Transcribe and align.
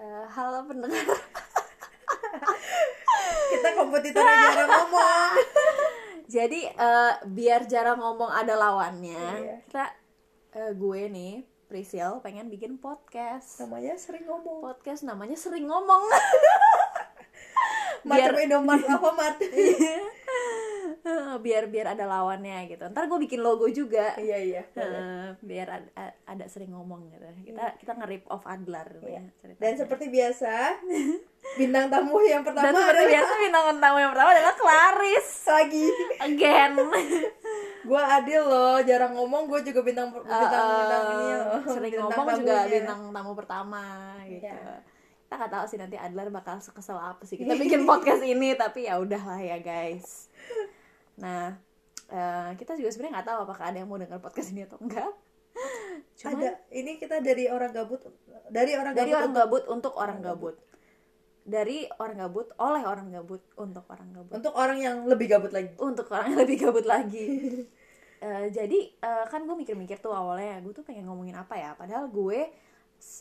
Eh, 0.00 0.26
halo 0.32 0.64
pendengar. 0.64 1.00
Kita 3.52 3.68
kompetitor 3.76 4.24
jarang 4.24 4.70
ngomong. 4.70 5.32
Jadi 6.34 6.64
eh, 6.64 7.12
biar 7.28 7.68
jarang 7.68 8.00
ngomong 8.00 8.32
ada 8.32 8.56
lawannya, 8.56 9.20
Iya. 9.36 9.56
kita 9.68 9.84
eh, 10.56 10.72
gue 10.72 11.00
nih 11.12 11.44
Prisil 11.68 12.24
pengen 12.24 12.48
bikin 12.48 12.80
podcast. 12.80 13.60
Namanya 13.60 14.00
sering 14.00 14.24
ngomong. 14.24 14.64
Podcast 14.64 15.04
namanya 15.04 15.36
sering 15.36 15.68
ngomong. 15.68 16.08
Macam 18.08 18.34
Indomaret 18.34 18.88
Biar 21.38 21.64
biar 21.66 21.86
ada 21.90 22.04
lawannya 22.04 22.66
gitu. 22.66 22.84
Ntar 22.86 23.06
gue 23.06 23.18
bikin 23.20 23.38
logo 23.38 23.64
juga. 23.66 24.12
Iya 24.14 24.38
iya. 24.38 24.62
Eh, 24.74 25.28
biar 25.38 25.68
ada, 25.70 25.88
ada 26.26 26.44
sering 26.46 26.70
ngomong 26.70 27.08
gitu. 27.08 27.24
Kita 27.46 27.76
kita 27.76 27.92
nge-rip 27.94 28.24
off 28.26 28.44
Adler 28.44 28.88
Iya. 29.00 29.22
ya. 29.22 29.54
Dan 29.54 29.72
seperti 29.74 30.08
biasa, 30.08 30.52
bintang 31.54 31.86
tamu 31.86 32.18
yang 32.20 32.42
pertama 32.42 32.64
Dan 32.64 32.74
seperti 32.74 32.90
adalah 32.92 33.10
biasa 33.10 33.32
bintang 33.38 33.64
tamu 33.78 33.98
yang 33.98 34.10
pertama 34.10 34.30
adalah 34.30 34.54
Claris 34.54 35.28
lagi. 35.46 35.86
again. 36.20 36.72
Gue 37.82 37.98
adil 37.98 38.42
loh, 38.42 38.78
jarang 38.80 39.12
ngomong. 39.12 39.46
Gue 39.46 39.60
juga 39.60 39.80
bintang 39.80 40.10
bintang 40.10 40.30
bintang 40.78 41.04
ini 41.12 41.30
loh. 41.36 41.58
sering 41.66 41.92
Bintang 41.92 42.10
ngomong 42.14 42.36
juga 42.36 42.54
tamunya. 42.56 42.72
bintang 42.72 43.00
tamu 43.10 43.32
pertama 43.34 43.82
gitu. 44.24 44.46
Iya. 44.46 44.78
Kita 45.22 45.40
nggak 45.40 45.50
tahu 45.50 45.64
sih 45.66 45.78
nanti 45.78 45.96
Adler 45.96 46.28
bakal 46.28 46.60
kesel 46.60 46.94
apa 46.94 47.24
sih 47.24 47.34
kita 47.34 47.56
bikin 47.58 47.82
podcast 47.82 48.20
ini 48.22 48.52
tapi 48.52 48.84
ya 48.84 48.96
udahlah 48.96 49.40
ya 49.40 49.58
guys. 49.58 50.28
Nah 51.20 51.56
eh, 52.12 52.50
kita 52.56 52.76
juga 52.76 52.88
sebenarnya 52.92 53.20
nggak 53.20 53.28
tahu 53.28 53.38
apakah 53.48 53.64
ada 53.72 53.76
yang 53.80 53.88
mau 53.88 53.98
dengar 54.00 54.20
podcast 54.20 54.52
ini 54.52 54.64
atau 54.64 54.78
enggak. 54.80 55.10
Cuman 56.20 56.40
Ada. 56.40 56.50
Ini 56.72 56.92
kita 56.96 57.20
dari 57.20 57.48
orang 57.48 57.72
gabut. 57.72 58.00
Dari 58.48 58.72
orang 58.76 58.92
dari 58.96 59.12
gabut. 59.12 59.18
orang 59.20 59.30
untuk- 59.32 59.42
gabut 59.44 59.64
untuk 59.68 59.92
orang 59.96 60.18
gabut. 60.24 60.56
Dari 61.42 61.78
orang 61.98 62.16
gabut 62.22 62.48
oleh 62.62 62.82
orang 62.86 63.06
gabut 63.10 63.42
untuk 63.58 63.84
orang 63.90 64.08
gabut. 64.14 64.32
Untuk 64.38 64.54
orang 64.54 64.78
yang 64.78 64.96
lebih 65.10 65.26
gabut 65.26 65.50
lagi. 65.50 65.74
untuk 65.76 66.06
orang 66.14 66.32
yang 66.32 66.40
lebih 66.46 66.56
gabut 66.68 66.86
lagi. 66.86 67.28
Eh, 68.22 68.54
jadi 68.54 68.78
eh, 69.02 69.24
kan 69.26 69.42
gue 69.42 69.56
mikir-mikir 69.58 69.98
tuh 69.98 70.14
awalnya 70.14 70.62
gue 70.62 70.70
tuh 70.70 70.86
pengen 70.86 71.10
ngomongin 71.10 71.34
apa 71.34 71.58
ya 71.58 71.74
padahal 71.74 72.06
gue 72.06 72.54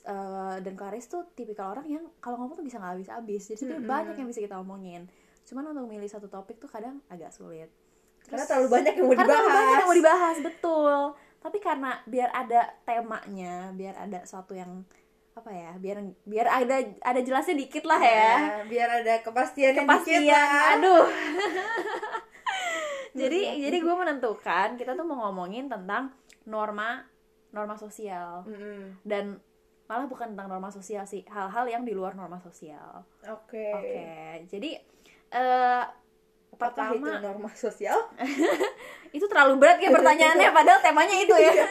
eh, 0.05 0.55
dan 0.61 0.73
Claris 0.77 1.09
tuh 1.09 1.25
tipikal 1.33 1.73
orang 1.73 1.89
yang 1.89 2.05
kalau 2.21 2.37
ngomong 2.37 2.61
tuh 2.61 2.61
bisa 2.61 2.77
nggak 2.77 3.01
habis-habis 3.01 3.49
jadi 3.49 3.57
sebenarnya 3.57 3.89
banyak 3.89 4.15
yang 4.21 4.29
bisa 4.29 4.45
kita 4.45 4.61
omongin 4.61 5.09
cuman 5.43 5.63
untuk 5.67 5.87
milih 5.87 6.05
satu 6.05 6.27
topik 6.27 6.57
tuh 6.57 6.67
kadang 6.67 7.01
agak 7.07 7.29
sulit 7.29 7.67
Karena 8.21 8.45
terlalu 8.45 8.67
banyak 8.71 8.93
yang 8.93 9.03
mau 9.03 9.15
karena 9.15 9.27
terlalu 9.27 9.41
banyak 9.43 9.57
dibahas. 9.57 9.75
yang 9.75 9.87
mau 9.87 9.97
dibahas 9.97 10.37
betul 10.39 10.95
tapi 11.37 11.57
karena 11.57 11.91
biar 12.05 12.29
ada 12.31 12.61
temanya 12.81 13.55
biar 13.71 13.95
ada 13.97 14.19
suatu 14.23 14.53
yang 14.53 14.85
apa 15.31 15.49
ya 15.49 15.71
biar 15.75 15.97
biar 16.21 16.45
ada 16.45 16.75
ada 16.99 17.19
jelasnya 17.19 17.55
dikit 17.55 17.81
lah 17.83 17.97
ya 17.97 18.33
Ya, 18.37 18.63
biar 18.63 18.89
ada 18.97 19.13
kepastian 19.19 19.73
kepastian 19.73 20.21
dikit 20.21 20.35
lah. 20.35 20.75
aduh 20.75 21.05
jadi 23.13 23.39
jadi 23.59 23.77
gue 23.77 23.95
menentukan 23.95 24.75
kita 24.75 24.93
tuh 24.93 25.03
mau 25.03 25.25
ngomongin 25.25 25.67
tentang 25.67 26.11
norma 26.45 27.03
norma 27.49 27.75
sosial 27.75 28.43
Mm-mm. 28.45 29.01
dan 29.03 29.39
malah 29.85 30.07
bukan 30.07 30.31
tentang 30.31 30.47
norma 30.47 30.69
sosial 30.69 31.03
sih 31.03 31.23
hal-hal 31.25 31.65
yang 31.65 31.83
di 31.83 31.91
luar 31.91 32.13
norma 32.13 32.39
sosial 32.39 33.03
Oke. 33.25 33.71
oke 33.71 34.05
jadi 34.47 34.79
eh 35.31 35.83
Apakah 36.51 36.93
itu 36.93 37.01
pertama 37.01 37.25
norma 37.25 37.49
sosial? 37.57 37.97
itu 39.17 39.25
terlalu 39.27 39.57
berat 39.57 39.81
kayak 39.81 39.97
pertanyaannya 39.97 40.49
padahal 40.53 40.79
temanya 40.79 41.15
itu 41.17 41.35
ya 41.35 41.51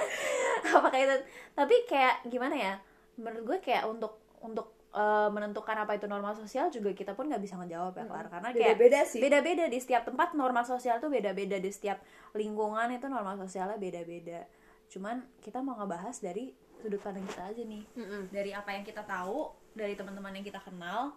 apakah 0.77 0.99
itu 0.99 1.17
tapi 1.57 1.75
kayak 1.89 2.27
gimana 2.29 2.57
ya 2.57 2.75
menurut 3.17 3.45
gue 3.55 3.59
kayak 3.63 3.89
untuk 3.89 4.21
untuk 4.41 4.73
eh, 4.93 5.29
menentukan 5.31 5.77
apa 5.79 5.97
itu 5.97 6.05
norma 6.05 6.35
sosial 6.37 6.69
juga 6.69 6.93
kita 6.93 7.15
pun 7.17 7.31
nggak 7.31 7.41
bisa 7.41 7.57
ngejawab 7.57 7.97
ya 7.97 8.05
Clara. 8.05 8.29
karena 8.29 8.49
kayak 8.53 8.77
Beda-beda 8.77 9.01
sih. 9.09 9.21
beda-beda 9.23 9.65
di 9.71 9.79
setiap 9.81 10.03
tempat 10.05 10.35
norma 10.37 10.67
sosial 10.67 11.01
tuh 11.01 11.09
beda-beda 11.09 11.57
di 11.57 11.71
setiap 11.73 12.03
lingkungan 12.35 12.91
itu 12.93 13.07
norma 13.09 13.39
sosialnya 13.41 13.81
beda-beda 13.81 14.45
cuman 14.91 15.23
kita 15.41 15.63
mau 15.63 15.79
ngebahas 15.79 16.19
dari 16.19 16.51
sudut 16.83 16.99
pandang 16.99 17.25
kita 17.29 17.43
aja 17.47 17.63
nih 17.63 17.85
Mm-mm. 17.95 18.23
dari 18.35 18.51
apa 18.51 18.75
yang 18.75 18.83
kita 18.83 19.05
tahu 19.07 19.53
dari 19.71 19.95
teman-teman 19.95 20.35
yang 20.35 20.45
kita 20.45 20.61
kenal 20.61 21.15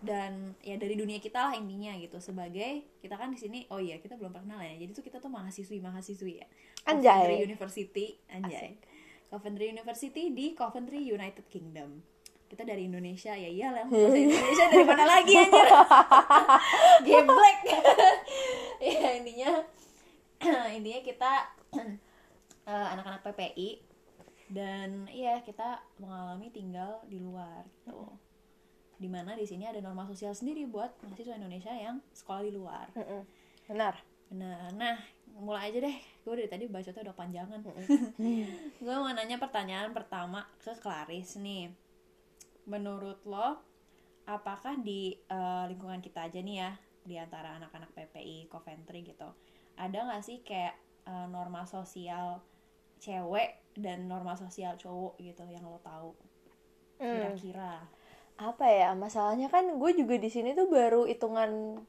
dan 0.00 0.56
ya 0.64 0.80
dari 0.80 0.96
dunia 0.96 1.20
kita 1.20 1.50
lah 1.50 1.54
intinya 1.56 1.92
gitu. 2.00 2.16
Sebagai 2.18 2.88
kita 3.04 3.20
kan 3.20 3.28
di 3.28 3.38
sini 3.38 3.68
oh 3.68 3.80
iya 3.80 4.00
kita 4.00 4.16
belum 4.16 4.32
pernah 4.32 4.60
ya. 4.64 4.80
Jadi 4.80 4.90
tuh 4.96 5.04
kita 5.04 5.20
tuh 5.20 5.28
mahasiswi 5.28 5.78
mahasiswi 5.80 6.40
ya. 6.40 6.46
Anjay. 6.88 7.04
Coventry 7.04 7.36
University 7.44 8.06
anjay. 8.32 8.70
Coventry 9.30 9.66
University 9.70 10.24
di 10.34 10.46
Coventry 10.56 11.00
United 11.04 11.46
Kingdom. 11.52 12.02
Kita 12.50 12.66
dari 12.66 12.90
Indonesia 12.90 13.30
ya 13.30 13.46
iyalah 13.46 13.86
bahasa 13.92 14.18
Indonesia 14.18 14.66
dari 14.66 14.84
mana 14.88 15.04
lagi 15.06 15.32
anjir? 15.38 15.66
Geblek 17.06 17.58
ya 18.82 19.10
intinya 19.20 19.52
intinya 20.76 21.00
kita 21.04 21.32
eh, 22.70 22.86
anak-anak 22.96 23.22
PPI 23.22 23.86
dan 24.50 25.06
iya 25.14 25.38
kita 25.46 25.78
mengalami 26.02 26.50
tinggal 26.50 27.06
di 27.06 27.22
luar 27.22 27.62
gitu 27.86 28.18
di 29.00 29.08
mana 29.08 29.32
di 29.32 29.48
sini 29.48 29.64
ada 29.64 29.80
norma 29.80 30.04
sosial 30.04 30.36
sendiri 30.36 30.68
buat 30.68 30.92
mahasiswa 31.00 31.40
Indonesia 31.40 31.72
yang 31.72 32.04
sekolah 32.12 32.44
di 32.44 32.52
luar 32.52 32.92
Mm-mm. 32.92 33.24
Benar. 33.70 33.94
Nah, 34.34 34.66
nah 34.74 34.98
mulai 35.38 35.70
aja 35.70 35.78
deh. 35.86 35.96
Gue 36.26 36.42
dari 36.42 36.50
tadi 36.50 36.66
bacotnya 36.66 37.06
udah 37.06 37.16
panjangan. 37.16 37.62
gue 38.82 38.94
mau 38.98 39.10
nanya 39.14 39.38
pertanyaan 39.38 39.94
pertama 39.94 40.42
ke 40.58 40.74
Claris 40.82 41.38
nih. 41.38 41.70
Menurut 42.66 43.22
lo, 43.22 43.62
apakah 44.26 44.74
di 44.82 45.14
eh, 45.14 45.64
lingkungan 45.70 46.02
kita 46.02 46.26
aja 46.26 46.42
nih 46.42 46.56
ya, 46.66 46.70
di 47.06 47.14
antara 47.14 47.62
anak-anak 47.62 47.94
PPI 47.94 48.50
Coventry 48.50 49.06
gitu, 49.06 49.30
ada 49.78 49.98
nggak 50.02 50.22
sih 50.26 50.42
kayak 50.42 50.74
eh, 51.06 51.26
norma 51.30 51.62
sosial 51.62 52.42
cewek 52.98 53.74
dan 53.78 54.10
norma 54.10 54.34
sosial 54.34 54.74
cowok 54.74 55.14
gitu 55.22 55.46
yang 55.46 55.62
lo 55.62 55.78
tahu? 55.78 56.10
Hmm. 56.98 57.38
Apa 58.36 58.66
ya? 58.68 58.94
Masalahnya 58.94 59.48
kan 59.48 59.78
gue 59.80 59.90
juga 59.96 60.14
di 60.20 60.30
sini 60.30 60.54
tuh 60.54 60.70
baru 60.70 61.08
hitungan 61.08 61.80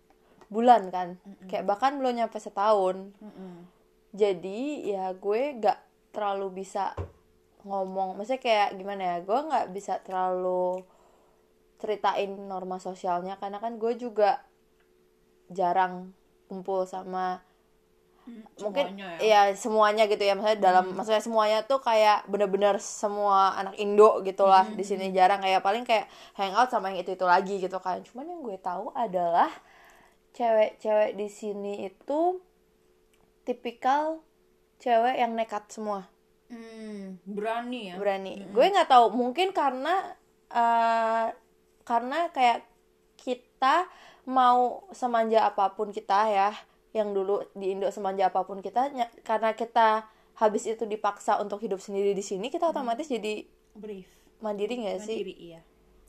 bulan 0.48 0.90
kan. 0.90 1.20
Kayak 1.46 1.68
bahkan 1.68 2.00
belum 2.00 2.18
nyampe 2.18 2.40
setahun. 2.40 3.14
Mm-mm. 3.20 3.68
Jadi 4.12 4.90
ya 4.92 5.12
gue 5.14 5.60
gak 5.60 5.80
terlalu 6.16 6.64
bisa 6.64 6.98
ngomong. 7.68 8.18
Maksudnya 8.18 8.42
kayak 8.42 8.70
gimana 8.80 9.02
ya? 9.04 9.18
Gue 9.22 9.40
nggak 9.48 9.68
bisa 9.72 10.02
terlalu 10.02 10.82
ceritain 11.82 12.30
norma 12.30 12.78
sosialnya 12.78 13.42
karena 13.42 13.58
kan 13.58 13.82
gue 13.82 13.98
juga 13.98 14.46
jarang 15.50 16.14
kumpul 16.46 16.86
sama 16.86 17.42
mungkin 18.62 18.94
Semuanya 18.94 19.08
ya. 19.18 19.50
ya 19.50 19.58
semuanya 19.58 20.04
gitu 20.06 20.22
ya. 20.22 20.34
Maksudnya 20.38 20.60
dalam 20.62 20.86
maksudnya 20.94 21.24
semuanya 21.24 21.60
tuh 21.66 21.82
kayak 21.82 22.30
bener-bener 22.30 22.78
semua 22.78 23.58
anak 23.58 23.76
Indo 23.82 24.22
gitulah 24.22 24.70
di 24.70 24.84
sini 24.86 25.10
jarang. 25.10 25.42
Kayak 25.42 25.66
paling 25.66 25.84
kayak 25.84 26.06
hangout 26.38 26.70
sama 26.70 26.94
yang 26.94 27.02
itu 27.02 27.18
itu 27.18 27.26
lagi 27.26 27.56
gitu 27.58 27.78
kan. 27.82 28.00
Cuman 28.06 28.30
yang 28.30 28.42
gue 28.46 28.58
tahu 28.62 28.94
adalah 28.94 29.50
cewek-cewek 30.32 31.18
di 31.18 31.28
sini 31.28 31.74
itu 31.90 32.40
tipikal 33.44 34.22
cewek 34.78 35.18
yang 35.18 35.34
nekat 35.34 35.66
semua. 35.74 36.08
Hmm, 36.52 37.18
berani 37.24 37.92
ya. 37.92 37.96
berani. 37.96 38.44
Gue 38.52 38.70
nggak 38.70 38.92
tahu 38.92 39.12
mungkin 39.16 39.56
karena 39.56 40.14
eh, 40.52 41.28
karena 41.88 42.28
kayak 42.30 42.68
kita 43.18 43.88
mau 44.28 44.86
semanja 44.94 45.50
apa 45.50 45.74
pun 45.74 45.90
kita 45.90 46.30
ya 46.30 46.52
yang 46.92 47.12
dulu 47.12 47.44
di 47.54 47.72
Indo 47.72 47.88
semanja 47.88 48.28
apa 48.28 48.44
pun 48.44 48.60
kita 48.60 48.92
karena 49.22 49.52
kita 49.52 50.06
habis 50.34 50.66
itu 50.66 50.84
dipaksa 50.84 51.38
untuk 51.38 51.60
hidup 51.60 51.78
sendiri 51.78 52.12
di 52.12 52.22
sini 52.22 52.48
kita 52.48 52.68
otomatis 52.68 53.06
jadi 53.06 53.46
Brief. 53.72 54.08
mandiri 54.40 54.76
nggak 54.78 55.00
sih 55.00 55.18
Mandiri 55.18 55.36
iya. 55.38 55.62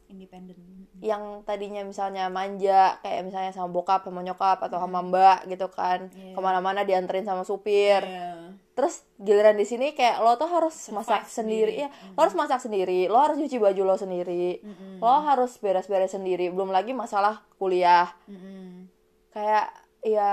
Independen. 0.09 0.57
yang 1.01 1.41
tadinya 1.43 1.81
misalnya 1.83 2.29
manja 2.29 3.01
kayak 3.01 3.25
misalnya 3.25 3.51
sama 3.51 3.67
bokap 3.67 4.05
sama 4.05 4.21
nyokap 4.21 4.61
atau 4.61 4.77
sama 4.77 5.01
mbak 5.01 5.49
gitu 5.49 5.67
kan 5.67 6.13
Iya. 6.13 6.37
ke 6.37 6.41
mana-mana 6.41 6.83
dianterin 6.83 7.25
sama 7.25 7.43
supir 7.43 8.05
Iya. 8.05 8.53
terus 8.73 9.01
giliran 9.17 9.55
di 9.55 9.65
sini 9.65 9.93
kayak 9.93 10.21
lo 10.21 10.37
tuh 10.37 10.47
harus 10.47 10.75
masak 10.91 11.25
sendiri. 11.25 11.81
sendiri, 11.81 11.83
ya 11.83 11.89
lo 12.13 12.21
harus 12.21 12.37
masak 12.37 12.61
sendiri 12.61 13.01
lo 13.07 13.19
harus 13.19 13.37
cuci 13.37 13.57
baju 13.57 13.83
lo 13.85 13.97
sendiri 13.97 14.61
lo 14.99 15.13
harus 15.23 15.57
beres-beres 15.57 16.11
sendiri 16.11 16.49
belum 16.49 16.69
lagi 16.69 16.93
masalah 16.93 17.41
kuliah 17.57 18.13
Mm-mm. 18.27 18.89
kayak 19.31 19.73
ya 20.03 20.33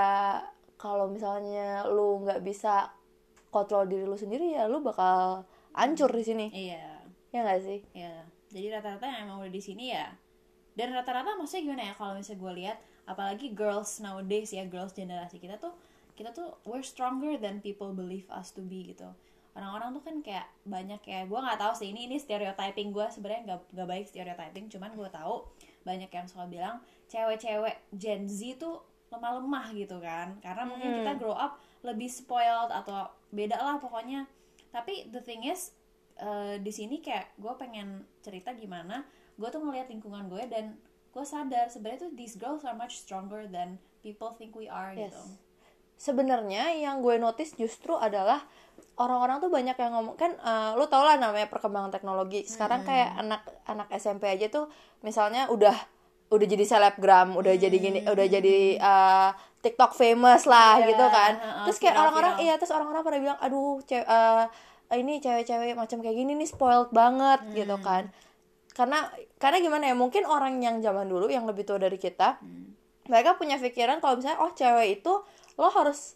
kalau 0.75 1.05
misalnya 1.07 1.85
lu 1.85 2.25
nggak 2.25 2.41
bisa 2.41 2.89
kontrol 3.49 3.85
diri 3.85 4.05
lu 4.05 4.17
sendiri 4.17 4.53
ya 4.53 4.65
lu 4.65 4.81
bakal 4.81 5.45
hancur 5.73 6.09
di 6.09 6.23
sini 6.25 6.47
Iya. 6.49 6.85
ya 7.29 7.39
nggak 7.45 7.61
sih 7.61 7.79
Ya, 7.93 8.25
jadi 8.49 8.73
rata-rata 8.77 9.05
yang 9.05 9.29
emang 9.29 9.45
udah 9.45 9.53
di 9.53 9.61
sini 9.61 9.93
ya. 9.93 10.09
Dan 10.73 10.89
rata-rata 10.95 11.37
maksudnya 11.37 11.61
gimana 11.69 11.83
ya 11.91 11.93
kalau 11.93 12.17
misalnya 12.17 12.39
gue 12.41 12.53
lihat, 12.65 12.77
apalagi 13.05 13.53
girls 13.53 14.01
nowadays 14.01 14.49
ya, 14.49 14.65
girls 14.65 14.95
generasi 14.95 15.37
kita 15.37 15.59
tuh, 15.61 15.75
kita 16.17 16.33
tuh 16.33 16.57
we're 16.65 16.81
stronger 16.81 17.37
than 17.37 17.61
people 17.61 17.93
believe 17.93 18.25
us 18.33 18.49
to 18.49 18.59
be 18.59 18.89
gitu. 18.89 19.05
orang-orang 19.57 19.91
tuh 19.97 20.03
kan 20.05 20.15
kayak 20.23 20.47
banyak 20.63 21.01
ya 21.03 21.25
gue 21.27 21.35
nggak 21.35 21.59
tahu 21.59 21.73
sih 21.75 21.91
ini 21.91 22.07
ini 22.07 22.15
stereotyping 22.15 22.95
gue 22.95 23.03
sebenarnya 23.11 23.41
nggak 23.43 23.59
nggak 23.75 23.87
baik 23.91 24.05
stereotyping 24.07 24.65
cuman 24.71 24.93
gue 24.95 25.09
tahu 25.11 25.43
banyak 25.83 26.07
yang 26.07 26.25
suka 26.31 26.45
bilang 26.47 26.79
cewek-cewek 27.11 27.75
Gen 27.91 28.29
Z 28.29 28.55
tuh 28.55 28.79
lemah-lemah 29.09 29.65
gitu 29.73 29.97
kan. 29.99 30.37
Karena 30.39 30.63
mungkin 30.65 31.01
kita 31.01 31.17
grow 31.17 31.33
up 31.33 31.57
lebih 31.81 32.07
spoiled 32.07 32.69
atau 32.69 33.05
beda 33.29 33.57
lah 33.57 33.77
pokoknya. 33.77 34.25
Tapi 34.69 35.09
the 35.09 35.21
thing 35.21 35.45
is 35.45 35.73
eh, 36.17 36.59
di 36.59 36.69
sini 36.69 36.99
kayak 36.99 37.33
gue 37.35 37.53
pengen 37.55 38.03
cerita 38.21 38.53
gimana 38.53 39.01
gue 39.39 39.47
tuh 39.47 39.63
ngeliat 39.63 39.87
lingkungan 39.87 40.27
gue 40.27 40.43
dan 40.51 40.75
gue 41.09 41.23
sadar 41.23 41.71
sebenarnya 41.71 42.05
tuh 42.05 42.11
these 42.13 42.35
girls 42.35 42.67
are 42.67 42.75
much 42.75 42.99
stronger 42.99 43.47
than 43.47 43.79
people 44.03 44.35
think 44.35 44.51
we 44.53 44.67
are 44.67 44.91
Yes. 44.91 45.09
gitu. 45.09 45.21
Sebenarnya 45.99 46.71
yang 46.75 47.03
gue 47.03 47.19
notice 47.19 47.55
justru 47.55 47.91
adalah 47.95 48.43
orang-orang 48.95 49.39
tuh 49.39 49.51
banyak 49.51 49.75
yang 49.75 49.91
ngomong 49.95 50.15
kan 50.15 50.31
eh, 50.35 50.71
lu 50.75 50.85
tau 50.87 51.03
lah 51.03 51.15
namanya 51.15 51.47
perkembangan 51.47 51.91
teknologi. 51.91 52.43
Sekarang 52.47 52.83
kayak 52.83 53.15
anak 53.19 53.41
anak 53.63 53.87
SMP 53.95 54.27
aja 54.27 54.47
tuh 54.47 54.67
misalnya 55.03 55.47
udah 55.47 55.75
udah 56.29 56.45
jadi 56.45 56.61
selebgram 56.63 57.33
udah 57.33 57.53
jadi 57.55 57.73
gini 57.73 57.99
udah 58.03 58.25
jadi 58.27 58.57
eh, 58.75 59.29
TikTok 59.59 59.91
famous 59.91 60.45
lah 60.45 60.77
Iya, 60.77 60.87
gitu 60.87 61.05
kan. 61.05 61.33
heeh, 61.35 61.63
terus 61.65 61.77
kayak 61.77 61.95
orang-orang 61.97 62.33
iya 62.39 62.53
terus 62.55 62.69
orang-orang 62.69 63.01
pada 63.01 63.17
bilang 63.17 63.39
aduh 63.39 63.81
cew- 63.83 64.05
eh, 64.05 64.45
ini 64.91 65.17
cewek-cewek 65.17 65.73
macam 65.73 65.97
kayak 65.99 66.15
gini 66.15 66.33
nih 66.35 66.45
spoiled 66.45 66.89
banget 66.91 67.39
gitu 67.55 67.75
kan. 67.79 68.09
Karena 68.71 69.09
karena 69.35 69.57
gimana 69.59 69.83
ya 69.85 69.95
mungkin 69.95 70.23
orang 70.23 70.57
yang 70.57 70.79
zaman 70.79 71.05
dulu 71.05 71.27
yang 71.27 71.43
lebih 71.43 71.63
tua 71.63 71.77
dari 71.77 71.95
kita 71.95 72.39
mereka 73.05 73.33
punya 73.33 73.57
pikiran 73.57 73.97
kalau 73.97 74.15
misalnya 74.15 74.39
oh 74.39 74.51
cewek 74.51 75.01
itu 75.01 75.13
lo 75.55 75.67
harus 75.67 76.13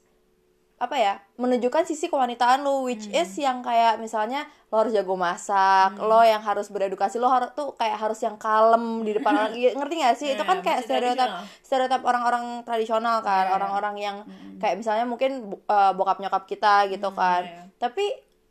apa 0.76 0.96
ya 0.96 1.14
menunjukkan 1.36 1.84
sisi 1.84 2.06
kewanitaan 2.06 2.60
lo 2.60 2.84
which 2.84 3.08
is 3.08 3.30
yang 3.36 3.62
kayak 3.62 3.98
misalnya 3.98 4.44
lo 4.68 4.82
harus 4.82 4.92
jago 4.92 5.16
masak 5.16 5.96
lo 5.96 6.20
yang 6.22 6.40
harus 6.40 6.68
beredukasi 6.68 7.18
lo 7.18 7.28
harus 7.28 7.54
tuh 7.54 7.72
kayak 7.74 7.96
harus 7.96 8.20
yang 8.20 8.36
kalem 8.36 9.02
di 9.02 9.14
depan 9.14 9.32
orang. 9.34 9.54
Iya, 9.56 9.70
ngerti 9.74 9.96
gak 9.98 10.16
sih? 10.16 10.28
Itu 10.32 10.44
Iya, 10.44 10.50
kan 10.50 10.58
kayak 10.60 10.78
masih 10.78 10.88
stereotip 10.90 11.30
stereotip 11.62 12.02
orang-orang 12.02 12.44
tradisional 12.62 13.22
kan 13.22 13.48
Iya. 13.48 13.54
orang-orang 13.54 13.96
yang 13.98 14.18
kayak 14.58 14.76
misalnya 14.76 15.04
mungkin 15.04 15.32
eh, 15.56 15.92
bokap 15.94 16.20
nyokap 16.20 16.44
kita 16.46 16.86
gitu 16.88 17.10
kan. 17.12 17.42
iya. 17.44 17.64
tapi 17.78 18.06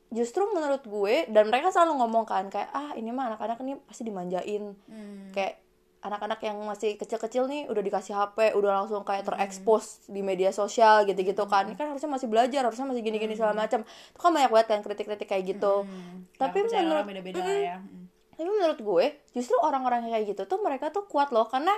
justru 0.08 0.44
menurut 0.46 0.84
gue 0.84 1.24
dan 1.26 1.48
mereka 1.48 1.72
selalu 1.72 1.96
ngomong 1.98 2.24
kan 2.24 2.44
kayak 2.48 2.68
ah 2.70 2.92
ini 2.92 3.08
mah 3.08 3.32
anak-anak 3.32 3.56
ini 3.60 3.80
pasti 3.80 4.04
dimanjain. 4.04 4.76
Hmm. 4.84 5.32
kayak 5.32 5.61
anak-anak 6.02 6.42
yang 6.42 6.58
masih 6.66 6.98
kecil-kecil 6.98 7.46
nih 7.46 7.70
udah 7.70 7.82
dikasih 7.82 8.14
HP 8.18 8.58
udah 8.58 8.82
langsung 8.82 9.06
kayak 9.06 9.22
terekspos 9.22 10.10
di 10.10 10.18
media 10.18 10.50
sosial 10.50 11.06
gitu-gitu 11.06 11.46
kan. 11.46 11.70
Ini 11.70 11.78
kan 11.78 11.94
harusnya 11.94 12.10
masih 12.10 12.26
belajar 12.26 12.66
harusnya 12.66 12.90
masih 12.90 13.06
gini-gini 13.06 13.38
segala 13.38 13.54
macam. 13.54 13.86
Itu 13.86 14.18
kan 14.18 14.30
banyak 14.34 14.50
banget 14.50 14.66
kan 14.66 14.80
kritik-kritik 14.82 15.30
kayak 15.30 15.44
gitu. 15.54 15.86
Hmm. 15.86 16.26
tapi 16.34 16.66
Ya, 16.66 16.82
menurut 16.82 16.90
orang 16.90 17.08
beda-beda 17.08 17.38
lah 17.38 17.54
ya. 17.54 17.76
Hmm. 17.78 18.04
tapi 18.32 18.48
menurut 18.48 18.78
gue 18.82 19.06
justru 19.38 19.54
orang-orang 19.60 20.10
kayak 20.10 20.34
gitu 20.34 20.42
tuh 20.50 20.58
mereka 20.58 20.90
tuh 20.90 21.06
kuat 21.06 21.30
loh 21.30 21.46
karena 21.46 21.70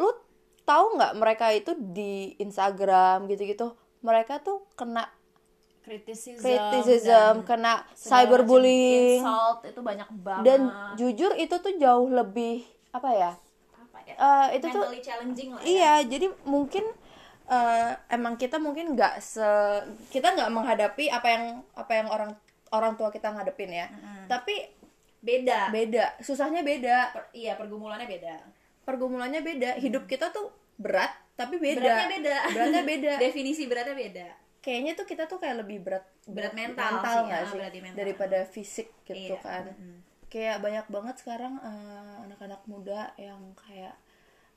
lu 0.00 0.10
tahu 0.66 0.98
nggak 0.98 1.12
mereka 1.14 1.46
itu 1.54 1.76
di 1.78 2.34
Instagram 2.42 3.30
gitu-gitu 3.30 3.76
mereka 4.00 4.40
tuh 4.40 4.66
kena 4.74 5.06
criticism, 5.84 6.40
criticism 6.40 7.32
kena 7.44 7.84
cyberbullying. 7.96 9.20
insult 9.20 9.60
itu 9.66 9.80
banyak 9.80 10.08
banget. 10.22 10.44
dan 10.46 10.60
jujur 10.96 11.32
itu 11.36 11.54
tuh 11.58 11.74
jauh 11.76 12.08
lebih 12.08 12.62
apa 12.90 13.08
ya 13.12 13.30
apa 13.72 13.98
ya 14.02 14.14
eh, 14.14 14.46
itu 14.58 14.66
tuh 14.68 14.82
mentally 14.82 15.00
challenging 15.00 15.48
lah 15.50 15.60
ya. 15.62 15.66
Iya, 15.66 15.92
jadi 16.06 16.26
mungkin 16.44 16.84
eh, 17.46 17.90
emang 18.08 18.34
kita 18.34 18.58
mungkin 18.58 18.94
nggak 18.94 19.14
se 19.18 19.46
kita 20.10 20.34
nggak 20.34 20.50
menghadapi 20.50 21.06
apa 21.08 21.26
yang 21.28 21.44
apa 21.72 21.92
yang 21.94 22.08
orang 22.08 22.30
orang 22.70 22.92
tua 22.94 23.10
kita 23.10 23.30
ngadepin 23.30 23.70
ya. 23.70 23.86
Tapi 24.26 24.66
beda 25.20 25.68
beda, 25.70 26.16
susahnya 26.18 26.64
beda, 26.64 27.12
Per- 27.12 27.30
iya 27.32 27.54
pergumulannya 27.54 28.08
beda 28.08 28.34
pergumulannya 28.82 29.40
beda. 29.40 29.78
Hidup 29.78 30.10
kita 30.10 30.34
tuh 30.34 30.50
berat 30.80 31.12
tapi 31.36 31.56
beda. 31.56 31.78
beratnya 31.78 32.08
beda 32.10 32.36
Beratnya 32.52 32.82
beda. 32.82 33.12
definisi 33.24 33.64
beratnya 33.70 33.94
beda 33.94 34.28
Kayaknya 34.60 34.92
tuh 34.92 35.06
kita 35.08 35.24
tuh 35.24 35.38
kayak 35.40 35.64
lebih 35.64 35.80
berat 35.80 36.04
Berat 36.28 36.52
mental 36.52 37.00
sih, 37.00 37.20
nggak 37.24 37.40
ah, 37.40 37.48
sih 37.48 37.60
mental. 37.80 37.96
daripada 37.96 38.38
fisik 38.44 38.92
gitu 39.06 39.32
Iya, 39.32 39.40
kan. 39.40 39.64
Kayak 40.28 40.56
banyak 40.60 40.86
banget 40.90 41.14
sekarang 41.16 41.54
eh, 41.60 42.14
anak-anak 42.28 42.49
muda 42.90 43.14
yang 43.14 43.54
kayak 43.54 43.94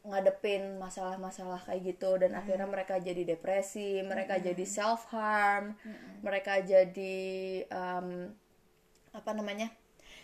ngadepin 0.03 0.81
masalah-masalah 0.81 1.61
kayak 1.69 1.93
gitu. 1.93 2.17
Dan 2.17 2.33
akhirnya 2.33 2.65
mereka 2.65 2.97
jadi 2.97 3.21
depresi, 3.23 4.01
mereka 4.01 4.41
jadi 4.41 4.65
self 4.65 5.05
harm, 5.13 5.77
mereka 6.25 6.57
jadi 6.65 7.21
em, 7.69 8.33
apa 9.13 9.31
namanya? 9.37 9.69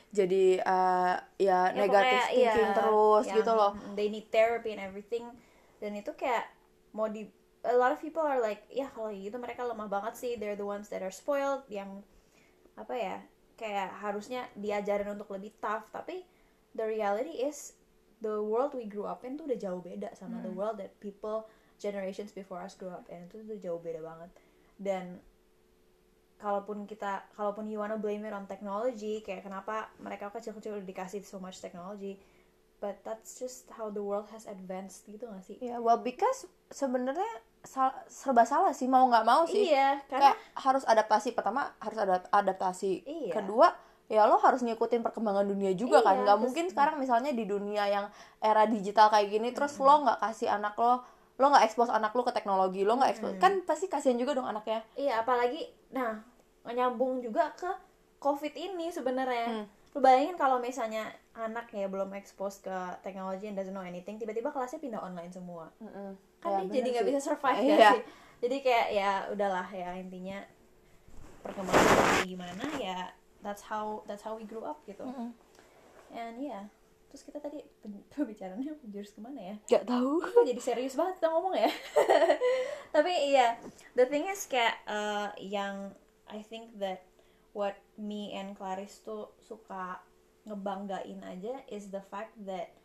Jadi 0.09 0.57
eh, 0.57 1.15
ya, 1.37 1.69
Ya, 1.69 1.77
negatif 1.77 2.17
pokoknya, 2.17 2.33
thinking 2.33 2.65
iya, 2.65 2.75
terus 2.75 3.25
gitu 3.29 3.51
loh. 3.53 3.71
they 3.93 4.09
need 4.09 4.25
therapy 4.33 4.73
and 4.73 4.81
everything. 4.81 5.29
Dan 5.77 5.93
itu 5.93 6.09
kayak 6.17 6.49
mau 6.97 7.05
di 7.05 7.29
a 7.61 7.75
lot 7.77 7.93
of 7.93 8.01
people 8.01 8.23
are 8.25 8.41
like 8.41 8.65
ya 8.73 8.89
kalau 8.89 9.13
gitu 9.13 9.37
mereka 9.37 9.61
lemah 9.61 9.85
banget 9.85 10.17
sih. 10.17 10.33
They're 10.41 10.57
the 10.57 10.65
ones 10.65 10.89
that 10.89 11.05
are 11.05 11.13
spoiled. 11.13 11.61
Yang 11.69 12.01
apa 12.73 12.95
ya 12.97 13.15
kayak 13.53 14.01
harusnya 14.01 14.49
diajarin 14.57 15.13
untuk 15.13 15.29
lebih 15.29 15.53
tough. 15.61 15.85
Tapi 15.93 16.25
the 16.73 16.83
reality 16.83 17.45
is 17.45 17.77
the 18.19 18.35
world 18.37 18.71
we 18.73 18.83
grew 18.83 19.03
up 19.03 19.23
in 19.23 19.33
tuh 19.33 19.45
udah 19.45 19.55
jauh 19.57 19.79
beda 19.79 20.11
sama 20.13 20.37
Hmm. 20.37 20.45
the 20.45 20.51
world 20.51 20.75
that 20.75 20.91
people 20.97 21.47
generations 21.77 22.29
before 22.29 22.59
us 22.59 22.73
grew 22.73 22.89
up 22.89 23.07
in 23.07 23.23
itu 23.25 23.39
tuh 23.41 23.57
jauh 23.57 23.79
beda 23.79 23.99
banget 23.99 24.29
dan 24.77 25.19
kalaupun 26.35 26.83
kita 26.83 27.27
kalaupun 27.33 27.67
you 27.67 27.75
wanna 27.77 27.95
blame 27.95 28.23
it 28.23 28.31
on 28.31 28.43
technology 28.45 29.19
kayak 29.19 29.43
kenapa 29.43 29.91
mereka 29.97 30.27
kecil-kecil 30.29 30.71
udah 30.73 30.85
dikasih 30.85 31.19
so 31.21 31.35
much 31.37 31.59
technology 31.59 32.15
but 32.79 32.95
that's 33.03 33.35
just 33.35 33.67
how 33.69 33.87
the 33.89 33.99
world 33.99 34.23
has 34.29 34.43
advanced 34.45 35.03
gitu 35.05 35.27
gak 35.27 35.43
sih 35.43 35.59
Ya, 35.59 35.75
well 35.77 35.99
because 35.99 36.47
sebenarnya 36.69 37.27
sal- 37.61 37.91
serba 38.05 38.43
salah 38.43 38.71
sih 38.71 38.87
mau 38.87 39.03
nggak 39.05 39.25
mau 39.25 39.43
sih. 39.43 39.67
iya 39.67 39.99
karena 40.05 40.31
kayak 40.31 40.37
harus 40.57 40.83
adaptasi 40.85 41.31
pertama 41.33 41.75
harus 41.77 41.97
ada 41.97 42.23
adaptasi 42.29 43.03
Iya. 43.03 43.33
kedua 43.33 43.67
ya 44.09 44.25
lo 44.25 44.35
harus 44.35 44.59
ngikutin 44.59 44.99
perkembangan 44.99 45.45
dunia 45.45 45.71
juga 45.71 46.01
kan. 46.01 46.17
Iya, 46.17 46.21
nggak 46.25 46.33
terus- 46.33 46.43
mungkin 46.43 46.65
sekarang 46.67 46.95
misalnya 46.97 47.31
di 47.31 47.45
dunia 47.45 47.85
yang 47.85 48.05
era 48.39 48.65
digital 48.65 49.07
kayak 49.07 49.29
gini 49.29 49.53
terus 49.53 49.77
lo 49.77 50.01
nggak 50.01 50.17
kasih 50.19 50.49
anak 50.49 50.73
lo 50.75 51.05
lo 51.39 51.45
nggak 51.47 51.63
expose 51.63 51.87
anak 51.87 52.11
lo 52.11 52.21
ke 52.21 52.33
teknologi 52.33 52.81
lo 52.81 52.97
nggak 52.97 53.11
expose. 53.11 53.37
Kan 53.37 53.61
pasti 53.63 53.85
kasihan 53.85 54.17
juga 54.17 54.33
dong 54.33 54.43
anaknya. 54.43 54.81
Iya 54.93 55.21
apalagi 55.21 55.63
nah 55.89 56.19
nyambung 56.65 57.17
juga 57.19 57.53
ke 57.53 57.69
covid 58.17 58.51
ini 58.51 58.89
sebenarnya. 58.89 59.47
Hmm. 59.47 59.67
lu 59.89 60.05
bayangin 60.05 60.37
kalau 60.37 60.61
misalnya 60.61 61.01
anak 61.33 61.65
ya 61.71 61.89
belum 61.89 62.13
expose 62.13 62.61
ke 62.61 62.69
teknologi 63.01 63.49
and 63.49 63.57
doesn't 63.57 63.73
know 63.73 63.81
anything 63.81 64.17
tiba-tiba 64.17 64.49
kelasnya 64.49 64.77
pindah 64.77 65.01
online 65.01 65.33
semua. 65.33 65.73
Kan 66.39 66.61
Ya, 66.61 66.61
dia 66.61 66.77
jadi 66.77 66.87
nggak 66.93 67.07
bisa 67.09 67.19
survive 67.23 67.57
Iya. 67.59 67.73
gak 67.73 67.93
sih. 67.97 68.03
Jadi 68.39 68.55
kayak 68.61 68.87
ya 68.93 69.11
udahlah 69.33 69.65
ya 69.67 69.89
intinya 69.97 70.45
perkembangan 71.41 72.21
gimana 72.23 72.65
ya 72.77 72.99
that's 73.41 73.63
how 73.65 74.03
that's 74.07 74.23
how 74.23 74.35
we 74.35 74.43
grew 74.45 74.63
up 74.63 74.83
gitu. 74.87 75.05
And 76.09 76.41
yeah 76.41 76.67
terus 77.09 77.25
kita 77.25 77.41
tadi 77.41 77.65
pembicaraannya 78.13 78.73
menjurus 78.85 79.11
ke 79.11 79.19
mana 79.19 79.41
ya? 79.41 79.55
Nggak 79.65 79.85
tahu. 79.89 80.13
Jadi 80.45 80.61
serius 80.61 80.93
banget 80.93 81.17
kita 81.19 81.27
ngomong 81.33 81.55
ya? 81.57 81.71
Tapi 82.95 83.13
iya 83.33 83.57
the 83.97 84.05
thing 84.05 84.29
is 84.29 84.45
kayak 84.45 84.77
uh, 84.85 85.33
yang 85.41 85.91
I 86.29 86.45
think 86.45 86.77
that 86.77 87.09
what 87.57 87.81
me 87.97 88.37
and 88.37 88.53
Clarice 88.53 89.01
tuh 89.01 89.33
suka 89.41 90.05
ngebanggain 90.45 91.25
aja 91.25 91.65
is 91.67 91.89
the 91.89 92.01
fact 92.13 92.37
that 92.45 92.77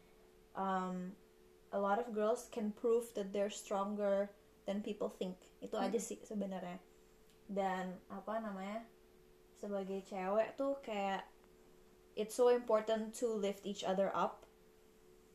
um, 0.57 1.13
a 1.77 1.79
lot 1.79 2.01
of 2.01 2.17
girls 2.17 2.49
can 2.49 2.73
prove 2.73 3.13
that 3.13 3.31
they're 3.31 3.53
stronger 3.53 4.33
than 4.65 4.81
people 4.81 5.13
think. 5.13 5.37
Itu 5.61 5.77
aja 5.77 6.01
sih 6.01 6.17
sebenarnya. 6.25 6.81
Dan 7.45 8.01
apa 8.09 8.41
namanya 8.41 8.89
sebagai 9.59 10.03
cewek 10.07 10.55
tuh 10.59 10.79
kayak 10.85 11.25
it's 12.15 12.35
so 12.35 12.51
important 12.51 13.15
to 13.15 13.31
lift 13.39 13.63
each 13.67 13.83
other 13.83 14.11
up. 14.15 14.47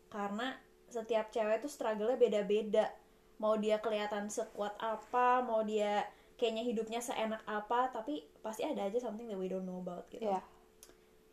Karena 0.09 0.57
setiap 0.89 1.29
cewek 1.29 1.61
tuh 1.61 1.71
struggle-nya 1.71 2.17
beda-beda. 2.17 2.89
Mau 3.39 3.55
dia 3.55 3.79
kelihatan 3.79 4.27
sekuat 4.27 4.75
apa 4.81 5.39
mau 5.45 5.63
dia 5.63 6.03
kayaknya 6.39 6.63
hidupnya 6.63 6.99
seenak 7.03 7.43
apa 7.43 7.91
tapi 7.91 8.23
pasti 8.39 8.63
ada 8.63 8.87
aja 8.87 8.95
something 8.99 9.27
that 9.27 9.39
we 9.39 9.51
don't 9.51 9.67
know 9.67 9.83
about 9.83 10.07
gitu. 10.11 10.23
Ya 10.23 10.39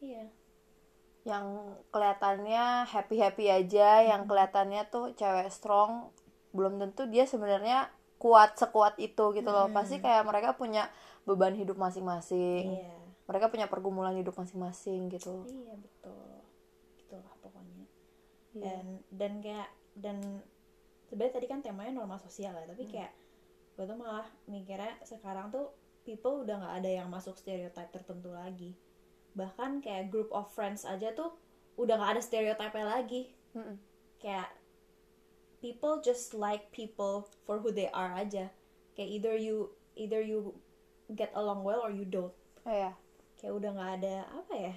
iya. 0.03 0.25
Yang 1.27 1.47
kelihatannya 1.91 2.87
happy 2.87 3.17
happy 3.19 3.47
aja 3.51 4.03
yang 4.03 4.31
kelihatannya 4.31 4.87
tuh 4.91 5.15
cewek 5.15 5.51
strong 5.51 6.11
belum 6.55 6.79
tentu 6.79 7.07
dia 7.11 7.27
sebenarnya 7.27 7.91
kuat 8.17 8.59
sekuat 8.59 8.99
itu 8.99 9.35
gitu 9.35 9.51
loh. 9.51 9.71
Pasti 9.71 10.03
kayak 10.03 10.27
mereka 10.27 10.55
punya 10.55 10.91
beban 11.27 11.59
hidup 11.59 11.75
masing-masing. 11.75 12.79
Iya. 12.79 12.95
Mereka 13.27 13.51
punya 13.51 13.67
pergumulan 13.67 14.15
hidup 14.15 14.39
masing-masing 14.39 15.11
gitu. 15.11 15.43
Iya 15.51 15.75
betul. 15.75 16.41
Gitulah 17.03 17.35
pokoknya. 17.43 17.85
Iya. 18.57 18.63
dan 18.63 18.85
dan 19.13 19.33
kayak 19.45 19.69
dan 19.99 20.17
sebenarnya 21.11 21.35
tadi 21.37 21.47
kan 21.51 21.61
temanya 21.61 21.93
norma 21.93 22.17
sosial 22.17 22.57
ya 22.57 22.65
tapi 22.65 22.89
kayak 22.89 23.13
gue 23.77 23.85
tuh 23.85 23.99
malah 24.01 24.25
mikirnya 24.49 24.97
sekarang 25.05 25.53
tuh 25.53 25.77
people 26.09 26.41
udah 26.41 26.57
nggak 26.57 26.75
ada 26.81 26.91
yang 27.03 27.09
masuk 27.13 27.37
stereotype 27.37 27.93
tertentu 27.93 28.33
lagi. 28.33 28.73
Bahkan 29.37 29.85
kayak 29.85 30.09
group 30.09 30.33
of 30.33 30.49
friends 30.55 30.89
aja 30.89 31.13
tuh 31.13 31.37
udah 31.77 32.01
nggak 32.01 32.13
ada 32.17 32.23
stereotype 32.23 32.73
lagi. 32.79 33.35
Mm-mm. 33.57 33.81
kayak 34.21 34.53
people 35.65 36.01
just 36.05 36.37
like 36.37 36.69
people 36.69 37.25
for 37.49 37.61
who 37.61 37.73
they 37.73 37.89
are 37.93 38.13
aja. 38.17 38.53
Kayak 38.97 39.11
either 39.13 39.35
you 39.37 39.57
either 39.97 40.21
you 40.21 40.57
get 41.15 41.31
along 41.37 41.63
well 41.63 41.85
or 41.85 41.93
you 41.95 42.09
don't. 42.09 42.35
Oh, 42.67 42.75
ya 42.75 42.97
kayak 43.37 43.53
udah 43.53 43.71
nggak 43.77 43.93
ada 44.01 44.15
apa 44.33 44.55
ya? 44.57 44.75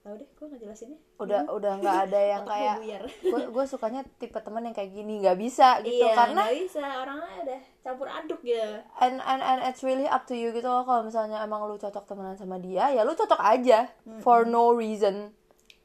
Tau 0.00 0.16
deh 0.16 0.24
gue 0.24 0.46
nggak 0.48 0.60
jelasinnya. 0.64 0.98
Udah 1.20 1.44
udah 1.52 1.72
nggak 1.78 1.98
ada 2.08 2.20
yang 2.32 2.44
kayak 2.48 2.76
gue 3.20 3.42
gue 3.54 3.64
sukanya 3.68 4.00
tipe 4.16 4.40
temen 4.40 4.64
yang 4.64 4.74
kayak 4.74 4.90
gini 4.90 5.20
nggak 5.20 5.38
bisa 5.38 5.84
gitu 5.84 6.00
iya 6.00 6.16
karena 6.16 6.42
nggak 6.48 6.58
bisa. 6.64 6.84
Orangnya 7.04 7.36
udah 7.44 7.60
campur 7.80 8.08
aduk 8.08 8.40
gitu 8.44 8.76
and, 9.00 9.24
and 9.24 9.40
and 9.40 9.60
it's 9.64 9.80
really 9.80 10.04
up 10.04 10.28
to 10.28 10.36
you 10.36 10.52
gitu 10.52 10.68
loh 10.68 10.84
kalau 10.84 11.04
misalnya 11.04 11.40
emang 11.44 11.64
lu 11.68 11.76
cocok 11.80 12.04
temenan 12.08 12.36
sama 12.36 12.60
dia 12.60 12.92
ya 12.92 13.04
lu 13.04 13.12
cocok 13.12 13.40
aja 13.40 13.92
for 14.24 14.48
no 14.48 14.72
reason. 14.72 15.30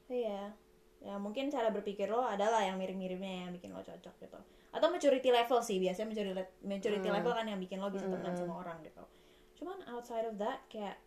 Iya. 0.08 0.56
Ya 1.06 1.22
mungkin 1.22 1.54
cara 1.54 1.70
berpikir 1.70 2.10
lo 2.10 2.26
adalah 2.26 2.66
yang 2.66 2.82
mirip-miripnya 2.82 3.46
yang 3.46 3.52
bikin 3.54 3.70
lo 3.70 3.86
cocok 3.86 4.16
gitu 4.26 4.40
atau 4.75 4.91
maturity 4.91 5.32
level 5.32 5.63
sih 5.63 5.79
biasanya 5.79 6.12
maturity 6.12 6.44
maturity 6.62 7.08
level 7.08 7.32
kan 7.32 7.48
yang 7.48 7.58
bikin 7.58 7.79
lo 7.79 7.88
bisa 7.88 8.05
temenan 8.05 8.36
sama 8.36 8.60
orang 8.60 8.77
gitu 8.84 9.03
cuman 9.55 9.79
outside 9.88 10.27
of 10.27 10.36
that 10.36 10.60
kayak 10.67 11.00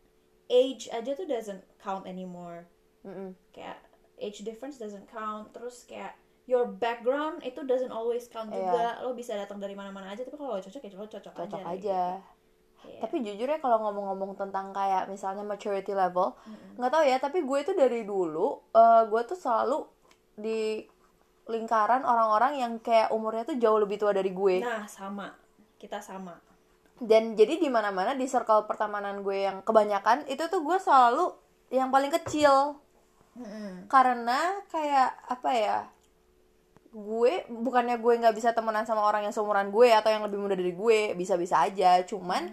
age 0.48 0.88
aja 0.88 1.12
tuh 1.12 1.28
doesn't 1.28 1.60
count 1.76 2.08
anymore 2.08 2.64
Mm-mm. 3.04 3.36
kayak 3.52 3.76
age 4.16 4.40
difference 4.40 4.80
doesn't 4.80 5.04
count 5.06 5.52
terus 5.52 5.84
kayak 5.84 6.16
your 6.48 6.64
background 6.64 7.44
itu 7.44 7.60
doesn't 7.62 7.92
always 7.92 8.24
count 8.26 8.48
Iya. 8.48 8.56
juga 8.56 8.84
lo 9.04 9.12
bisa 9.12 9.36
datang 9.36 9.60
dari 9.60 9.76
mana-mana 9.76 10.10
aja 10.10 10.24
tapi 10.24 10.34
kalau 10.34 10.56
lo 10.56 10.62
cocok 10.64 10.80
ya 10.80 10.90
lo 10.96 11.04
cocok, 11.04 11.32
cocok 11.36 11.60
aja, 11.60 11.68
aja 11.68 11.76
gitu. 12.16 12.88
Iya. 12.88 13.00
tapi 13.04 13.16
jujur 13.20 13.44
ya 13.44 13.58
kalau 13.60 13.84
ngomong-ngomong 13.84 14.32
tentang 14.32 14.72
kayak 14.72 15.12
misalnya 15.12 15.44
maturity 15.44 15.92
level 15.92 16.32
nggak 16.80 16.88
tahu 16.88 17.04
ya 17.04 17.20
tapi 17.20 17.44
gue 17.44 17.58
itu 17.60 17.72
dari 17.76 18.08
dulu 18.08 18.64
eh, 18.72 19.02
gue 19.04 19.20
tuh 19.28 19.36
selalu 19.36 19.84
di 20.38 20.88
lingkaran 21.48 22.04
orang-orang 22.04 22.60
yang 22.60 22.72
kayak 22.78 23.08
umurnya 23.10 23.48
tuh 23.48 23.56
jauh 23.56 23.80
lebih 23.80 23.96
tua 23.96 24.12
dari 24.12 24.30
gue. 24.30 24.60
Nah 24.60 24.84
sama. 24.84 25.32
Kita 25.80 26.04
sama. 26.04 26.36
Dan 27.00 27.34
jadi 27.34 27.56
di 27.56 27.72
mana-mana 27.72 28.12
di 28.12 28.28
circle 28.28 28.68
pertemanan 28.68 29.24
gue 29.24 29.48
yang 29.48 29.64
kebanyakan 29.64 30.28
itu 30.28 30.44
tuh 30.52 30.60
gue 30.60 30.76
selalu 30.76 31.32
yang 31.72 31.88
paling 31.88 32.12
kecil. 32.12 32.76
Karena 33.88 34.60
kayak 34.68 35.10
apa 35.30 35.50
ya 35.54 35.78
gue 36.88 37.46
bukannya 37.46 38.00
gue 38.00 38.12
nggak 38.24 38.36
bisa 38.36 38.50
temenan 38.56 38.88
sama 38.88 39.04
orang 39.04 39.28
yang 39.28 39.34
seumuran 39.34 39.68
gue 39.70 39.92
atau 39.92 40.08
yang 40.08 40.24
lebih 40.24 40.40
muda 40.40 40.58
dari 40.58 40.74
gue 40.76 41.16
bisa-bisa 41.16 41.64
aja. 41.64 42.02
Cuman 42.04 42.50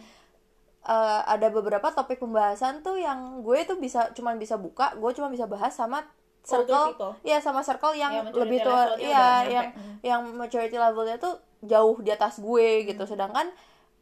eh, 0.85 1.21
ada 1.25 1.47
beberapa 1.49 1.91
topik 1.91 2.21
pembahasan 2.21 2.79
tuh 2.85 2.95
yang 3.01 3.41
gue 3.41 3.65
tuh 3.65 3.75
bisa 3.81 4.13
cuman 4.13 4.37
bisa 4.37 4.55
buka 4.55 4.93
gue 4.95 5.11
cuma 5.17 5.27
bisa 5.27 5.49
bahas 5.49 5.73
sama 5.73 6.05
circle 6.45 6.93
iya 7.21 7.37
sama 7.37 7.59
circle 7.59 7.91
yang 7.93 8.13
Yang 8.13 8.25
maturity 8.27 8.43
lebih 8.45 8.59
tua 8.61 8.73
iya 8.73 8.85
udah 8.85 8.95
nyampe. 8.95 9.51
yang 9.51 9.67
Hmm. 9.67 9.95
yang 10.01 10.21
maturity 10.31 10.77
levelnya 10.77 11.17
tuh 11.17 11.33
jauh 11.61 11.97
di 11.97 12.09
atas 12.09 12.37
gue 12.37 12.67
gitu 12.85 13.01
Hmm. 13.01 13.11
sedangkan 13.11 13.47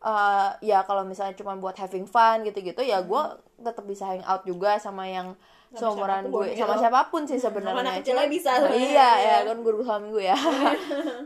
eh, 0.01 0.49
ya 0.61 0.83
kalau 0.83 1.01
misalnya 1.01 1.31
cuma 1.33 1.55
buat 1.55 1.73
having 1.73 2.03
fun 2.03 2.43
gitu-gitu 2.43 2.79
ya 2.79 2.99
gue 3.01 3.21
tetap 3.57 3.83
bisa 3.83 4.03
hang 4.05 4.23
out 4.23 4.43
juga 4.43 4.75
sama 4.77 5.05
yang 5.05 5.31
Hmm. 5.71 5.79
Seumuran 5.81 6.27
gue 6.27 6.53
gitu. 6.53 6.61
sama 6.61 6.77
siapa 6.77 7.09
pun 7.09 7.23
sih 7.23 7.39
sebenarnya 7.39 7.81
anak 7.81 7.95
kecilnya 7.99 8.29
bisa 8.29 8.51
Nah, 8.53 8.69
iya 8.69 9.09
ya 9.09 9.09
Iya. 9.17 9.37
kan 9.47 9.57
guru 9.59 9.81
suami 9.81 10.11
gue 10.11 10.21
ya 10.23 10.37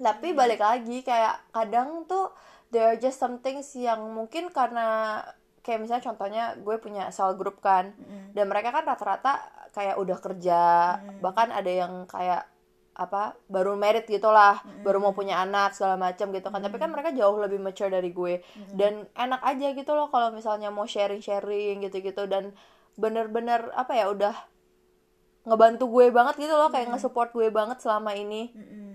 tapi 0.00 0.32
balik 0.32 0.58
lagi 0.58 1.02
kayak 1.02 1.38
kadang 1.50 2.02
tuh 2.04 2.32
there 2.68 2.86
are 2.86 2.96
just 2.96 3.18
some 3.18 3.38
things 3.38 3.68
yang 3.76 4.00
mungkin 4.08 4.48
karena 4.48 5.20
kayak 5.62 5.78
misalnya 5.78 6.04
contohnya 6.10 6.44
gue 6.58 6.76
punya 6.82 7.08
sel 7.14 7.38
grup 7.38 7.62
kan. 7.62 7.94
Dan 8.34 8.50
mereka 8.50 8.74
kan 8.74 8.84
rata-rata 8.86 9.42
kayak 9.72 9.96
udah 9.96 10.18
kerja 10.20 10.60
bahkan 11.24 11.48
ada 11.48 11.70
yang 11.70 12.04
kayak 12.04 12.44
apa 12.92 13.32
baru 13.48 13.72
married 13.72 14.04
gitulah 14.04 14.60
baru 14.84 15.00
mau 15.00 15.16
punya 15.16 15.40
anak 15.40 15.72
segala 15.72 15.96
macam 15.96 16.28
gitu 16.34 16.50
kan. 16.50 16.60
Tapi 16.60 16.76
kan 16.76 16.90
mereka 16.92 17.14
jauh 17.14 17.38
lebih 17.38 17.62
mature 17.62 17.88
dari 17.88 18.10
gue. 18.12 18.42
Dan 18.74 19.06
enak 19.14 19.40
aja 19.40 19.72
gitu 19.72 19.92
loh 19.96 20.12
kalau 20.12 20.34
misalnya 20.34 20.68
mau 20.68 20.84
sharing 20.84 21.22
sharing 21.22 21.86
gitu 21.86 22.02
gitu 22.02 22.26
dan 22.28 22.52
bener-bener 22.98 23.72
apa 23.72 23.96
ya 23.96 24.12
udah 24.12 24.36
ngebantu 25.48 25.90
gue 25.90 26.06
banget 26.14 26.38
gitu 26.38 26.54
loh 26.54 26.70
kayak 26.70 26.92
nge-support 26.92 27.32
gue 27.34 27.48
banget 27.50 27.78
selama 27.82 28.14
ini. 28.14 28.52
Mm-mm. 28.54 28.90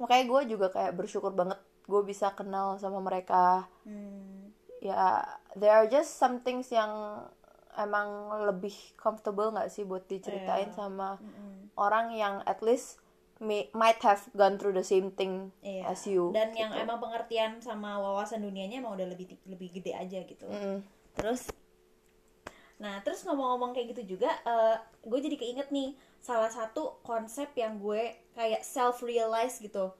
makanya 0.00 0.24
gue 0.32 0.56
juga 0.56 0.72
kayak 0.72 0.96
bersyukur 0.96 1.36
banget 1.36 1.60
gue 1.84 2.02
bisa 2.06 2.32
kenal 2.32 2.80
sama 2.80 3.02
mereka. 3.04 3.68
Hmm. 3.84 4.48
ya 4.80 5.20
there 5.54 5.72
are 5.72 5.86
just 5.86 6.14
some 6.14 6.40
things 6.40 6.68
yang 6.68 6.90
emang 7.72 8.08
lebih 8.44 8.74
comfortable 8.94 9.50
nggak 9.50 9.68
sih 9.68 9.82
buat 9.82 10.04
diceritain 10.04 10.68
Iya. 10.68 10.76
sama 10.76 11.16
Mm-mm. 11.16 11.70
orang 11.74 12.10
yang 12.12 12.42
at 12.44 12.60
least 12.60 12.98
may, 13.38 13.72
might 13.72 13.96
have 14.00 14.20
gone 14.34 14.58
through 14.58 14.74
the 14.74 14.84
same 14.84 15.08
thing 15.10 15.48
Iya. 15.60 15.88
as 15.88 16.04
you 16.04 16.28
Dan 16.30 16.52
yang 16.52 16.70
gitu. 16.70 16.82
emang 16.82 16.98
pengertian 16.98 17.56
sama 17.58 17.96
wawasan 17.96 18.42
dunianya 18.42 18.78
emang 18.78 18.94
udah 18.94 19.08
lebih 19.08 19.38
lebih 19.46 19.70
gede 19.72 19.92
aja 19.92 20.18
gitu. 20.22 20.44
Mm-mm. 20.44 20.82
Terus 21.14 21.48
Nah, 22.80 22.96
terus 23.04 23.20
ngomong-ngomong 23.22 23.76
kayak 23.76 23.92
gitu 23.92 24.16
juga, 24.16 24.32
gue 25.04 25.18
jadi 25.20 25.36
keinget 25.36 25.68
nih 25.68 25.92
salah 26.16 26.48
satu 26.48 26.96
konsep 27.00 27.52
yang 27.52 27.76
gue 27.76 28.08
kayak 28.32 28.64
self 28.64 29.04
realize 29.04 29.60
gitu. 29.60 29.92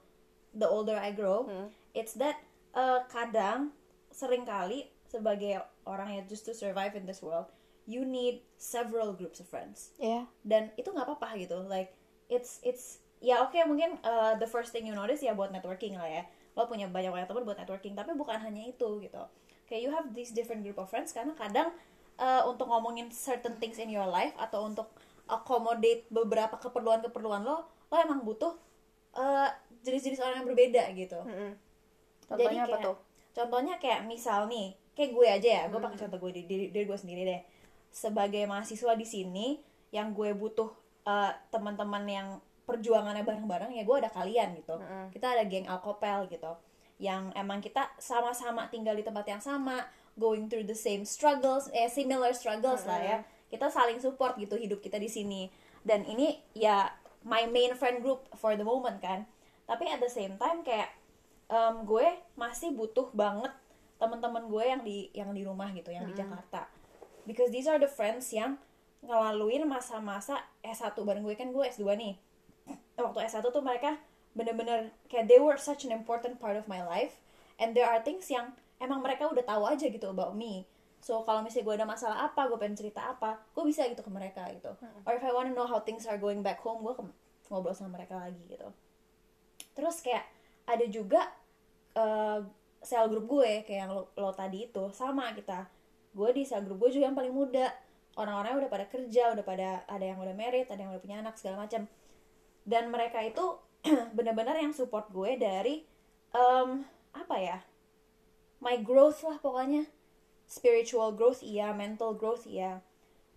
The 0.51 0.65
older 0.65 0.97
I 0.97 1.13
grow, 1.13 1.45
Hmm. 1.45 1.69
it's 1.93 2.17
that 2.17 2.41
eh, 2.73 2.99
kadang 3.05 3.69
sering 4.09 4.43
kali 4.43 4.89
sebagai 5.11 5.59
orang 5.83 6.15
yang 6.15 6.23
just 6.31 6.47
to 6.47 6.55
survive 6.55 6.95
in 6.95 7.03
this 7.03 7.19
world, 7.19 7.51
you 7.83 8.07
need 8.07 8.39
several 8.55 9.11
groups 9.11 9.43
of 9.43 9.47
friends. 9.51 9.91
Iya. 9.99 10.23
Dan 10.47 10.71
itu 10.79 10.87
nggak 10.87 11.03
apa-apa 11.03 11.35
gitu. 11.35 11.59
Like 11.67 11.91
it's 12.31 12.63
it's 12.63 13.03
ya 13.19 13.43
oke 13.43 13.59
mungkin 13.67 13.99
uh, 14.07 14.39
the 14.39 14.47
first 14.47 14.71
thing 14.71 14.87
you 14.87 14.95
notice 14.95 15.19
ya 15.19 15.35
buat 15.35 15.51
networking 15.51 15.99
lah 15.99 16.07
ya. 16.07 16.23
Lo 16.55 16.71
punya 16.71 16.87
banyak 16.87 17.11
banyak 17.11 17.27
teman 17.27 17.43
buat 17.43 17.59
networking, 17.59 17.91
tapi 17.91 18.15
bukan 18.15 18.39
hanya 18.39 18.71
itu 18.71 19.03
gitu. 19.03 19.23
Kayak 19.67 19.81
you 19.83 19.91
have 19.91 20.07
these 20.15 20.31
different 20.31 20.63
group 20.63 20.79
of 20.79 20.87
friends 20.87 21.11
karena 21.11 21.35
kadang 21.35 21.75
uh, 22.15 22.47
untuk 22.47 22.71
ngomongin 22.71 23.11
certain 23.11 23.59
things 23.59 23.75
in 23.79 23.91
your 23.91 24.07
life 24.07 24.35
atau 24.39 24.63
untuk 24.63 24.87
accommodate 25.27 26.07
beberapa 26.11 26.59
keperluan-keperluan 26.59 27.43
lo, 27.47 27.63
lo 27.87 27.95
emang 27.95 28.19
butuh 28.27 28.51
uh, 29.15 29.47
jenis-jenis 29.79 30.19
orang 30.19 30.43
yang 30.43 30.47
berbeda 30.51 30.83
gitu. 30.91 31.19
Mm-mm. 31.23 31.55
contohnya 32.27 32.67
apa 32.67 32.75
kayak- 32.75 32.83
tuh 32.83 32.97
Contohnya 33.31 33.79
kayak 33.79 34.03
misal 34.11 34.51
nih, 34.51 34.75
kayak 35.01 35.17
gue 35.17 35.27
aja 35.27 35.49
ya, 35.49 35.63
gue 35.73 35.81
pakai 35.81 35.97
contoh 36.05 36.21
gue 36.21 36.31
di 36.37 36.43
diri, 36.45 36.65
diri 36.69 36.85
gue 36.85 36.93
sendiri 36.93 37.25
deh. 37.25 37.41
Sebagai 37.89 38.45
mahasiswa 38.45 38.93
di 38.93 39.07
sini, 39.09 39.57
yang 39.89 40.13
gue 40.13 40.37
butuh 40.37 40.69
eh, 41.09 41.33
teman-teman 41.49 42.05
yang 42.05 42.27
perjuangannya 42.69 43.25
bareng-bareng 43.25 43.73
ya 43.73 43.83
gue 43.83 43.97
ada 43.97 44.13
kalian 44.13 44.53
gitu. 44.61 44.77
Kita 45.09 45.33
ada 45.33 45.43
geng 45.49 45.65
alkopel 45.65 46.29
gitu, 46.29 46.53
yang 47.01 47.33
emang 47.33 47.59
kita 47.59 47.89
sama-sama 47.97 48.69
tinggal 48.69 48.93
di 48.93 49.01
tempat 49.01 49.25
yang 49.25 49.41
sama, 49.41 49.89
going 50.15 50.45
through 50.47 50.63
the 50.69 50.77
same 50.77 51.01
struggles, 51.03 51.67
eh 51.73 51.89
similar 51.89 52.31
struggles 52.31 52.85
lah 52.85 53.01
ya. 53.01 53.17
Kita 53.51 53.67
saling 53.67 53.99
support 53.99 54.37
gitu 54.39 54.55
hidup 54.55 54.79
kita 54.79 54.95
di 55.01 55.09
sini. 55.11 55.51
Dan 55.83 56.05
ini 56.05 56.39
ya 56.53 56.93
my 57.25 57.49
main 57.49 57.75
friend 57.75 57.99
group 58.05 58.23
for 58.37 58.55
the 58.55 58.63
moment 58.63 59.01
kan. 59.03 59.27
Tapi 59.67 59.89
at 59.89 59.99
the 59.99 60.07
same 60.07 60.39
time 60.39 60.63
kayak 60.63 60.93
em, 61.51 61.83
gue 61.83 62.07
masih 62.39 62.71
butuh 62.71 63.11
banget 63.11 63.51
teman-teman 64.01 64.49
gue 64.49 64.63
yang 64.65 64.81
di 64.81 64.97
yang 65.13 65.29
di 65.29 65.45
rumah 65.45 65.69
gitu 65.77 65.93
yang 65.93 66.09
di 66.09 66.17
Jakarta. 66.17 66.65
Because 67.29 67.53
these 67.53 67.69
are 67.69 67.77
the 67.77 67.87
friends 67.87 68.33
yang 68.33 68.57
ngelaluin 69.05 69.69
masa-masa 69.69 70.41
S1 70.65 70.97
bareng 70.97 71.21
gue 71.21 71.37
kan 71.37 71.53
gue 71.53 71.61
S2 71.61 71.85
nih. 71.93 72.17
Waktu 72.97 73.29
S1 73.29 73.45
tuh 73.45 73.61
mereka 73.61 74.01
bener-bener 74.33 74.89
kayak 75.05 75.29
they 75.29 75.37
were 75.37 75.57
such 75.61 75.85
an 75.85 75.93
important 75.93 76.41
part 76.41 76.57
of 76.57 76.65
my 76.65 76.81
life. 76.81 77.21
And 77.61 77.77
there 77.77 77.85
are 77.85 78.01
things 78.01 78.25
yang 78.33 78.57
emang 78.81 79.05
mereka 79.05 79.29
udah 79.29 79.45
tahu 79.45 79.69
aja 79.69 79.85
gitu 79.85 80.09
about 80.09 80.33
me. 80.33 80.65
So 81.01 81.21
kalau 81.21 81.45
misalnya 81.45 81.65
gue 81.69 81.75
ada 81.81 81.87
masalah 81.89 82.17
apa 82.25 82.49
gue 82.49 82.57
pengen 82.57 82.77
cerita 82.77 83.05
apa 83.05 83.37
gue 83.53 83.63
bisa 83.69 83.85
gitu 83.85 84.01
ke 84.01 84.09
mereka 84.09 84.49
gitu. 84.53 84.73
Or 85.05 85.13
if 85.13 85.21
I 85.21 85.29
wanna 85.29 85.53
know 85.53 85.69
how 85.69 85.81
things 85.85 86.09
are 86.09 86.17
going 86.17 86.41
back 86.41 86.61
home 86.65 86.81
gue 86.81 86.93
ngobrol 87.53 87.77
sama 87.77 88.01
mereka 88.01 88.17
lagi 88.17 88.41
gitu. 88.49 88.69
Terus 89.77 90.01
kayak 90.01 90.25
ada 90.65 90.85
juga 90.89 91.21
eh, 91.97 92.41
sel 92.81 93.07
grup 93.07 93.29
gue 93.29 93.61
kayak 93.63 93.79
yang 93.87 93.91
lo, 93.93 94.09
lo 94.17 94.33
tadi 94.33 94.67
itu 94.67 94.89
sama 94.91 95.31
kita. 95.37 95.69
Gue 96.11 96.33
di 96.33 96.43
sel 96.43 96.65
grup 96.65 96.81
gue 96.81 96.97
juga 96.97 97.13
yang 97.13 97.17
paling 97.17 97.33
muda. 97.33 97.69
Orang-orangnya 98.17 98.67
udah 98.67 98.71
pada 98.71 98.85
kerja 98.91 99.31
udah 99.31 99.45
pada 99.45 99.69
ada 99.87 100.03
yang 100.03 100.19
udah 100.19 100.35
married 100.35 100.67
ada 100.67 100.83
yang 100.83 100.91
udah 100.91 100.99
punya 100.99 101.23
anak 101.23 101.39
segala 101.39 101.63
macam 101.63 101.87
dan 102.67 102.91
mereka 102.91 103.23
itu 103.23 103.55
benar-benar 104.17 104.59
yang 104.59 104.75
support 104.75 105.07
gue 105.09 105.39
dari 105.39 105.87
em, 106.35 106.83
apa 107.15 107.35
ya 107.39 107.57
my 108.61 108.77
growth 108.83 109.25
lah 109.25 109.41
pokoknya. 109.41 109.89
Spiritual 110.45 111.15
growth 111.15 111.41
iya 111.41 111.71
mental 111.71 112.13
growth 112.13 112.45
iya. 112.45 112.83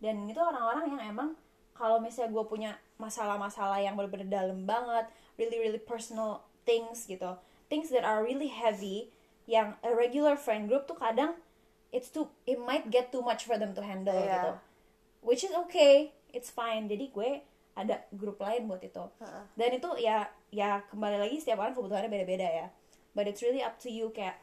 Dan 0.03 0.27
itu 0.27 0.43
orang-orang 0.43 0.99
yang 0.99 1.03
emang 1.15 1.39
kalau 1.75 1.99
misalnya 1.99 2.35
gue 2.35 2.45
punya 2.47 2.71
masalah-masalah 3.03 3.83
yang 3.83 3.99
bener-bener 3.99 4.31
dalam 4.31 4.63
banget 4.63 5.11
really 5.35 5.59
really 5.59 5.83
personal 5.83 6.47
things 6.63 7.11
gitu 7.11 7.35
things 7.67 7.91
that 7.91 8.07
are 8.07 8.23
really 8.23 8.47
heavy 8.47 9.11
yang 9.45 9.77
a 9.85 9.93
regular 9.93 10.35
friend 10.35 10.67
group 10.67 10.89
tuh 10.89 10.97
kadang 10.97 11.37
it's 11.93 12.09
too 12.09 12.27
it 12.45 12.57
might 12.57 12.89
get 12.89 13.13
too 13.13 13.21
much 13.21 13.45
for 13.45 13.57
them 13.57 13.77
to 13.77 13.83
handle 13.85 14.17
Iya. 14.17 14.33
gitu. 14.33 14.53
Which 15.25 15.43
is 15.45 15.53
okay 15.69 16.13
it's 16.33 16.49
fine. 16.51 16.89
Jadi 16.89 17.13
gue 17.13 17.31
ada 17.75 18.07
grup 18.15 18.39
lain 18.39 18.67
buat 18.67 18.81
itu. 18.81 19.03
Heeh. 19.21 19.43
dan 19.59 19.71
itu 19.75 19.91
ya 19.99 20.31
ya 20.49 20.83
kembali 20.89 21.19
lagi 21.19 21.43
setiap 21.43 21.59
orang 21.61 21.75
kebutuhannya 21.75 22.11
beda-beda 22.11 22.47
ya. 22.47 22.67
But 23.15 23.31
it's 23.31 23.43
really 23.43 23.63
up 23.63 23.79
to 23.83 23.91
you 23.91 24.11
kayak 24.11 24.39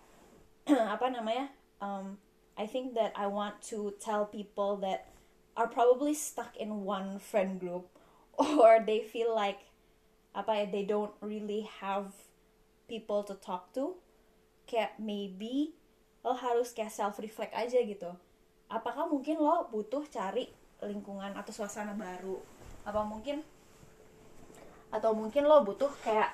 apa 0.69 1.09
namanya 1.11 1.49
um, 1.81 2.21
I 2.59 2.67
think 2.67 2.93
that 2.93 3.11
I 3.17 3.25
want 3.25 3.59
to 3.73 3.95
tell 3.97 4.27
people 4.27 4.77
that 4.83 5.09
are 5.57 5.67
probably 5.67 6.13
stuck 6.15 6.55
in 6.55 6.83
one 6.87 7.17
friend 7.19 7.57
group 7.59 7.89
or 8.39 8.79
they 8.79 9.01
feel 9.01 9.33
like 9.33 9.67
apa 10.31 10.63
ya 10.63 10.65
they 10.69 10.83
don't 10.87 11.11
really 11.19 11.67
have 11.83 12.15
people 12.87 13.23
to 13.27 13.35
talk 13.35 13.71
to 13.75 13.99
kayak 14.71 14.95
maybe 14.95 15.75
lo 16.23 16.31
harus 16.31 16.71
kayak 16.71 16.95
self 16.95 17.19
reflect 17.19 17.51
aja 17.51 17.75
gitu. 17.83 18.07
Apakah 18.71 19.11
mungkin 19.11 19.35
lo 19.35 19.67
butuh 19.67 20.07
cari 20.07 20.47
lingkungan 20.79 21.35
atau 21.35 21.51
suasana 21.51 21.91
baru? 21.91 22.39
Apa 22.87 23.03
mungkin? 23.03 23.43
Atau 24.91 25.11
mungkin 25.11 25.43
lo 25.43 25.63
butuh 25.63 25.91
kayak 25.99 26.31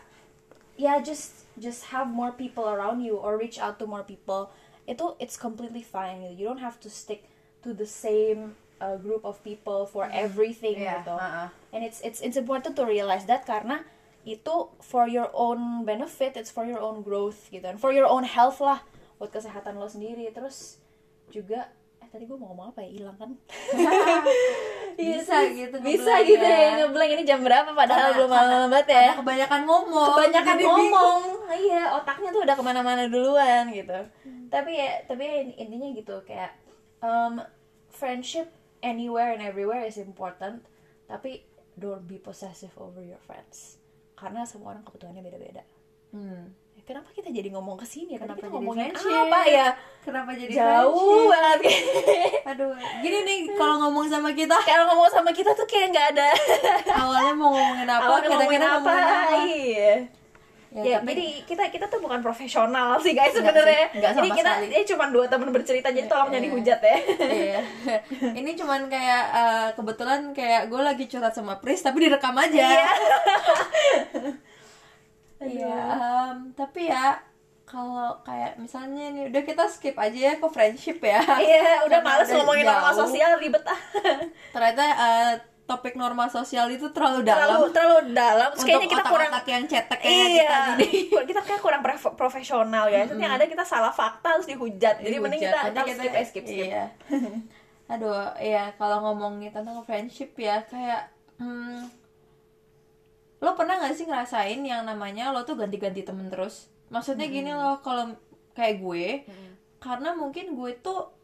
ya 0.78 1.02
just 1.02 1.50
just 1.58 1.90
have 1.90 2.06
more 2.06 2.30
people 2.30 2.70
around 2.70 3.02
you 3.02 3.18
or 3.18 3.42
reach 3.42 3.58
out 3.58 3.82
to 3.82 3.90
more 3.90 4.06
people. 4.06 4.54
Itu 4.86 5.18
it's 5.18 5.34
completely 5.36 5.82
fine 5.82 6.22
gitu. 6.22 6.34
you 6.38 6.46
don't 6.46 6.62
have 6.62 6.78
to 6.78 6.88
stick 6.88 7.26
to 7.66 7.74
the 7.74 7.90
same 7.90 8.54
uh, 8.80 8.96
group 9.02 9.26
of 9.26 9.42
people 9.42 9.90
for 9.90 10.06
everything 10.14 10.78
Iya, 10.78 11.02
gitu. 11.02 11.16
heeh. 11.18 11.48
and 11.74 11.82
it's 11.84 12.00
it's 12.06 12.22
it's 12.22 12.38
important 12.38 12.78
to 12.78 12.86
realize 12.86 13.26
that 13.26 13.44
karena 13.44 13.82
itu 14.28 14.56
for 14.84 15.08
your 15.08 15.32
own 15.32 15.88
benefit 15.88 16.36
it's 16.36 16.52
for 16.52 16.68
your 16.68 16.84
own 16.84 17.00
growth 17.00 17.48
gitu. 17.48 17.64
And 17.64 17.80
for 17.80 17.96
your 17.96 18.04
own 18.04 18.28
health 18.28 18.60
lah 18.60 18.84
buat 19.16 19.32
kesehatan 19.32 19.80
lo 19.80 19.88
sendiri. 19.88 20.28
Terus 20.36 20.84
juga 21.32 21.72
eh 22.04 22.08
tadi 22.12 22.28
gue 22.28 22.36
mau 22.36 22.52
ngomong 22.52 22.76
apa 22.76 22.84
ya? 22.84 22.90
Hilang 22.92 23.16
kan? 23.16 23.32
Bisa 25.00 25.46
gitu 25.54 25.78
bisa 25.78 26.26
gitu 26.26 26.42
ya. 26.42 26.74
ya. 26.74 26.90
Ngeblank 26.90 27.12
ini 27.14 27.24
jam 27.24 27.46
berapa? 27.46 27.70
Padahal 27.70 28.18
belum 28.18 28.34
malam 28.34 28.66
banget 28.74 28.98
ya. 28.98 29.14
Karena 29.14 29.22
kebanyakan 29.22 29.62
ngomong. 29.70 30.10
Kebanyakan 30.10 30.58
ngomong. 30.58 31.22
Iya 31.54 31.84
otaknya 32.02 32.30
tuh 32.34 32.42
udah 32.42 32.56
ke 32.58 32.64
mana-mana 32.66 33.04
duluan 33.06 33.70
gitu. 33.70 33.94
Tapi 34.50 34.72
ya 34.74 35.06
tapi 35.06 35.22
ya 35.22 35.38
intinya 35.62 35.88
gitu 35.94 36.18
kayak 36.26 36.58
um, 37.06 37.46
friendship 37.94 38.50
anywhere 38.82 39.38
and 39.38 39.46
everywhere 39.46 39.86
is 39.86 40.02
important. 40.02 40.66
Tapi 41.06 41.46
don't 41.78 42.10
be 42.10 42.18
possessive 42.18 42.74
over 42.82 43.06
your 43.06 43.22
friends 43.22 43.77
karena 44.18 44.42
semua 44.44 44.74
orang 44.74 44.82
kebutuhannya 44.82 45.22
beda-beda. 45.22 45.62
Hmm. 46.10 46.50
Ya, 46.74 46.82
kenapa 46.84 47.10
kita 47.10 47.30
jadi 47.30 47.54
ngomong 47.54 47.78
ke 47.78 47.86
sini? 47.86 48.18
Ya 48.18 48.22
Kenapa 48.22 48.42
kita 48.42 48.50
jadi 48.50 48.56
ngomongin 48.58 48.90
friendship? 48.90 49.22
apa 49.22 49.40
ya? 49.46 49.68
Kenapa 50.02 50.30
jadi 50.34 50.52
jauh 50.54 51.22
banget. 51.28 51.60
Aduh, 52.50 52.72
gini 53.02 53.18
nih 53.22 53.38
kalau 53.54 53.76
ngomong 53.86 54.06
sama 54.08 54.30
kita. 54.32 54.56
Kalau 54.70 54.84
ngomong 54.90 55.10
sama 55.12 55.30
kita 55.30 55.52
tuh 55.54 55.68
kayak 55.68 55.94
nggak 55.94 56.08
ada. 56.18 56.28
Awalnya 56.98 57.34
mau 57.36 57.50
ngomongin 57.54 57.88
apa, 57.88 58.02
Awalnya 58.08 58.28
ngomongin 58.30 58.58
kira-kira 58.58 58.66
apa, 58.66 58.78
ngomongin 58.82 59.06
apa. 59.06 59.38
iya 59.46 59.94
Ya, 60.68 60.84
ya, 60.84 60.98
tapi- 60.98 61.08
jadi 61.10 61.26
kita 61.44 61.64
kita 61.70 61.86
tuh 61.88 62.00
bukan 62.00 62.20
profesional 62.20 63.00
sih 63.00 63.12
guys 63.12 63.32
sebenarnya. 63.32 63.88
Jadi 63.90 64.30
kita 64.30 64.52
sekali. 64.54 64.68
ini 64.70 64.84
cuma 64.86 65.06
dua 65.08 65.26
teman 65.26 65.50
bercerita 65.50 65.88
jadi 65.90 66.06
tolong 66.06 66.28
jangan 66.28 66.38
Iya. 66.38 66.48
dihujat 66.50 66.80
ya. 66.82 66.98
Iya. 67.18 67.60
Ini 68.40 68.52
cuman 68.54 68.82
kayak 68.86 69.24
eh, 69.34 69.68
kebetulan 69.74 70.22
kayak 70.32 70.68
gue 70.68 70.82
lagi 70.82 71.06
curhat 71.06 71.32
sama 71.32 71.58
Pris 71.58 71.80
tapi 71.80 71.98
direkam 72.02 72.36
aja. 72.36 72.68
Iya. 72.68 72.88
Iya, 75.38 75.78
em, 76.34 76.50
tapi 76.52 76.90
ya 76.90 77.14
kalau 77.62 78.18
kayak 78.24 78.58
misalnya 78.58 79.14
nih 79.14 79.30
udah 79.30 79.44
kita 79.44 79.64
skip 79.68 79.94
aja 79.96 80.18
ya 80.18 80.34
ke 80.36 80.48
friendship 80.48 80.98
ya. 80.98 81.22
Iya, 81.22 81.86
udah 81.86 82.00
males 82.02 82.26
ngomongin 82.28 82.66
norma 82.66 82.90
jauh. 82.90 83.06
sosial 83.06 83.38
ribet 83.38 83.62
ah. 83.64 83.78
Ternyata 84.56 84.82
eh, 84.84 85.34
topik 85.68 86.00
norma 86.00 86.32
sosial 86.32 86.72
itu 86.72 86.88
terlalu 86.96 87.28
terlalu 87.28 87.68
dalam 87.68 87.76
terlalu 87.76 88.00
dalam. 88.16 88.50
Terus 88.56 88.64
kayaknya 88.64 88.88
kita 88.88 89.04
kurang 89.04 89.30
otak-otak 89.36 89.46
yang 89.52 89.64
cetek 89.68 90.00
kayak 90.00 90.16
Iya, 90.16 90.56
kita 90.80 91.22
kita 91.28 91.42
kayak 91.44 91.62
kurang 91.62 91.82
profesional 92.16 92.86
ya. 92.88 93.04
Itu 93.04 93.20
yang 93.20 93.36
ada 93.36 93.44
kita 93.44 93.68
salah 93.68 93.92
fakta 93.92 94.40
terus 94.40 94.48
dihujat. 94.48 95.04
Jadi 95.04 95.16
mending 95.20 95.44
kita, 95.44 95.60
kita 95.76 95.82
skip, 95.84 96.14
eh, 96.16 96.26
skip, 96.26 96.46
skip. 96.48 96.68
Iya. 96.72 96.84
Aduh, 97.92 98.32
iya 98.40 98.72
kalau 98.80 99.04
ngomongin 99.04 99.52
tentang 99.52 99.84
friendship 99.84 100.36
ya 100.40 100.64
kayak 100.68 101.12
hmm, 101.40 101.88
lo 103.44 103.52
pernah 103.54 103.80
gak 103.80 103.96
sih 103.96 104.08
ngerasain 104.10 104.60
yang 104.66 104.84
namanya 104.88 105.30
lo 105.36 105.44
tuh 105.44 105.60
ganti-ganti 105.60 106.02
temen 106.02 106.32
terus? 106.32 106.72
Maksudnya 106.88 107.28
gini 107.28 107.52
loh, 107.52 107.84
kalau 107.84 108.16
kayak 108.56 108.80
gue, 108.80 109.28
karena 109.84 110.16
mungkin 110.16 110.56
gue 110.56 110.72
tuh 110.80 111.17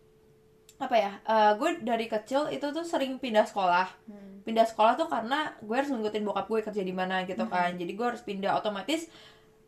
apa 0.77 0.95
ya? 0.95 1.11
eh, 1.23 1.51
gue 1.55 1.69
dari 1.81 2.05
kecil 2.05 2.49
itu 2.49 2.65
tuh 2.69 2.83
sering 2.83 3.17
pindah 3.17 3.45
sekolah. 3.45 3.87
Pindah 4.43 4.67
sekolah 4.67 4.93
tuh 4.93 5.07
karena 5.07 5.55
gue 5.57 5.71
harus 5.71 5.87
ngikutin 5.87 6.23
bokap 6.23 6.45
gue 6.45 6.59
kerja 6.61 6.81
di 6.81 6.91
mana 6.91 7.23
gitu 7.23 7.43
kan. 7.47 7.71
Jadi 7.75 7.91
gue 7.93 8.05
harus 8.05 8.19
pindah 8.21 8.53
otomatis 8.53 9.07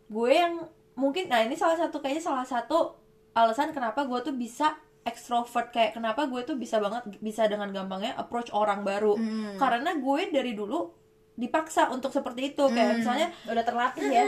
gue 0.05 0.31
yang 0.31 0.61
mungkin 0.93 1.27
nah 1.27 1.41
ini 1.41 1.55
salah 1.55 1.75
satu 1.75 1.97
kayaknya 1.97 2.23
salah 2.23 2.45
satu 2.45 2.93
alasan 3.33 3.71
kenapa 3.71 4.05
gue 4.05 4.19
tuh 4.21 4.31
bisa 4.31 4.75
extrovert 5.03 5.69
kayak 5.69 5.93
kenapa 5.93 6.25
gue 6.25 6.41
tuh 6.41 6.55
bisa 6.55 6.79
banget 6.79 7.03
bisa 7.19 7.45
dengan 7.45 7.69
gampangnya 7.69 8.15
approach 8.15 8.47
orang 8.51 8.81
baru 8.81 9.13
karena 9.55 9.91
gue 9.95 10.21
dari 10.29 10.53
dulu 10.53 10.89
dipaksa 11.35 11.89
untuk 11.89 12.09
seperti 12.09 12.51
itu 12.51 12.63
kayak 12.69 12.95
misalnya 12.95 13.27
Udah 13.45 13.63
terlatih 13.63 14.07
ya. 14.07 14.23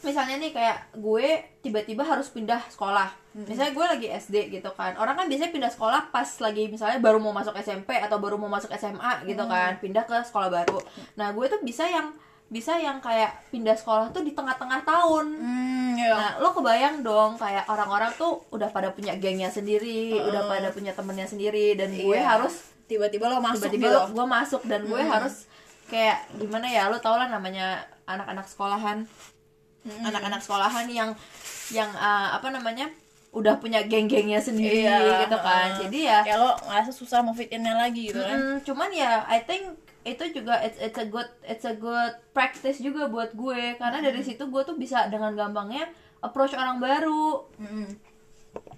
Misalnya 0.00 0.36
nih 0.36 0.52
kayak 0.52 0.92
gue 0.94 1.26
tiba-tiba 1.60 2.02
harus 2.02 2.28
pindah 2.28 2.60
sekolah. 2.68 3.08
Misalnya 3.34 3.72
gue 3.72 3.86
lagi 3.86 4.06
SD 4.10 4.48
gitu 4.50 4.72
kan. 4.72 4.96
Orang 4.96 5.12
kan 5.14 5.26
biasanya 5.26 5.50
pindah 5.50 5.68
sekolah 5.68 6.08
pas 6.08 6.24
lagi 6.38 6.66
misalnya 6.66 6.96
baru 6.98 7.16
mau 7.16 7.30
masuk 7.30 7.52
SMP 7.54 7.92
atau 7.94 8.16
baru 8.16 8.36
mau 8.36 8.48
masuk 8.48 8.72
SMA 8.72 9.24
gitu 9.24 9.44
kan. 9.46 9.76
Pindah 9.76 10.02
ke 10.02 10.16
sekolah 10.22 10.48
baru. 10.48 10.80
Nah 11.14 11.30
gue 11.30 11.44
tuh 11.46 11.60
bisa 11.60 11.84
yang 11.84 12.16
bisa 12.46 12.78
yang 12.78 12.96
kayak 12.98 13.50
pindah 13.50 13.74
sekolah 13.74 14.08
tuh 14.08 14.22
di 14.22 14.30
tengah-tengah 14.30 14.86
tahun. 14.86 15.26
Hmm, 15.34 15.98
iya. 15.98 16.14
Nah, 16.14 16.32
lo 16.38 16.54
kebayang 16.54 17.02
dong 17.02 17.34
kayak 17.34 17.66
orang-orang 17.66 18.14
tuh 18.14 18.38
udah 18.48 18.70
pada 18.70 18.88
punya 18.88 19.18
gengnya 19.18 19.50
sendiri, 19.50 20.14
udah 20.14 20.46
pada 20.46 20.70
punya 20.70 20.94
temennya 20.94 21.26
sendiri 21.26 21.74
dan 21.74 21.90
gue 21.90 22.06
Iya. 22.14 22.38
harus 22.38 22.70
tiba-tiba 22.86 23.26
lo 23.26 23.42
masuk 23.42 23.66
tiba-tiba 23.66 23.82
gitu. 23.84 23.98
lo- 23.98 24.10
gue 24.14 24.26
masuk 24.30 24.62
dan 24.62 24.86
gue 24.86 25.02
harus 25.02 25.50
kayak 25.86 26.22
gimana 26.32 26.66
ya 26.66 26.86
lo 26.86 26.96
tau 26.96 27.14
lah 27.14 27.26
namanya 27.26 27.82
anak-anak 28.04 28.46
sekolahan 28.46 29.10
anak-anak 30.02 30.40
sekolahan 30.40 30.86
yang 30.88 31.10
yang 31.68 31.90
uh, 31.92 32.32
apa 32.32 32.48
namanya 32.48 32.90
udah 33.30 33.56
punya 33.56 33.84
geng-gengnya 33.84 34.38
sendiri 34.38 34.82
Iya, 34.82 35.26
gitu 35.26 35.36
kan 35.36 35.68
heeh. 35.68 35.78
jadi 35.84 35.98
ya 36.24 36.34
lo 36.36 36.56
ngerasa 36.62 36.88
susah 36.90 37.20
mau 37.20 37.32
fit 37.32 37.50
in-nya 37.50 37.76
lagi 37.76 38.08
gitu 38.08 38.16
kan. 38.18 38.32
mm, 38.32 38.56
cuman 38.64 38.88
ya 38.90 39.26
I 39.26 39.40
think 39.40 39.76
itu 40.02 40.22
juga 40.32 40.62
it's 40.62 40.78
it's 40.78 40.96
a 40.96 41.04
good 41.04 41.26
it's 41.42 41.62
a 41.62 41.74
good 41.74 42.14
practice 42.30 42.78
juga 42.78 43.06
buat 43.06 43.34
gue 43.34 43.74
karena 43.74 43.98
dari 44.00 44.22
situ 44.22 44.46
gue 44.46 44.62
tuh 44.62 44.74
bisa 44.74 45.10
dengan 45.10 45.34
gampangnya 45.34 45.90
approach 46.18 46.54
orang 46.54 46.78
baru. 46.78 47.44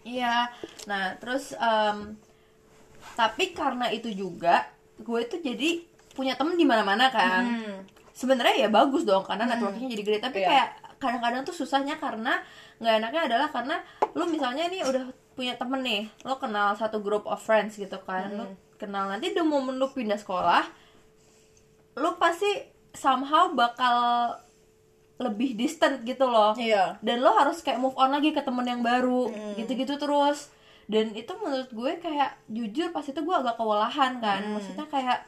Iya. 0.03 0.49
Nah, 0.85 1.15
terus 1.17 1.53
em, 1.55 2.17
tapi 3.15 3.53
karena 3.53 3.89
itu 3.89 4.09
juga 4.11 4.67
gue 4.97 5.21
tuh 5.25 5.39
jadi 5.39 5.85
punya 6.13 6.35
temen 6.35 6.57
di 6.57 6.65
mana-mana 6.65 7.09
kan. 7.09 7.45
Hmm. 7.45 7.77
Sebenarnya 8.11 8.67
ya 8.67 8.69
bagus 8.69 9.05
dong 9.05 9.23
karena 9.23 9.47
networkingnya 9.47 9.95
jadi 9.95 10.03
gede. 10.03 10.19
Tapi 10.21 10.39
Iya. 10.41 10.49
kayak 10.49 10.69
kadang-kadang 10.99 11.47
tuh 11.47 11.55
susahnya 11.55 11.97
karena 11.97 12.43
nggak 12.83 12.95
enaknya 13.03 13.21
adalah 13.31 13.49
karena 13.51 13.77
lu 14.15 14.27
misalnya 14.27 14.67
nih 14.71 14.83
udah 14.87 15.03
punya 15.39 15.55
temen 15.55 15.81
nih, 15.87 16.11
lo 16.27 16.35
kenal 16.43 16.75
satu 16.75 16.99
group 16.99 17.23
of 17.31 17.39
friends 17.39 17.79
gitu 17.79 17.95
kan, 18.03 18.35
lo 18.35 18.45
kenal 18.75 19.07
nanti 19.07 19.31
the 19.31 19.43
moment 19.43 19.79
lu 19.79 19.87
pindah 19.91 20.19
sekolah, 20.19 20.67
lu 21.99 22.11
pasti 22.19 22.51
somehow 22.91 23.55
bakal 23.55 24.35
lebih 25.19 25.59
distant 25.59 26.03
gitu 26.07 26.27
loh. 26.31 26.55
Iya. 26.55 26.99
dan 27.03 27.23
lo 27.23 27.35
harus 27.35 27.59
kayak 27.63 27.83
move 27.83 27.95
on 27.99 28.15
lagi 28.15 28.31
ke 28.31 28.43
temen 28.43 28.67
yang 28.67 28.83
baru 28.83 29.31
gitu-gitu 29.59 29.99
terus. 29.99 30.51
Dan 30.89 31.13
itu 31.13 31.29
menurut 31.37 31.69
gue 31.69 31.93
kayak 32.01 32.39
jujur 32.49 32.89
pas 32.97 33.05
itu 33.05 33.21
gue 33.21 33.35
agak 33.37 33.61
kewalahan 33.61 34.19
kan. 34.25 34.41
Maksudnya 34.57 34.87
kayak 34.89 35.27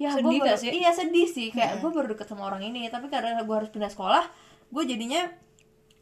ya 0.00 0.08
gue 0.16 0.24
Sedih 0.24 0.40
baru, 0.40 0.48
gak 0.48 0.58
sih? 0.58 0.70
iya 0.72 0.90
sedih 0.94 1.28
sih. 1.28 1.48
Kayak 1.52 1.84
gue 1.84 1.90
baru 1.92 2.06
deket 2.16 2.32
sama 2.32 2.48
orang 2.48 2.64
ini 2.64 2.88
tapi 2.88 3.12
karena 3.12 3.42
gue 3.44 3.54
harus 3.54 3.68
pindah 3.68 3.92
sekolah 3.92 4.24
gue 4.72 4.82
jadinya 4.84 5.28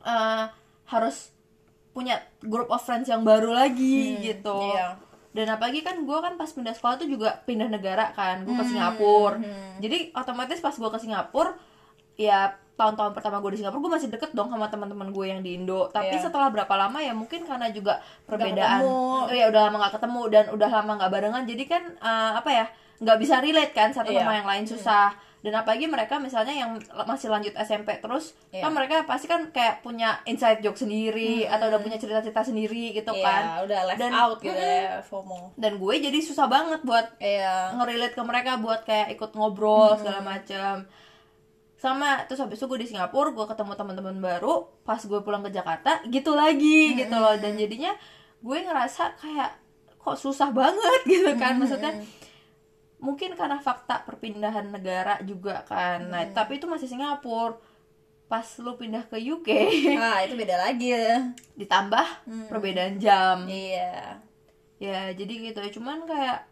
eh, 0.01 0.45
harus 0.87 1.35
punya 1.91 2.17
group 2.41 2.67
of 2.69 2.81
friends 2.81 3.07
yang 3.07 3.21
baru 3.21 3.51
lagi 3.53 4.17
gitu 4.25 4.57
iya. 4.71 4.95
dan 5.31 5.47
apalagi 5.49 5.83
kan 5.83 5.99
gue 6.01 6.19
kan 6.21 6.35
pas 6.35 6.49
pindah 6.49 6.71
sekolah 6.71 6.97
tuh 6.97 7.07
juga 7.07 7.43
pindah 7.45 7.67
negara 7.67 8.11
kan 8.11 8.41
gue 8.41 8.51
ke 8.51 8.59
Hmm, 8.59 8.71
Singapura 8.71 9.37
jadi 9.79 9.99
otomatis 10.13 10.59
pas 10.59 10.73
gue 10.73 10.87
ke 10.89 10.99
Singapura 10.99 11.59
ya 12.17 12.51
tahun-tahun 12.73 13.13
pertama 13.13 13.39
gue 13.39 13.51
di 13.51 13.59
Singapura 13.59 13.83
gue 13.83 13.93
masih 13.93 14.09
deket 14.09 14.31
dong 14.31 14.49
sama 14.49 14.67
teman-teman 14.67 15.11
gue 15.11 15.27
yang 15.27 15.41
di 15.41 15.55
Indo 15.55 15.91
tapi 15.91 16.15
Iya. 16.15 16.25
setelah 16.25 16.49
berapa 16.49 16.71
lama 16.73 16.99
ya 16.99 17.13
mungkin 17.13 17.45
karena 17.45 17.69
juga 17.69 17.99
perbedaan 18.25 18.81
ketemu. 18.81 19.37
ya 19.37 19.45
udah 19.51 19.63
lama 19.63 19.77
nggak 19.79 19.95
ketemu 19.99 20.21
dan 20.29 20.45
udah 20.49 20.69
lama 20.73 20.93
nggak 20.97 21.11
barengan 21.11 21.43
jadi 21.45 21.65
kan 21.67 21.83
eh, 21.93 22.33
apa 22.35 22.51
ya 22.51 22.65
nggak 22.99 23.19
bisa 23.19 23.35
relate 23.39 23.73
kan 23.73 23.91
satu 23.91 24.11
Iya. 24.11 24.23
sama 24.23 24.33
yang 24.35 24.49
lain 24.49 24.65
susah 24.65 25.13
dan 25.41 25.57
apalagi 25.57 25.85
mereka 25.85 26.17
misalnya 26.17 26.53
yang 26.53 26.77
masih 27.03 27.29
lanjut 27.29 27.57
SMP 27.57 27.97
terus 27.97 28.37
Iya. 28.49 28.61
kan 28.61 28.73
mereka 28.73 28.95
pasti 29.03 29.25
kan 29.25 29.49
kayak 29.49 29.81
punya 29.81 30.21
inside 30.25 30.61
joke 30.61 30.77
sendiri 30.77 31.45
atau 31.45 31.67
udah 31.67 31.81
punya 31.81 31.97
cerita-cerita 31.97 32.45
sendiri 32.45 32.93
gitu 32.93 33.09
Iya, 33.11 33.25
kan. 33.25 33.43
udah 33.65 33.81
left 33.87 33.99
Dan- 33.99 34.13
out 34.13 34.39
gitu 34.39 34.53
ya 34.53 35.01
FOMO. 35.01 35.57
Dan 35.57 35.77
gue 35.77 35.95
jadi 35.99 36.19
susah 36.19 36.45
banget 36.45 36.81
buat 36.83 37.17
iya. 37.19 37.73
ngerelate 37.73 38.13
ke 38.13 38.23
mereka 38.23 38.57
buat 38.57 38.85
kayak 38.85 39.13
ikut 39.13 39.33
ngobrol 39.33 39.97
segala 39.97 40.21
macam 40.21 40.85
sama 41.75 42.29
terus 42.29 42.37
habis 42.39 42.61
itu 42.61 42.69
gue 42.69 42.79
di 42.79 42.89
Singapura 42.91 43.33
gue 43.33 43.47
ketemu 43.47 43.73
teman-teman 43.73 44.17
baru 44.21 44.69
pas 44.83 45.01
gue 45.01 45.17
pulang 45.19 45.41
ke 45.41 45.49
Jakarta 45.51 46.05
gitu 46.07 46.37
lagi 46.37 46.93
gitu 46.95 47.17
loh. 47.17 47.33
Dan 47.35 47.57
jadinya 47.57 47.97
gue 48.39 48.59
ngerasa 48.61 49.17
kayak 49.17 49.57
kok 49.97 50.17
susah 50.17 50.53
banget 50.53 51.01
gitu 51.17 51.33
kan. 51.35 51.57
Maksudnya 51.57 51.97
mungkin 53.01 53.33
karena 53.35 53.57
fakta 53.59 54.05
perpindahan 54.05 54.69
negara 54.69 55.19
juga 55.25 55.65
kan. 55.65 56.13
Nah 56.13 56.29
tapi 56.37 56.61
itu 56.61 56.69
masih 56.69 56.87
Singapura. 56.87 57.57
Pas 58.31 58.47
lu 58.63 58.79
pindah 58.79 59.11
ke 59.11 59.19
UK 59.19 59.49
ah 59.99 60.23
itu 60.23 60.39
beda 60.39 60.55
lagi. 60.55 60.95
ya 60.95 61.35
ditambah 61.59 62.07
perbedaan 62.47 63.01
jam. 63.03 63.49
Iya. 63.49 64.23
Ya 64.79 65.11
jadi 65.11 65.51
gitu. 65.51 65.59
Ya 65.59 65.71
cuman 65.75 66.07
kayak 66.07 66.47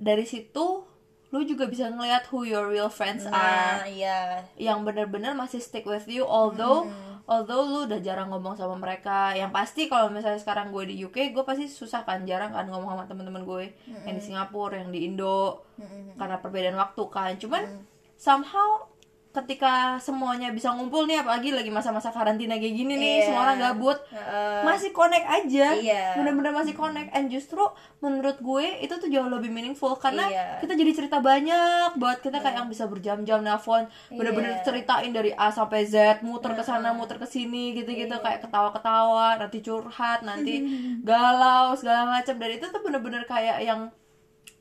dari 0.00 0.24
situ 0.24 0.86
lu 1.34 1.42
juga 1.42 1.66
bisa 1.66 1.90
ngelihat 1.90 2.30
who 2.30 2.46
your 2.46 2.70
real 2.70 2.88
friends 2.88 3.26
nah 3.26 3.82
are. 3.82 3.90
iya. 3.90 4.46
Yang 4.56 4.78
bener-bener 4.88 5.36
masih 5.36 5.60
stick 5.60 5.84
with 5.84 6.08
you 6.08 6.24
although 6.24 6.88
although 7.26 7.66
lu 7.66 7.78
udah 7.90 7.98
jarang 7.98 8.30
ngomong 8.30 8.54
sama 8.54 8.78
mereka 8.78 9.34
yang 9.34 9.50
pasti 9.50 9.90
kalau 9.90 10.10
misalnya 10.14 10.38
sekarang 10.38 10.70
gue 10.70 10.86
di 10.86 10.94
UK 11.02 11.34
gue 11.34 11.42
pasti 11.42 11.66
susah 11.66 12.06
kan 12.06 12.22
jarang 12.22 12.54
kan 12.54 12.70
ngomong 12.70 12.94
sama 12.94 13.04
temen-temen 13.10 13.42
gue. 13.42 13.64
Yang 14.06 14.14
di 14.18 14.22
Singapura 14.30 14.78
yang 14.78 14.90
di 14.94 15.10
Indo 15.10 15.66
karena 16.14 16.38
perbedaan 16.38 16.78
waktu 16.78 17.02
kan. 17.10 17.32
Cuman 17.36 17.62
somehow 18.16 18.86
ketika 19.36 19.72
semuanya 19.98 20.48
bisa 20.48 20.72
ngumpul 20.72 21.04
nih 21.04 21.20
apalagi 21.20 21.52
lagi 21.52 21.68
masa-masa 21.68 22.08
karantina 22.08 22.56
kayak 22.56 22.72
gini 22.72 22.94
nih 22.94 23.14
Iya. 23.14 23.24
semua 23.26 23.40
orang 23.44 23.58
gabut 23.60 23.98
Heeh. 24.08 24.60
masih 24.64 24.90
connect 24.90 25.26
aja 25.26 25.66
Iya. 25.74 26.16
bener-bener 26.16 26.50
masih 26.50 26.72
connect 26.72 27.12
and 27.12 27.28
justru 27.28 27.60
menurut 27.98 28.38
gue 28.38 28.80
itu 28.80 28.94
tuh 28.94 29.06
jauh 29.06 29.28
lebih 29.28 29.48
meaningful 29.48 29.92
karena 29.94 30.24
Iya. 30.24 30.46
kita 30.58 30.72
jadi 30.72 30.92
cerita 30.94 31.20
banyak 31.20 31.94
buat 31.94 32.18
kita 32.18 32.40
kayak 32.40 32.56
yang 32.56 32.68
bisa 32.68 32.84
berjam-jam 32.84 33.40
nelfon 33.40 33.84
bener-bener 34.08 34.56
Iya. 34.56 34.64
ceritain 34.64 35.10
dari 35.10 35.30
A 35.30 35.48
sampai 35.48 35.84
Z 35.84 35.94
muter 36.22 36.50
ke 36.50 36.62
sana 36.62 36.90
muter 36.90 37.16
ke 37.16 37.26
sini 37.26 37.70
gitu-gitu 37.72 38.10
Iya. 38.10 38.24
kayak 38.24 38.40
ketawa-ketawa 38.42 39.36
nanti 39.36 39.60
curhat 39.60 40.22
nanti 40.22 40.64
galau 41.04 41.72
segala 41.72 42.08
macam 42.10 42.34
dan 42.34 42.50
itu 42.50 42.64
tuh 42.66 42.80
bener-bener 42.80 43.22
kayak 43.22 43.60
yang 43.60 43.92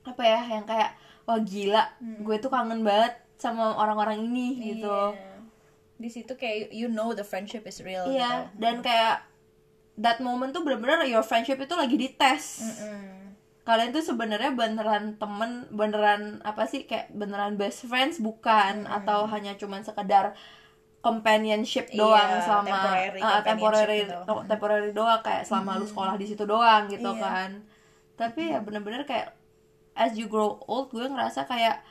apa 0.04 0.22
ya 0.22 0.38
yang 0.52 0.62
kayak 0.64 0.94
wah 1.24 1.40
gila 1.40 1.82
gue 1.98 2.36
tuh 2.38 2.48
kangen 2.48 2.86
banget 2.86 3.25
sama 3.36 3.74
orang-orang 3.74 4.24
ini 4.24 4.48
gitu 4.74 4.88
Iya. 5.12 5.36
di 5.96 6.10
situ 6.10 6.34
kayak 6.34 6.72
you 6.72 6.88
know 6.88 7.12
the 7.12 7.22
friendship 7.22 7.64
is 7.64 7.80
real 7.80 8.04
iya 8.06 8.48
gitu. 8.48 8.60
dan 8.60 8.76
kayak 8.80 9.24
that 9.96 10.20
moment 10.20 10.52
tuh 10.52 10.60
bener-bener 10.60 11.04
your 11.06 11.22
friendship 11.22 11.56
itu 11.58 11.72
lagi 11.72 11.96
dites 11.96 12.64
Mm. 12.82 13.36
kalian 13.64 13.90
tuh 13.90 14.04
sebenarnya 14.04 14.52
beneran 14.52 15.16
temen 15.16 15.66
beneran 15.70 16.38
apa 16.42 16.64
sih 16.64 16.84
kayak 16.84 17.10
beneran 17.12 17.56
best 17.56 17.84
friends 17.84 18.20
bukan 18.20 18.86
atau 18.86 19.26
hanya 19.26 19.56
cuman 19.56 19.82
sekedar 19.82 20.36
companionship 21.00 21.86
Iya, 21.88 21.98
doang 22.00 22.30
selama 22.40 22.66
temporary 22.68 23.20
ah, 23.22 23.42
temporary 23.42 24.00
gitu. 24.04 24.18
temporary 24.44 24.90
doang 24.92 25.22
kayak 25.22 25.44
selama 25.44 25.78
lu 25.78 25.86
sekolah 25.86 26.16
di 26.16 26.26
situ 26.26 26.44
doang 26.44 26.86
gitu 26.88 27.10
Iya. 27.10 27.22
kan 27.22 27.50
tapi 28.16 28.50
ya 28.50 28.60
bener-bener 28.60 29.04
kayak 29.04 29.36
as 29.94 30.14
you 30.14 30.26
grow 30.26 30.58
old 30.64 30.90
gue 30.90 31.04
ngerasa 31.04 31.46
kayak 31.46 31.84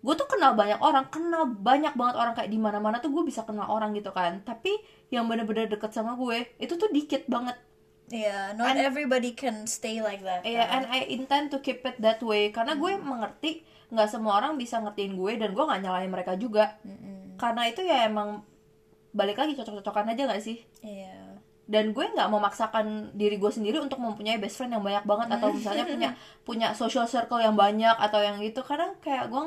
gue 0.00 0.14
tuh 0.16 0.28
kenal 0.28 0.56
banyak 0.56 0.80
orang 0.80 1.06
kenal 1.12 1.44
banyak 1.44 1.92
banget 1.92 2.16
orang 2.16 2.32
kayak 2.32 2.48
di 2.48 2.56
mana 2.56 2.80
mana 2.80 3.04
tuh 3.04 3.12
gue 3.12 3.20
bisa 3.20 3.44
kenal 3.44 3.68
orang 3.68 3.92
gitu 3.92 4.10
kan 4.16 4.40
tapi 4.48 4.72
yang 5.12 5.28
bener-bener 5.28 5.68
deket 5.68 5.92
sama 5.92 6.16
gue 6.16 6.48
itu 6.56 6.72
tuh 6.80 6.88
dikit 6.88 7.28
banget 7.28 7.56
Iya, 8.10 8.58
not 8.58 8.74
everybody 8.74 9.38
can 9.38 9.70
stay 9.70 10.02
like 10.02 10.26
that. 10.26 10.42
Iya, 10.42 10.66
kan. 10.66 10.82
and 10.82 10.84
I 10.90 11.06
intend 11.14 11.54
to 11.54 11.62
keep 11.62 11.86
it 11.86 11.94
that 12.02 12.18
way 12.26 12.50
karena 12.50 12.74
gue 12.74 12.98
mengerti 12.98 13.62
nggak 13.86 14.10
semua 14.10 14.42
orang 14.42 14.58
bisa 14.58 14.82
ngertiin 14.82 15.14
gue 15.14 15.38
dan 15.38 15.54
gue 15.54 15.62
nggak 15.62 15.78
nyalain 15.78 16.10
mereka 16.10 16.34
juga. 16.34 16.74
Karena 17.38 17.70
itu 17.70 17.86
ya 17.86 18.10
emang 18.10 18.42
balik 19.14 19.38
lagi 19.38 19.54
cocok-cocokan 19.54 20.10
aja 20.10 20.26
gak 20.26 20.42
sih? 20.42 20.58
Iya. 20.82 21.38
Dan 21.70 21.94
gue 21.94 22.02
nggak 22.02 22.28
memaksakan 22.34 23.14
diri 23.14 23.38
gue 23.38 23.50
sendiri 23.54 23.78
untuk 23.78 24.02
mempunyai 24.02 24.42
best 24.42 24.58
friend 24.58 24.74
yang 24.74 24.82
banyak 24.82 25.06
banget 25.06 25.28
atau 25.38 25.48
misalnya 25.54 25.86
punya 25.86 26.10
punya 26.46 26.68
social 26.74 27.06
circle 27.06 27.38
yang 27.38 27.54
banyak 27.54 27.94
atau 27.94 28.18
yang 28.18 28.42
gitu. 28.42 28.66
Karena 28.66 28.90
kayak 28.98 29.30
gue 29.30 29.44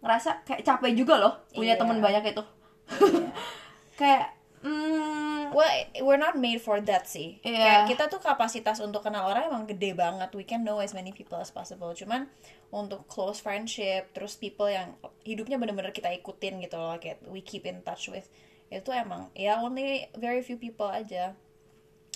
ngerasa 0.00 0.42
kayak 0.42 0.64
capek 0.64 0.92
juga 0.96 1.14
loh 1.16 1.34
punya 1.50 1.76
Iya. 1.76 1.80
temen 1.80 1.98
banyak 2.00 2.24
itu. 2.26 2.42
kayak 4.00 4.32
hmm, 4.60 5.28
Well, 5.50 5.66
we're 6.06 6.14
not 6.16 6.38
made 6.38 6.62
for 6.62 6.78
that 6.78 7.10
sih. 7.10 7.42
Iya. 7.42 7.58
Kayak 7.58 7.80
kita 7.88 8.04
tuh 8.06 8.22
kapasitas 8.22 8.78
untuk 8.78 9.02
kenal 9.02 9.26
orang 9.26 9.50
emang 9.50 9.66
gede 9.66 9.92
banget. 9.92 10.30
We 10.30 10.46
can 10.46 10.62
know 10.62 10.78
as 10.78 10.94
many 10.94 11.10
people 11.10 11.36
as 11.36 11.50
possible. 11.50 11.90
Cuman 11.90 12.30
untuk 12.70 13.10
close 13.10 13.42
friendship, 13.42 14.14
terus 14.14 14.38
people 14.38 14.70
yang 14.70 14.94
hidupnya 15.26 15.58
bener-bener 15.58 15.90
kita 15.90 16.06
ikutin 16.14 16.62
gitu 16.62 16.78
loh, 16.78 16.94
kayak 16.96 17.18
we 17.26 17.42
keep 17.42 17.66
in 17.66 17.82
touch 17.82 18.06
with, 18.06 18.30
itu 18.70 18.94
emang 18.94 19.26
ya 19.34 19.58
only 19.58 20.06
very 20.14 20.38
few 20.38 20.54
people 20.54 20.86
aja. 20.86 21.34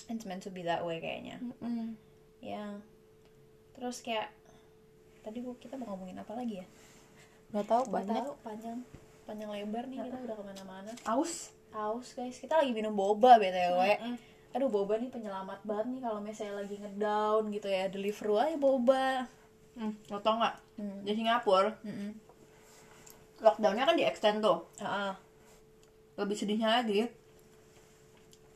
It's 0.07 0.23
meant 0.23 0.47
to 0.47 0.51
be 0.53 0.63
that 0.63 0.87
way 0.87 1.03
kayaknya. 1.03 1.43
mm, 1.59 1.99
Ya. 2.39 2.79
Terus 3.75 3.99
kayak 3.99 4.31
tadi 5.19 5.43
gua 5.43 5.59
kita 5.59 5.75
mau 5.75 5.91
ngomongin 5.91 6.23
apa 6.23 6.31
lagi 6.31 6.63
ya? 6.63 6.65
Nggak 7.53 7.67
tahu 7.67 7.83
banyak. 7.91 8.23
tahu, 8.23 8.33
panjang 8.41 8.77
panjang 9.25 9.49
lebar 9.49 9.83
nih 9.89 9.97
kita 10.05 10.17
udah 10.21 10.35
ke 10.37 10.43
mana-mana. 10.45 10.91
Aus. 11.09 11.51
Aus 11.75 12.15
guys, 12.15 12.39
kita 12.39 12.61
lagi 12.61 12.71
minum 12.71 12.95
boba 12.95 13.35
btw. 13.41 13.99
Aduh 14.55 14.71
boba 14.71 14.95
nih 14.95 15.11
penyelamat 15.11 15.59
banget 15.67 15.85
nih 15.91 16.01
kalau 16.05 16.19
misalnya 16.23 16.63
lagi 16.63 16.75
ngedown 16.79 17.43
gitu 17.51 17.67
ya, 17.67 17.91
deliver 17.91 18.27
aja 18.39 18.55
boba. 18.55 19.27
Hmm, 19.75 19.91
lo 20.07 20.23
tau 20.23 20.39
nggak? 20.39 20.55
Hmm. 20.79 20.99
Di 21.03 21.11
Singapura 21.11 21.75
lockdownnya 23.45 23.83
kan 23.83 23.95
di 23.99 24.03
extend 24.05 24.39
tuh 24.39 24.63
Heeh. 24.79 25.11
lebih 26.15 26.35
sedihnya 26.37 26.81
lagi 26.81 27.07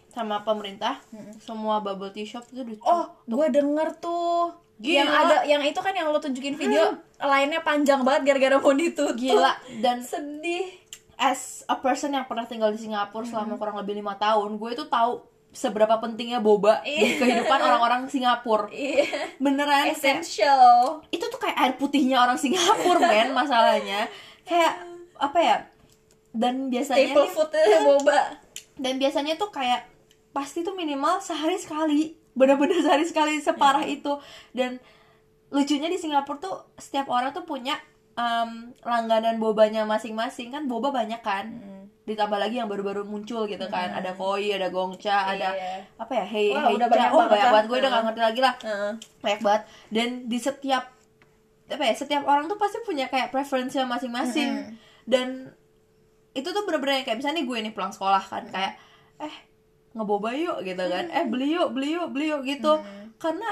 sama 0.09 0.41
pemerintah 0.41 0.97
semua 1.37 1.79
bubble 1.79 2.09
tea 2.09 2.23
shop 2.23 2.43
itu 2.47 2.77
Oh, 2.81 3.05
gue 3.23 3.45
denger 3.47 3.93
tuh. 3.95 4.51
Gila. 4.75 4.95
Yang 4.95 5.11
ada 5.13 5.35
yang 5.45 5.61
itu 5.61 5.75
kan 5.77 5.91
yang 5.91 6.07
lo 6.07 6.17
tunjukin 6.17 6.55
video 6.55 6.87
lainnya 7.17 7.59
panjang 7.59 7.99
banget 7.99 8.21
gara-gara 8.27 8.57
mau 8.57 8.71
ditutup. 8.71 9.13
gila 9.13 9.51
dan 9.77 9.99
Sedih. 9.99 10.71
as 11.15 11.61
a 11.65 11.75
person 11.75 12.09
yang 12.09 12.23
pernah 12.23 12.43
tinggal 12.43 12.69
di 12.69 12.79
Singapura 12.79 13.21
selama 13.21 13.53
kurang 13.53 13.75
lebih 13.75 13.91
lima 13.93 14.15
tahun 14.15 14.55
gue 14.55 14.69
itu 14.71 14.87
tahu 14.87 15.19
seberapa 15.51 15.99
pentingnya 15.99 16.39
boba 16.39 16.79
di 16.79 16.95
kehidupan 17.13 17.59
orang-orang 17.59 18.07
Singapura 18.07 18.71
Iya. 18.71 19.35
beneran 19.35 19.91
kayak- 19.91 19.99
Essential. 19.99 21.03
itu 21.07 21.21
tuh 21.21 21.35
kayak 21.37 21.57
air 21.57 21.73
putihnya 21.75 22.17
orang 22.17 22.37
Singapura 22.37 23.03
men 23.03 23.35
masalahnya 23.35 24.07
kayak 24.43 24.79
apa 25.17 25.39
ya 25.39 25.57
dan 26.31 26.69
biasanya 26.69 27.03
Staple 27.09 27.19
nih- 27.19 27.33
food 27.33 27.51
boba. 27.83 28.19
dan 28.77 28.93
biasanya 28.95 29.33
tuh 29.35 29.51
kayak 29.51 29.91
pasti 30.29 30.61
tuh 30.61 30.73
minimal 30.73 31.19
sehari 31.19 31.55
sekali. 31.55 32.13
Bener-bener 32.31 32.79
sehari 32.79 33.03
sekali 33.03 33.37
separah 33.37 33.83
itu. 33.83 34.17
Dan 34.49 34.77
lucunya 35.49 35.87
di 35.87 35.97
Singapura 35.97 36.37
tuh 36.37 36.55
setiap 36.75 37.07
orang 37.07 37.31
tuh 37.31 37.43
punya 37.43 37.75
em, 38.13 38.71
langganan 38.81 39.37
bobanya 39.37 39.83
masing-masing. 39.83 40.49
Kan 40.49 40.65
boba 40.65 40.89
banyak 40.89 41.19
kan. 41.19 41.49
Ditambah 42.05 42.37
lagi 42.37 42.57
yang 42.57 42.65
baru-baru 42.65 43.03
muncul 43.03 43.45
gitu 43.45 43.65
kan. 43.67 43.91
Ada 43.91 44.13
koi 44.13 44.49
ada 44.49 44.69
gongcha 44.69 45.29
ada 45.29 45.53
Iya. 45.53 45.85
apa 45.95 46.13
ya? 46.15 46.25
Hey 46.25 46.47
Wah, 46.49 46.63
hey 46.65 46.73
udah 46.75 46.87
banyak 46.87 47.09
oh 47.09 47.17
banget 47.19 47.29
banyak 47.29 47.43
lah. 47.43 47.51
banget. 47.51 47.65
Gue 47.65 47.77
udah 47.77 47.89
gak 47.89 48.03
ngerti 48.05 48.21
lagi 48.21 48.39
lah. 48.41 48.53
Heeh. 48.61 48.91
banyak 49.19 49.41
banget. 49.41 49.63
Dan 49.89 50.07
di 50.25 50.37
setiap 50.37 50.83
apa 51.69 51.83
ya 51.85 51.93
setiap 51.93 52.23
orang 52.25 52.49
tuh 52.49 52.57
pasti 52.57 52.81
punya 52.81 53.05
kayak 53.05 53.29
preferensinya 53.29 53.85
masing-masing. 53.91 54.73
Dan 55.05 55.53
itu 56.31 56.45
tuh 56.45 56.63
bener-bener 56.63 57.01
kayak 57.03 57.17
misalnya 57.17 57.41
nih 57.41 57.45
gue 57.45 57.57
nih 57.69 57.73
pulang 57.73 57.93
sekolah 57.93 58.21
kan. 58.21 58.45
Kayak 58.47 58.73
eh 59.19 59.35
ngeboba 59.91 60.29
yuk 60.31 60.61
gitu 60.61 60.83
kan. 60.83 61.05
Eh 61.09 61.25
beli 61.25 61.53
yuk 61.53 61.71
beli 61.71 61.93
yuk 61.93 62.09
beli 62.09 62.29
yuk 62.29 62.41
gitu. 62.43 62.77
Karena 63.15 63.49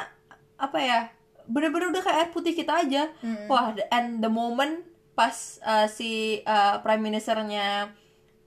apa 0.55 0.77
ya 0.77 0.99
bener-bener 1.45 1.89
udah 1.89 2.01
kayak 2.01 2.17
air 2.19 2.29
putih 2.29 2.51
kita 2.51 2.81
aja. 2.81 3.09
Wah 3.45 3.71
the- 3.71 3.87
and 3.89 4.19
the 4.19 4.27
moment 4.27 4.83
pas 5.13 5.33
uh, 5.61 5.85
si 5.85 6.11
uh, 6.43 6.77
prime 6.79 7.01
ministernya 7.01 7.89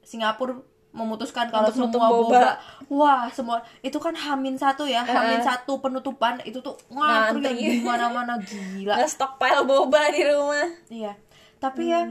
Singapura 0.00 0.54
memutuskan 0.90 1.46
kalau 1.48 1.70
Untuk 1.70 1.86
semua 1.88 2.08
boba. 2.08 2.26
boba. 2.26 2.52
Wah 2.88 3.22
semua 3.28 3.58
itu 3.80 3.94
kan 3.96 4.10
hamin 4.10 4.54
satu 4.54 4.82
ya 4.84 5.02
hamin 5.02 5.38
satu 5.40 5.78
penutupan 5.78 6.42
itu 6.42 6.58
tuh 6.58 6.74
ngantri 6.88 7.38
yang 7.40 7.54
Ngantri. 7.54 7.70
di 7.72 7.80
mana-mana 7.80 8.34
gila. 8.38 8.98
Nggak 8.98 9.06
stockpile 9.08 9.62
boba 9.62 10.10
di 10.10 10.22
rumah. 10.24 10.66
iya. 10.88 11.14
Tapi 11.56 11.88
ya 11.88 12.10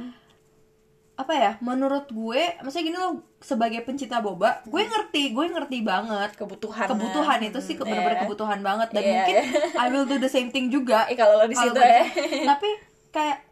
apa 1.15 1.33
ya 1.33 1.51
menurut 1.59 2.07
gue 2.07 2.41
maksudnya 2.57 2.85
gini 2.85 2.95
loh 2.95 3.19
sebagai 3.39 3.79
pencinta 3.81 4.19
boba 4.19 4.59
gue 4.63 4.83
ngerti 4.83 5.31
gue 5.31 5.45
ngerti 5.49 5.79
banget 5.81 6.35
Kebutuhan. 6.35 6.85
kebutuhan 6.85 7.39
itu 7.41 7.59
sih 7.59 7.73
Hmm, 7.73 7.87
bener-bener 7.87 8.13
iya. 8.13 8.23
kebutuhan 8.23 8.59
banget. 8.59 8.87
Dan 8.91 8.99
Iya, 9.01 9.11
mungkin 9.13 9.35
I 9.75 9.87
will 9.89 10.03
do 10.05 10.17
the 10.17 10.27
same 10.27 10.49
thing 10.49 10.67
juga 10.67 11.07
Eh, 11.07 11.15
kalau 11.19 11.37
lo 11.37 11.45
di 11.45 11.55
situ 11.55 11.71
ya. 11.73 12.03
tapi 12.45 12.67
kayak 13.09 13.47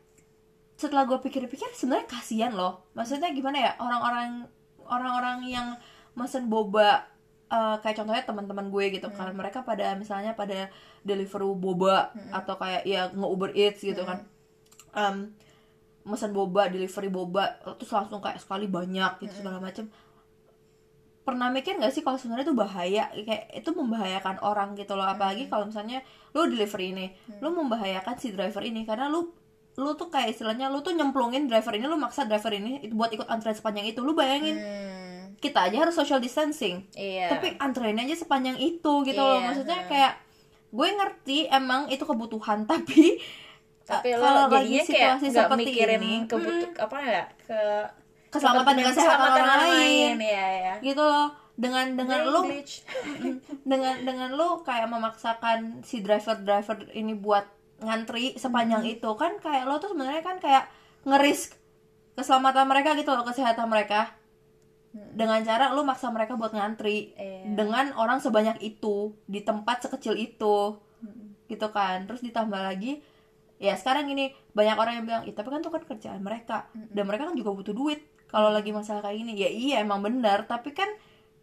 setelah 0.76 1.04
gue 1.04 1.18
pikir-pikir 1.18 1.72
sebenarnya 1.72 2.06
kasihan 2.06 2.52
loh. 2.52 2.86
Maksudnya 2.94 3.32
gimana 3.32 3.58
ya 3.58 3.72
orang-orang 3.78 4.46
orang-orang 4.84 5.38
yang 5.46 5.68
mesen 6.14 6.46
boba 6.46 7.08
eh, 7.48 7.76
kayak 7.80 7.96
contohnya 7.98 8.24
teman-teman 8.24 8.68
gue 8.68 8.86
gitu 8.92 9.08
kan. 9.10 9.32
Mereka 9.32 9.64
pada 9.64 9.96
misalnya 9.96 10.36
pada 10.36 10.68
deliver 11.02 11.48
boba 11.54 12.12
atau 12.30 12.56
kayak 12.56 12.84
ya 12.84 13.08
nge 13.10 13.24
Uber 13.26 13.52
Eats 13.52 13.80
gitu 13.82 14.04
kan. 14.04 14.28
Em, 14.92 15.32
mesen 16.08 16.32
boba 16.32 16.72
delivery 16.72 17.12
boba 17.12 17.60
terus 17.76 17.92
langsung 17.92 18.24
kayak 18.24 18.40
sekali 18.40 18.66
banyak 18.66 19.20
gitu 19.28 19.44
segala 19.44 19.60
macem. 19.60 19.92
Pernah 21.28 21.52
mikir 21.52 21.76
nggak 21.76 21.92
sih 21.92 22.02
kalau 22.08 22.16
sebenarnya 22.16 22.48
itu 22.48 22.56
bahaya? 22.56 23.12
Kayak 23.12 23.52
itu 23.52 23.70
membahayakan 23.76 24.40
orang 24.40 24.80
gitu 24.80 24.96
loh. 24.96 25.04
Apalagi 25.04 25.52
kalau 25.52 25.68
misalnya 25.68 26.00
lu 26.32 26.48
delivery 26.48 26.96
ini 26.96 27.06
lu 27.44 27.52
membahayakan 27.52 28.16
si 28.16 28.32
driver 28.32 28.64
ini. 28.64 28.88
Karena 28.88 29.12
lu 29.12 29.36
lu 29.78 29.94
tuh 29.94 30.08
kayak 30.10 30.34
istilahnya 30.34 30.72
lu 30.72 30.80
tuh 30.82 30.96
nyemplungin 30.96 31.46
driver 31.46 31.76
ini 31.76 31.86
lu 31.86 32.00
maksa 32.00 32.26
driver 32.26 32.50
ini 32.56 32.82
itu 32.82 32.96
buat 32.96 33.12
ikut 33.12 33.28
antrean 33.28 33.54
sepanjang 33.60 33.92
itu. 33.92 34.00
Lu 34.00 34.16
bayangin 34.16 34.56
Hmm, 34.58 35.36
kita 35.44 35.70
aja 35.70 35.84
harus 35.84 35.94
social 35.94 36.24
distancing. 36.24 36.88
Iya. 36.96 37.36
Tapi 37.36 37.60
antreannya 37.60 38.08
aja 38.10 38.24
sepanjang 38.24 38.58
itu 38.58 38.94
gitu 39.04 39.20
loh. 39.22 39.38
Iya, 39.38 39.46
maksudnya 39.52 39.80
hmm. 39.84 39.90
kayak 39.92 40.14
gue 40.68 40.88
ngerti 40.88 41.38
emang 41.48 41.88
itu 41.88 42.04
kebutuhan 42.04 42.66
tapi 42.72 43.22
tapi 43.88 44.10
lo 44.12 44.22
kalau 44.22 44.44
lagi 44.46 44.54
jadinya 44.54 44.84
kayak 44.84 44.92
situasi 45.16 45.26
nggak 45.26 45.46
seperti 45.48 45.64
mikirin 45.64 46.00
ini 46.00 46.14
kebutuh 46.28 46.70
apa 46.78 46.98
ya 47.00 47.24
ke 47.42 47.62
keselamatan 48.28 48.74
dan 48.76 48.86
kesehatan 48.92 49.32
orang 49.34 49.50
lain 49.72 50.16
ya 50.20 50.48
ya 50.62 50.74
gitu 50.84 51.00
loh 51.00 51.28
dengan 51.56 51.86
dengan 51.96 52.20
lu 52.24 52.42
dengan 53.72 53.96
dengan 54.00 54.30
lu 54.32 54.62
kayak 54.62 54.88
memaksakan 54.88 55.82
si 55.82 56.00
driver 56.00 56.38
driver 56.38 56.78
ini 56.92 57.16
buat 57.16 57.48
ngantri 57.80 58.36
sepanjang 58.36 58.82
Hmm. 58.82 58.94
itu 58.94 59.10
kan 59.16 59.38
kayak 59.38 59.64
lo 59.64 59.78
tuh 59.78 59.94
sebenarnya 59.94 60.22
kan 60.22 60.38
kayak 60.38 60.68
ngerisk 61.04 61.56
keselamatan 62.14 62.66
mereka 62.66 62.94
gitu 62.94 63.10
loh 63.10 63.24
kesehatan 63.24 63.66
mereka 63.66 64.14
dengan 65.14 65.38
cara 65.40 65.70
lu 65.72 65.82
maksa 65.82 66.10
mereka 66.10 66.34
buat 66.34 66.52
ngantri 66.52 67.14
Hmm. 67.14 67.22
Iya. 67.22 67.42
dengan 67.56 67.86
orang 67.96 68.18
sebanyak 68.18 68.58
itu 68.60 69.14
di 69.26 69.40
tempat 69.40 69.86
sekecil 69.86 70.14
itu 70.14 70.78
Hmm. 70.98 71.38
gitu 71.46 71.70
kan 71.70 72.04
terus 72.04 72.20
ditambah 72.20 72.58
lagi 72.58 73.00
ya 73.58 73.74
sekarang 73.74 74.06
ini 74.10 74.34
banyak 74.54 74.78
orang 74.78 74.94
yang 75.02 75.06
bilang 75.06 75.24
Ih, 75.26 75.34
tapi 75.34 75.50
kan 75.50 75.60
itu 75.62 75.72
kan 75.74 75.84
kerjaan 75.86 76.22
mereka. 76.22 76.70
Hmm. 76.74 76.90
dan 76.94 77.04
mereka 77.10 77.30
kan 77.30 77.36
juga 77.38 77.52
butuh 77.54 77.74
duit 77.74 78.06
kalau 78.30 78.52
lagi 78.54 78.70
masalah 78.76 79.02
kayak 79.02 79.18
gini. 79.24 79.34
Ya 79.38 79.50
iya 79.50 79.76
emang 79.82 80.04
benar. 80.06 80.46
Tapi 80.46 80.74
kan 80.74 80.88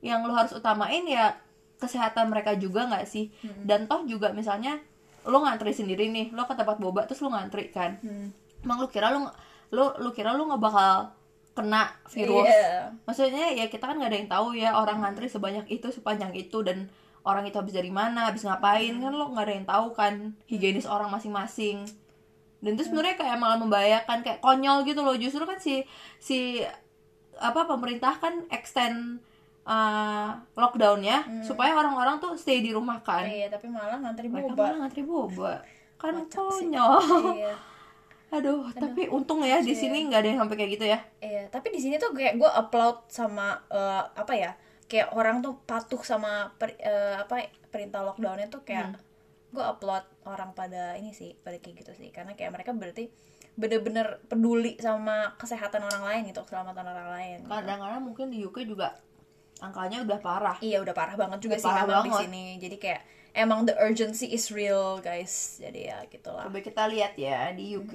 yang 0.04 0.22
lu 0.22 0.36
harus 0.36 0.52
utamain 0.52 1.02
ya 1.08 1.34
kesehatan 1.80 2.30
mereka 2.30 2.54
juga 2.54 2.86
nggak 2.86 3.04
sih? 3.08 3.34
Hmm. 3.42 3.66
dan 3.66 3.90
toh 3.90 4.06
juga 4.06 4.30
misalnya 4.30 4.78
lu 5.24 5.40
ngantri 5.40 5.72
sendiri 5.72 6.12
nih 6.12 6.36
lo 6.36 6.44
ke 6.44 6.52
tempat 6.52 6.76
boba 6.76 7.08
terus 7.08 7.24
lu 7.24 7.32
ngantri 7.32 7.72
kan. 7.72 7.98
Hmm. 8.00 8.30
emang 8.62 8.78
lu 8.84 8.88
kira 8.88 9.10
lu 9.10 9.24
lu 9.74 9.90
lu 9.98 10.10
kira 10.14 10.36
lu 10.36 10.46
nggak 10.46 10.62
bakal 10.62 11.12
kena 11.54 11.86
virus? 12.10 12.50
Iya. 12.50 12.90
maksudnya 13.06 13.46
ya 13.54 13.70
kita 13.70 13.86
kan 13.86 13.96
nggak 13.96 14.10
ada 14.10 14.18
yang 14.18 14.30
tahu 14.30 14.46
ya 14.58 14.70
orang 14.74 15.02
ngantri 15.06 15.30
sebanyak 15.30 15.66
itu 15.70 15.86
sepanjang 15.94 16.34
itu 16.34 16.60
dan 16.66 16.90
orang 17.24 17.46
itu 17.48 17.56
habis 17.56 17.72
dari 17.72 17.88
mana 17.88 18.28
habis 18.28 18.44
ngapain 18.44 19.00
kan 19.00 19.12
lo 19.14 19.32
nggak 19.32 19.44
ada 19.48 19.54
yang 19.54 19.66
tahu 19.66 19.86
kan 19.96 20.14
higienis 20.50 20.84
orang 20.84 21.08
masing-masing 21.08 21.86
dan 22.64 22.80
itu 22.80 22.88
sebenarnya 22.88 23.20
kayak 23.20 23.36
malah 23.36 23.60
membahayakan 23.60 24.24
kayak 24.24 24.40
konyol 24.40 24.80
gitu 24.88 25.04
loh. 25.04 25.12
Justru 25.12 25.44
kan 25.44 25.60
si 25.60 25.84
si 26.16 26.64
apa 27.36 27.68
pemerintah 27.68 28.16
kan 28.16 28.48
extend 28.48 29.20
uh, 29.68 30.32
lockdownnya 30.56 31.44
supaya 31.44 31.76
orang-orang 31.76 32.16
tuh 32.24 32.32
stay 32.40 32.64
di 32.64 32.72
rumah 32.72 33.04
kan. 33.04 33.28
Iya, 33.28 33.52
tapi 33.52 33.68
malah 33.68 34.00
ngantri 34.00 34.32
mereka 34.32 34.56
boba. 34.56 34.64
malah 34.64 34.78
ngantri 34.86 35.02
boba. 35.04 35.52
Kan 36.00 36.24
konyol. 36.24 36.96
Iya. 37.36 37.54
aduh, 38.34 38.66
tapi 38.74 39.06
untung 39.06 39.46
ya 39.46 39.62
di 39.62 39.70
sini 39.78 40.10
nggak 40.10 40.18
ada 40.18 40.28
yang 40.34 40.40
sampai 40.42 40.56
kayak 40.58 40.72
gitu 40.74 40.86
ya. 40.90 40.98
Iya, 41.22 41.46
tapi 41.54 41.70
di 41.70 41.78
sini 41.78 42.02
tuh 42.02 42.10
kayak 42.10 42.34
gue 42.34 42.50
upload 42.50 43.06
sama 43.06 43.62
eh, 43.70 44.02
apa 44.02 44.32
ya? 44.34 44.58
Kayak 44.90 45.14
orang 45.14 45.38
tuh 45.38 45.54
patuh 45.62 46.02
sama 46.02 46.50
per- 46.58 46.74
eh, 46.82 47.14
apa 47.14 47.46
perintah 47.70 48.02
lockdownnya 48.02 48.50
tuh 48.50 48.66
kayak 48.66 48.98
gue 49.54 49.62
upload 49.62 50.04
orang 50.26 50.50
pada 50.52 50.98
ini 50.98 51.14
sih, 51.14 51.38
pada 51.38 51.56
kayak 51.62 51.86
gitu 51.86 51.92
sih. 51.94 52.10
Karena 52.10 52.34
kayak 52.34 52.50
mereka 52.50 52.74
berarti 52.74 53.08
bener-bener 53.54 54.18
peduli 54.26 54.74
sama 54.82 55.38
kesehatan 55.38 55.86
orang 55.86 56.02
lain 56.02 56.22
gitu, 56.34 56.42
keselamatan 56.42 56.84
orang 56.90 57.08
lain. 57.14 57.38
gitu. 57.46 57.54
kadang-kadang 57.54 58.02
mungkin 58.02 58.26
di 58.34 58.42
UK 58.42 58.66
juga 58.66 58.98
angkanya 59.62 60.02
udah 60.02 60.18
parah 60.18 60.58
Iya 60.58 60.82
udah 60.82 60.90
parah 60.90 61.14
banget 61.14 61.38
juga 61.46 61.54
Udah 61.56 61.62
sih 61.62 61.70
parah 61.70 61.86
memang 61.86 62.06
di 62.10 62.12
sini. 62.26 62.44
Jadi 62.58 62.76
kayak 62.82 63.00
emang 63.38 63.62
the 63.62 63.74
urgency 63.78 64.34
is 64.34 64.50
real 64.50 64.98
guys. 64.98 65.62
Jadi 65.62 65.86
ya 65.86 66.02
gitulah. 66.10 66.50
coba 66.50 66.58
kita 66.58 66.90
lihat 66.90 67.14
ya 67.14 67.54
di 67.54 67.78
UK 67.78 67.94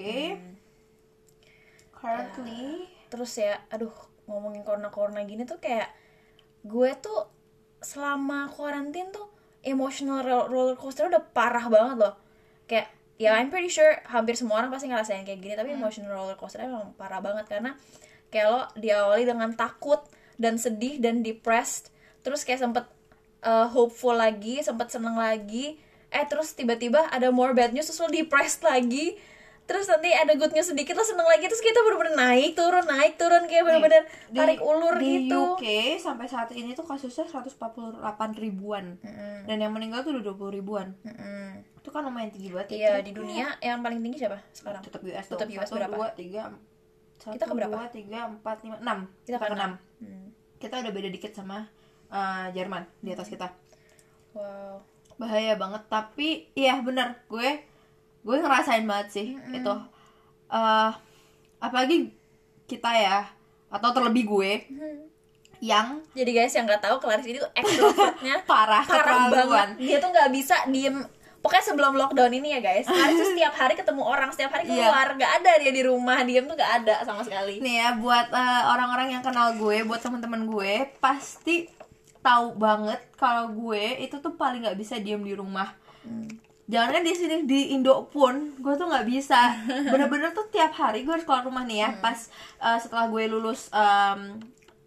currently 2.00 2.88
terus 3.12 3.36
ya 3.36 3.60
aduh 3.67 3.91
ngomongin 4.30 4.63
corona 4.63 4.89
corona 4.93 5.22
gini 5.28 5.43
tuh 5.43 5.60
kayak 5.60 5.91
gue 6.63 6.89
tuh 7.04 7.28
selama 7.84 8.48
karantin 8.52 9.12
tuh 9.12 9.28
emotional 9.63 10.24
ro- 10.24 10.48
roller 10.48 10.78
coaster 10.80 11.08
udah 11.08 11.24
parah 11.36 11.67
banget 11.67 11.98
loh. 12.00 12.15
Kayak 12.69 12.93
ya 13.19 13.36
I'm 13.36 13.52
pretty 13.52 13.67
sure 13.67 14.00
hampir 14.08 14.39
semua 14.39 14.63
orang 14.63 14.72
pasti 14.72 14.88
ngerasain 14.88 15.28
kayak 15.28 15.43
gini 15.43 15.54
tapi 15.60 15.76
emotional 15.76 16.15
roller 16.15 16.39
coaster 16.39 16.63
emang 16.63 16.95
parah 16.95 17.19
banget 17.19 17.52
karena 17.52 17.76
kayak 18.32 18.48
lo 18.48 18.62
diawali 18.80 19.28
dengan 19.28 19.52
takut 19.60 20.00
dan 20.39 20.56
sedih 20.56 21.04
dan 21.04 21.19
depressed 21.19 21.91
terus 22.24 22.48
kayak 22.48 22.63
sempet 22.63 22.88
uh, 23.43 23.67
hopeful 23.67 24.15
lagi 24.15 24.63
sempet 24.63 24.88
seneng 24.88 25.19
lagi 25.19 25.76
eh 26.10 26.26
terus 26.32 26.56
tiba-tiba 26.56 27.12
ada 27.12 27.28
more 27.30 27.52
bad 27.52 27.76
news 27.76 27.91
terus 27.91 28.00
lo 28.00 28.08
depressed 28.08 28.63
lagi 28.63 29.19
terus 29.69 29.86
nanti 29.86 30.10
ada 30.10 30.34
good 30.34 30.49
news 30.49 30.65
sedikit 30.65 30.91
lo 30.91 31.03
seneng 31.03 31.23
lagi 31.23 31.45
terus 31.45 31.62
kita 31.62 31.77
bener-bener 31.79 32.17
naik 32.17 32.51
turun 32.51 32.82
naik 32.84 33.13
turun 33.15 33.45
kayak 33.45 33.62
bener-bener 33.63 34.01
di- 34.25 34.34
tarik 34.36 34.60
ulur 34.60 34.97
di 34.97 35.29
gitu 35.29 35.53
UK 35.53 35.63
sampai 35.95 36.25
saat 36.25 36.49
ini 36.51 36.73
tuh 36.73 36.82
kasusnya 36.84 37.23
148 37.23 38.01
ribuan 38.36 38.97
dan 39.45 39.58
yang 39.58 39.69
meninggal 39.69 40.01
tuh 40.01 40.17
udah 40.17 40.25
20 40.27 40.58
ribuan 40.58 40.97
Mm-mm. 40.99 41.62
itu 41.77 41.88
kan 41.88 42.01
lumayan 42.01 42.27
tinggi 42.27 42.49
banget 42.49 42.67
iya 42.73 42.97
Itu 42.97 43.05
di 43.05 43.13
dunia 43.13 43.53
yang 43.60 43.79
paling 43.79 44.01
tinggi 44.01 44.17
siapa 44.19 44.41
sekarang 44.51 44.82
tetap 44.82 45.01
US 45.03 45.25
Tetap. 45.27 45.45
US 45.47 45.62
Satu, 45.63 45.77
berapa? 45.77 45.93
dua, 45.93 46.08
tiga, 46.12 46.41
satu, 47.15 47.34
Kita 47.36 47.45
ke 47.45 47.53
berapa? 47.53 47.69
dua, 47.71 47.86
tiga, 47.89 48.19
empat, 48.27 48.58
lima, 48.62 48.77
enam. 48.79 48.99
Kita 49.21 49.38
ke 49.38 49.51
enam. 49.51 49.71
Hmm. 49.99 50.27
Kita 50.55 50.75
udah 50.77 50.89
beda 50.89 51.10
dikit 51.10 51.32
sama 51.32 51.67
uh, 52.10 52.47
Jerman 52.49 52.84
di 52.97 53.12
atas 53.12 53.27
kita. 53.27 53.51
wow 54.34 54.79
Bahaya 55.15 55.53
banget. 55.53 55.84
Tapi 55.86 56.47
iya 56.53 56.79
bener 56.79 57.19
gue 57.27 57.60
gue 58.29 58.37
ngerasain 58.37 58.85
banget 58.85 59.07
sih 59.09 59.27
itu. 59.49 59.73
eh 60.47 60.91
apalagi 61.59 62.13
kita 62.63 62.91
ya 62.91 63.25
atau 63.67 63.89
terlebih 63.89 64.23
gue 64.23 64.51
yang 65.59 65.99
jadi 66.13 66.31
guys 66.33 66.53
yang 66.53 66.63
nggak 66.63 66.79
tahu 66.79 66.95
Clarice 66.97 67.27
ini 67.27 67.37
tuh 67.37 67.51
extrovertnya 67.51 68.39
parah, 68.49 68.85
parah 68.85 69.27
banget. 69.27 69.67
Dia 69.77 69.97
tuh 69.97 70.09
nggak 70.09 70.29
bisa 70.29 70.55
diem. 70.65 71.03
Pokoknya 71.39 71.65
sebelum 71.65 71.95
lockdown 71.95 72.31
ini 72.33 72.51
ya 72.51 72.59
guys. 72.59 72.83
Tuh 72.85 72.95
setiap 73.25 73.51
hari 73.53 73.73
ketemu 73.73 73.99
orang 74.01 74.27
setiap 74.29 74.51
hari 74.51 74.67
Iya. 74.67 74.87
keluar. 74.87 75.07
Nggak 75.13 75.31
ada 75.37 75.51
dia 75.57 75.71
di 75.71 75.83
rumah 75.83 76.19
diem 76.21 76.43
tuh 76.43 76.55
nggak 76.55 76.73
ada 76.79 76.95
sama 77.03 77.21
sekali. 77.21 77.59
Nih 77.59 77.75
ya 77.77 77.95
buat 77.95 78.27
eh, 78.29 78.63
orang-orang 78.67 79.07
yang 79.11 79.23
kenal 79.23 79.51
gue, 79.53 79.83
buat 79.83 79.99
teman-teman 79.99 80.47
gue 80.47 80.73
pasti 80.99 81.67
tahu 82.19 82.55
banget 82.55 82.99
kalau 83.15 83.51
gue 83.51 83.99
itu 83.99 84.15
tuh 84.17 84.33
paling 84.33 84.63
nggak 84.63 84.75
bisa 84.75 84.95
diem 84.95 85.19
di 85.19 85.31
rumah. 85.33 85.75
Jangan 86.69 86.89
kan 86.91 87.01
di 87.01 87.12
sini 87.12 87.36
di 87.43 87.73
Indo 87.73 88.05
pun 88.05 88.34
gue 88.55 88.73
tuh 88.75 88.86
nggak 88.86 89.03
bisa. 89.03 89.58
Bener-bener 89.91 90.29
tuh 90.32 90.45
tiap 90.47 90.69
hari 90.71 91.01
gue 91.01 91.12
harus 91.12 91.25
keluar 91.25 91.41
rumah 91.41 91.65
nih 91.65 91.82
ya. 91.82 91.89
Pas 91.97 92.29
eh, 92.60 92.77
setelah 92.77 93.10
gue 93.10 93.25
lulus 93.25 93.67
em, 93.71 94.38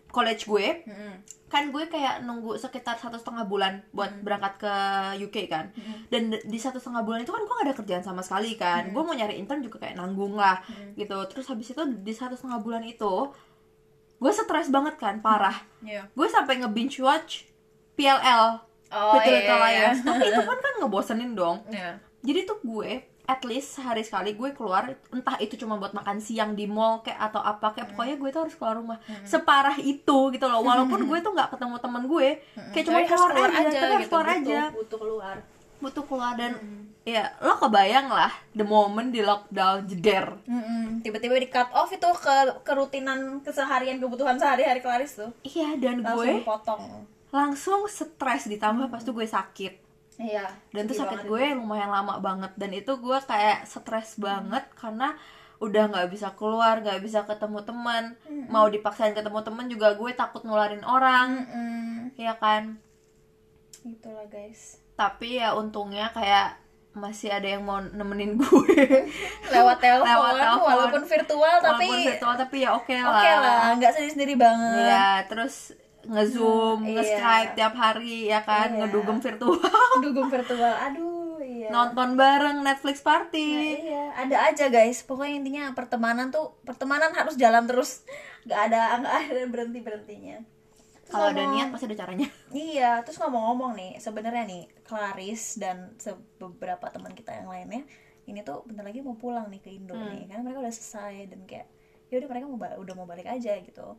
college 0.09 0.45
gue, 0.45 0.85
Mm-mm. 0.85 1.15
kan 1.49 1.69
gue 1.69 1.85
kayak 1.87 2.21
nunggu 2.21 2.55
sekitar 2.55 2.95
satu 2.97 3.17
setengah 3.17 3.45
bulan 3.45 3.83
buat 3.91 4.15
berangkat 4.21 4.55
ke 4.59 4.75
UK 5.21 5.37
kan. 5.47 5.75
Dan 6.07 6.31
d- 6.31 6.45
di 6.45 6.57
satu 6.57 6.77
setengah 6.77 7.03
bulan 7.03 7.21
itu 7.21 7.29
kan 7.29 7.41
gue 7.41 7.55
gak 7.55 7.67
ada 7.67 7.75
kerjaan 7.75 8.05
sama 8.05 8.23
sekali 8.23 8.55
kan. 8.55 8.87
Gue 8.89 9.03
mau 9.03 9.13
nyari 9.13 9.37
intern 9.37 9.59
juga 9.61 9.81
kayak 9.81 9.97
nanggung 9.97 10.33
lah 10.33 10.63
gitu. 10.95 11.19
Terus 11.27 11.49
habis 11.49 11.67
itu 11.67 11.83
di 11.99 12.13
satu 12.13 12.33
setengah 12.33 12.61
bulan 12.61 12.85
itu 12.85 13.33
gue 14.17 14.31
stres 14.31 14.71
banget 14.71 14.95
kan 14.95 15.19
parah. 15.19 15.59
Iya. 15.83 16.07
gue 16.09 16.27
sampai 16.27 16.63
nge 16.63 16.71
binge 16.71 17.03
watch 17.03 17.43
PLL 17.93 18.63
Oh, 18.93 19.17
iya, 19.17 19.41
Little 19.41 19.57
iya, 19.57 19.65
Liars 19.65 19.99
tapi 20.05 20.25
itu 20.29 20.41
kan 20.45 20.59
kan 20.61 20.75
ngebosenin 20.85 21.33
dong. 21.33 21.65
Iya. 21.73 21.97
jadi 22.23 22.47
tuh 22.47 22.61
gue 22.63 23.13
at 23.23 23.41
least 23.47 23.79
sehari 23.79 24.03
sekali 24.03 24.35
gue 24.35 24.51
keluar 24.51 24.93
entah 25.15 25.39
itu 25.39 25.55
cuma 25.55 25.79
buat 25.79 25.95
makan 25.95 26.19
siang 26.19 26.59
di 26.59 26.67
mall 26.67 27.07
kayak 27.07 27.31
atau 27.31 27.39
apa 27.39 27.71
kayak 27.71 27.95
pokoknya 27.95 28.17
gue 28.19 28.29
tuh 28.35 28.41
harus 28.47 28.55
keluar 28.59 28.75
rumah. 28.83 28.99
Separah 29.23 29.79
itu 29.79 30.19
gitu 30.35 30.47
loh. 30.51 30.61
Walaupun 30.61 31.07
gue 31.07 31.19
tuh 31.23 31.31
nggak 31.31 31.55
ketemu 31.55 31.77
temen 31.79 32.03
gue 32.11 32.29
kayak 32.75 32.85
cuma 32.85 32.99
harus 32.99 33.23
keluar, 33.33 33.51
aja, 33.51 33.79
tapi 33.79 33.93
harus 33.95 34.07
gitu, 34.07 34.13
keluar 34.13 34.27
butuh, 34.27 34.43
aja. 34.43 34.61
Butuh 34.75 34.99
keluar. 34.99 35.37
Butuh 35.83 36.05
keluar 36.07 36.33
dan 36.35 36.53
ya 37.03 37.35
lo 37.43 37.59
kebayang 37.59 38.07
lah 38.07 38.31
the 38.55 38.67
moment 38.67 39.11
di 39.11 39.23
lockdown 39.23 39.87
jeder. 39.91 40.39
Mm-mm. 40.47 41.03
tiba-tiba 41.03 41.35
di 41.35 41.51
cut 41.51 41.71
off 41.75 41.91
itu 41.91 42.07
ke 42.15 42.37
kerutinan 42.63 43.43
keseharian 43.43 43.99
kebutuhan 43.99 44.39
sehari-hari 44.39 44.83
Clarice 44.83 45.23
tuh. 45.23 45.31
Iya 45.47 45.79
dan 45.79 46.03
langsung 46.03 46.27
gue 46.27 46.43
dipotong 46.43 46.83
langsung 47.33 47.89
stres 47.89 48.47
ditambah 48.47 48.93
pas 48.93 49.01
tuh 49.01 49.17
gue 49.17 49.25
sakit. 49.25 49.81
Iya 50.21 50.45
dan 50.77 50.85
tuh 50.85 51.01
sakit 51.01 51.25
gue 51.25 51.57
lumayan 51.57 51.89
lama 51.89 52.21
banget. 52.21 52.53
Dan 52.61 52.77
itu 52.77 52.93
gue 53.01 53.19
kayak 53.25 53.65
stres 53.65 54.21
banget 54.21 54.63
karena 54.77 55.17
udah 55.63 55.89
nggak 55.89 56.11
bisa 56.13 56.35
keluar 56.37 56.85
nggak 56.85 57.01
bisa 57.01 57.25
ketemu 57.25 57.65
teman. 57.65 58.05
Mau 58.53 58.69
dipaksain 58.69 59.17
ketemu 59.17 59.41
teman 59.41 59.67
juga 59.73 59.97
gue 59.97 60.13
takut 60.13 60.45
nularin 60.45 60.85
orang. 60.85 61.49
Mm-mm. 61.49 62.15
ya 62.21 62.37
kan? 62.37 62.77
Itulah 63.83 64.29
guys. 64.31 64.79
tapi 64.93 65.41
ya 65.41 65.57
untungnya 65.57 66.13
kayak 66.13 66.61
masih 66.93 67.33
ada 67.33 67.49
yang 67.49 67.65
mau 67.65 67.81
nemenin 67.81 68.37
gue. 68.37 68.77
Lewat 69.57 69.81
telepon, 69.81 70.05
Lewat 70.07 70.33
telepon. 70.37 70.69
walaupun 70.69 71.03
virtual 71.09 71.57
tapi 71.65 71.89
walaupun 71.89 71.99
virtual 72.05 72.35
tapi 72.37 72.57
ya 72.61 72.71
oke 72.77 72.93
lah. 72.93 73.09
oke 73.17 73.31
lah, 73.41 73.61
nggak 73.81 73.93
sendiri-sendiri 73.97 74.35
banget. 74.37 74.85
Iya, 74.85 75.09
terus 75.33 75.73
nge-zoom, 76.05 76.79
Hmm, 76.81 76.95
nge-skype 76.95 77.51
iya. 77.51 77.57
tiap 77.57 77.75
hari 77.75 78.17
ya 78.27 78.41
kan, 78.41 78.69
Iya. 78.71 78.79
ngedugem 78.85 79.19
virtual. 79.19 79.59
Dugem 80.01 80.27
virtual, 80.29 80.75
aduh 80.75 81.39
iya. 81.39 81.69
Nonton 81.69 82.15
bareng 82.15 82.61
Netflix 82.61 83.01
Nah, 83.01 83.07
party. 83.23 83.49
iya, 83.81 84.11
ada 84.13 84.37
aja 84.47 84.67
guys. 84.67 85.03
Pokoknya 85.03 85.35
intinya 85.37 85.65
pertemanan 85.73 86.29
tuh 86.29 86.59
pertemanan 86.63 87.13
harus 87.13 87.35
jalan 87.35 87.65
terus. 87.65 88.03
Gak 88.43 88.71
ada 88.71 88.99
nggak 88.99 89.15
ada 89.29 89.43
berhenti 89.47 89.79
berhentinya. 89.79 90.43
Kalau 91.07 91.29
ada 91.29 91.45
niat 91.45 91.69
pasti 91.69 91.85
ada 91.87 91.99
caranya. 91.99 92.25
Iya, 92.51 93.05
terus 93.05 93.21
ngomong-ngomong 93.21 93.77
nih, 93.77 93.93
sebenarnya 93.97 94.49
nih 94.49 94.65
Claris 94.83 95.57
dan 95.57 95.93
beberapa 96.37 96.89
teman 96.89 97.13
kita 97.13 97.37
yang 97.37 97.47
lainnya 97.47 97.85
ini 98.23 98.41
tuh 98.41 98.65
bentar 98.65 98.81
lagi 98.81 99.03
mau 99.03 99.13
pulang 99.13 99.47
nih 99.47 99.61
ke 99.61 99.69
Indo 99.69 99.93
Hmm. 99.93 100.09
nih, 100.09 100.25
karena 100.27 100.41
mereka 100.41 100.63
udah 100.63 100.73
selesai 100.73 101.27
dan 101.29 101.45
kayak 101.45 101.69
ya 102.09 102.17
udah 102.17 102.29
mereka 102.29 102.45
mau 102.47 102.57
udah 102.57 102.95
mau 102.95 103.05
balik 103.05 103.27
aja 103.27 103.61
gitu. 103.61 103.93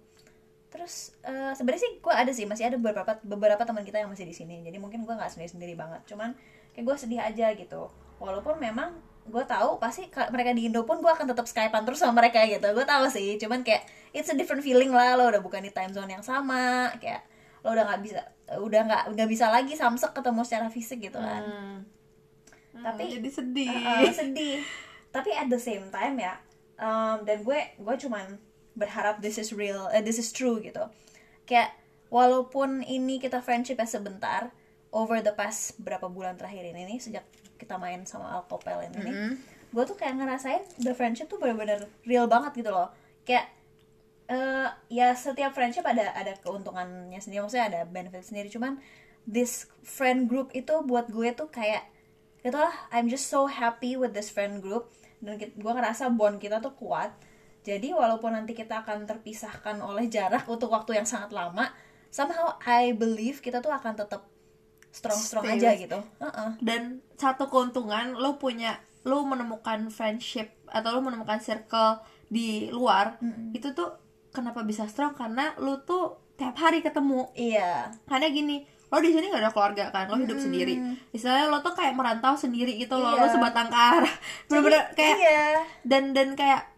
Terus 0.74 0.94
eh, 1.22 1.54
sebenarnya 1.54 1.82
sih 1.84 1.94
gue 1.96 2.10
ada 2.12 2.30
sih 2.30 2.44
masih 2.44 2.66
ada 2.66 2.76
beberapa 2.76 3.06
beberapa 3.22 3.62
teman 3.62 3.82
kita 3.82 3.98
yang 3.98 4.10
masih 4.10 4.26
di 4.26 4.34
sini, 4.34 4.60
jadi 4.60 4.76
mungkin 4.76 5.02
gue 5.02 5.14
nggak 5.14 5.30
sendiri 5.30 5.50
sendiri 5.52 5.74
banget, 5.74 6.02
cuman 6.04 6.34
kayak 6.72 6.84
gue 6.84 6.96
sedih 6.98 7.22
aja 7.22 7.54
gitu. 7.54 7.88
Walaupun 8.18 8.58
memang 8.58 8.90
gue 9.24 9.44
tahu 9.46 9.78
pasti 9.78 10.08
ka- 10.08 10.28
mereka 10.28 10.52
di 10.52 10.66
Indo 10.66 10.82
pun 10.82 10.98
gue 10.98 11.08
akan 11.08 11.24
tetap 11.26 11.46
skypean 11.46 11.84
terus 11.84 11.96
sama 11.98 12.20
mereka 12.20 12.44
gitu 12.44 12.60
gue 12.60 12.84
tahu 12.84 13.08
sih 13.08 13.40
cuman 13.40 13.64
kayak 13.64 13.80
it's 14.12 14.28
a 14.28 14.36
different 14.36 14.60
feeling 14.60 14.92
lah 14.92 15.16
lo 15.16 15.32
udah 15.32 15.40
bukan 15.40 15.64
di 15.64 15.72
time 15.72 15.90
zone 15.90 16.12
yang 16.12 16.20
sama 16.20 16.92
kayak 16.98 17.24
lo 17.64 17.72
udah 17.72 17.88
nggak 17.88 18.02
bisa 18.02 18.20
udah 18.54 18.82
nggak 18.84 19.04
nggak 19.10 19.30
bisa 19.32 19.48
lagi 19.48 19.74
samsek 19.74 20.12
ketemu 20.12 20.44
secara 20.44 20.68
fisik 20.68 21.00
gitu 21.02 21.16
kan 21.18 21.40
Hmm. 21.40 21.78
Tapi- 22.76 23.06
Hmm, 23.06 23.16
jadi 23.16 23.30
sedih. 23.32 23.72
Uh, 23.72 24.12
sedih 24.12 24.60
tapi 25.08 25.32
at 25.32 25.48
the 25.48 25.56
same 25.58 25.88
time 25.88 26.20
ya 26.20 26.36
um, 26.76 27.24
dan 27.24 27.40
gue 27.40 27.60
gue 27.80 27.96
cuman 27.98 28.28
berharap 28.74 29.22
this 29.22 29.38
is 29.38 29.54
real 29.54 29.90
eh, 29.94 30.02
this 30.02 30.18
is 30.18 30.30
true 30.34 30.62
gitu. 30.62 30.90
Kayak 31.50 31.74
walaupun 32.14 32.86
ini 32.86 33.18
kita 33.18 33.42
friendship 33.42 33.82
ya 33.82 33.88
sebentar 33.90 34.54
over 34.94 35.22
the 35.26 35.34
past 35.34 35.78
berapa 35.82 36.06
bulan 36.10 36.38
terakhir 36.38 36.70
ini 36.70 36.86
nih 36.86 37.00
sejak 37.02 37.26
kita 37.58 37.82
main 37.82 38.06
sama 38.06 38.30
Alkopel 38.38 38.86
ini 38.90 38.98
nih 39.02 39.16
gue 39.74 39.84
tuh 39.90 39.98
kayak 39.98 40.22
ngerasain 40.22 40.62
the 40.86 40.94
friendship 40.94 41.26
tuh 41.26 41.42
bener-bener 41.42 41.90
real 42.06 42.30
banget 42.30 42.62
gitu 42.62 42.70
loh. 42.70 42.94
Kayak 43.26 43.50
eh 44.30 44.70
ya 44.88 45.12
setiap 45.18 45.52
friendship 45.52 45.84
ada 45.84 46.14
ada 46.14 46.38
keuntungannya 46.40 47.18
sendiri 47.18 47.42
maksudnya 47.44 47.68
ada 47.74 47.82
benefit 47.90 48.22
sendiri. 48.22 48.54
Cuman 48.54 48.78
this 49.26 49.66
friend 49.82 50.30
group 50.30 50.54
itu 50.54 50.72
buat 50.86 51.10
gue 51.10 51.34
tuh 51.34 51.50
kayak 51.50 51.90
gitu 52.46 52.56
lah 52.60 52.76
I'm 52.94 53.10
just 53.10 53.34
so 53.34 53.50
happy 53.50 53.98
with 53.98 54.14
this 54.14 54.30
friend 54.30 54.62
group. 54.62 54.94
Dan 55.18 55.42
gue 55.42 55.72
ngerasa 55.74 56.14
bond 56.14 56.38
kita 56.38 56.62
tuh 56.62 56.78
kuat 56.78 57.10
jadi 57.64 57.92
walaupun 57.92 58.32
nanti 58.32 58.52
kita 58.52 58.84
akan 58.84 59.04
terpisahkan 59.04 59.80
oleh 59.80 60.06
jarak 60.06 60.44
untuk 60.46 60.68
waktu 60.68 60.96
yang 60.96 61.08
sangat 61.08 61.32
lama 61.32 61.72
somehow 62.08 62.60
I 62.62 62.92
believe 62.92 63.40
kita 63.40 63.58
tuh 63.58 63.72
akan 63.72 63.96
tetap 63.96 64.28
strong 64.92 65.18
strong 65.18 65.44
Stay 65.48 65.58
aja 65.58 65.74
with- 65.74 65.82
gitu. 65.90 66.00
Heeh. 66.22 66.50
Dan 66.62 66.82
satu 67.16 67.50
keuntungan 67.50 68.14
lo 68.14 68.38
punya 68.38 68.78
lo 69.04 69.26
menemukan 69.26 69.90
friendship 69.90 70.54
atau 70.70 70.94
lo 70.94 71.02
menemukan 71.02 71.40
circle 71.40 71.98
di 72.28 72.70
luar 72.70 73.18
itu 73.52 73.74
tuh 73.74 73.90
kenapa 74.30 74.62
bisa 74.62 74.86
strong? 74.86 75.14
Karena 75.14 75.58
lo 75.58 75.82
tuh 75.82 76.34
tiap 76.34 76.54
hari 76.56 76.80
ketemu. 76.80 77.26
Iya. 77.34 77.90
Karena 78.06 78.30
gini 78.30 78.62
lo 78.88 79.02
di 79.02 79.10
sini 79.10 79.26
gak 79.28 79.42
ada 79.42 79.50
keluarga 79.50 79.90
kan 79.90 80.06
lo 80.06 80.22
hidup 80.22 80.38
sendiri. 80.38 80.78
Istilahnya 81.10 81.50
lo 81.50 81.62
tuh 81.62 81.74
kayak 81.74 81.98
merantau 81.98 82.38
sendiri 82.38 82.78
gitu 82.78 82.94
lo 82.94 83.18
Iya. 83.18 83.34
sebatang 83.34 83.74
kara 83.74 84.06
bener-bener 84.46 84.94
kayak 84.94 85.18
iya. 85.18 85.66
dan 85.82 86.14
dan 86.14 86.38
kayak 86.38 86.70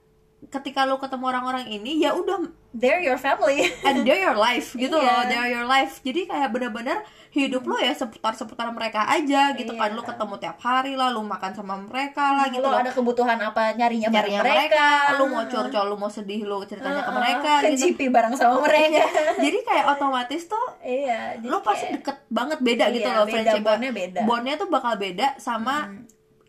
ketika 0.48 0.84
lo 0.84 0.96
ketemu 0.96 1.26
orang-orang 1.28 1.66
ini 1.68 1.98
ya 1.98 2.12
udah 2.12 2.38
they're 2.72 3.00
your 3.00 3.16
family. 3.16 3.66
And 3.88 4.02
they're 4.02 4.20
your 4.20 4.36
life 4.36 4.74
gitu 4.74 4.92
Iya. 4.92 5.04
loh 5.04 5.22
they're 5.26 5.52
your 5.52 5.66
life. 5.66 6.00
Jadi 6.00 6.26
kayak 6.26 6.50
bener-bener 6.50 7.02
hidup 7.30 7.62
lo 7.62 7.76
ya 7.76 7.92
seputar-seputar 7.92 8.70
mereka 8.70 9.04
aja 9.06 9.52
gitu 9.54 9.74
kan. 9.74 9.90
Iya. 9.90 9.96
lo 9.96 10.04
ketemu 10.04 10.34
tiap 10.38 10.58
hari 10.58 10.94
lah 10.94 11.10
lo 11.10 11.20
makan 11.22 11.52
sama 11.52 11.76
mereka 11.78 12.32
lah 12.32 12.48
gitu 12.48 12.64
lo 12.64 12.72
ada 12.74 12.90
kebutuhan 12.90 13.36
apa 13.38 13.76
nyarinya 13.76 14.08
bareng 14.08 14.32
nyarinya 14.32 14.56
mereka, 14.56 14.88
lo 15.16 15.24
mau 15.26 15.44
curcol 15.44 15.86
lo 15.86 15.96
mau 15.96 16.08
sedih 16.08 16.42
lo 16.42 16.64
ceritanya 16.64 17.02
ke 17.02 17.12
mereka 17.12 17.52
ke 17.60 17.68
gitu. 17.74 17.84
GP 17.92 18.00
bareng 18.08 18.34
sama 18.34 18.62
mereka. 18.62 19.04
Jadi 19.44 19.58
kayak 19.62 19.86
otomatis 19.92 20.42
tuh 20.46 20.66
iya 20.80 21.36
jadi 21.36 21.48
lo 21.48 21.60
pasti 21.60 21.86
kayak 21.86 21.96
deket 21.98 22.18
banget 22.30 22.60
beda 22.62 22.86
gitu 22.90 23.04
Iya, 23.04 23.14
loh 23.14 23.26
beda, 23.26 23.34
friendship 23.34 23.62
bondnya 23.62 23.92
beda. 23.92 24.22
bondnya 24.24 24.56
tuh 24.56 24.70
bakal 24.70 24.94
beda 24.96 25.28
sama 25.38 25.76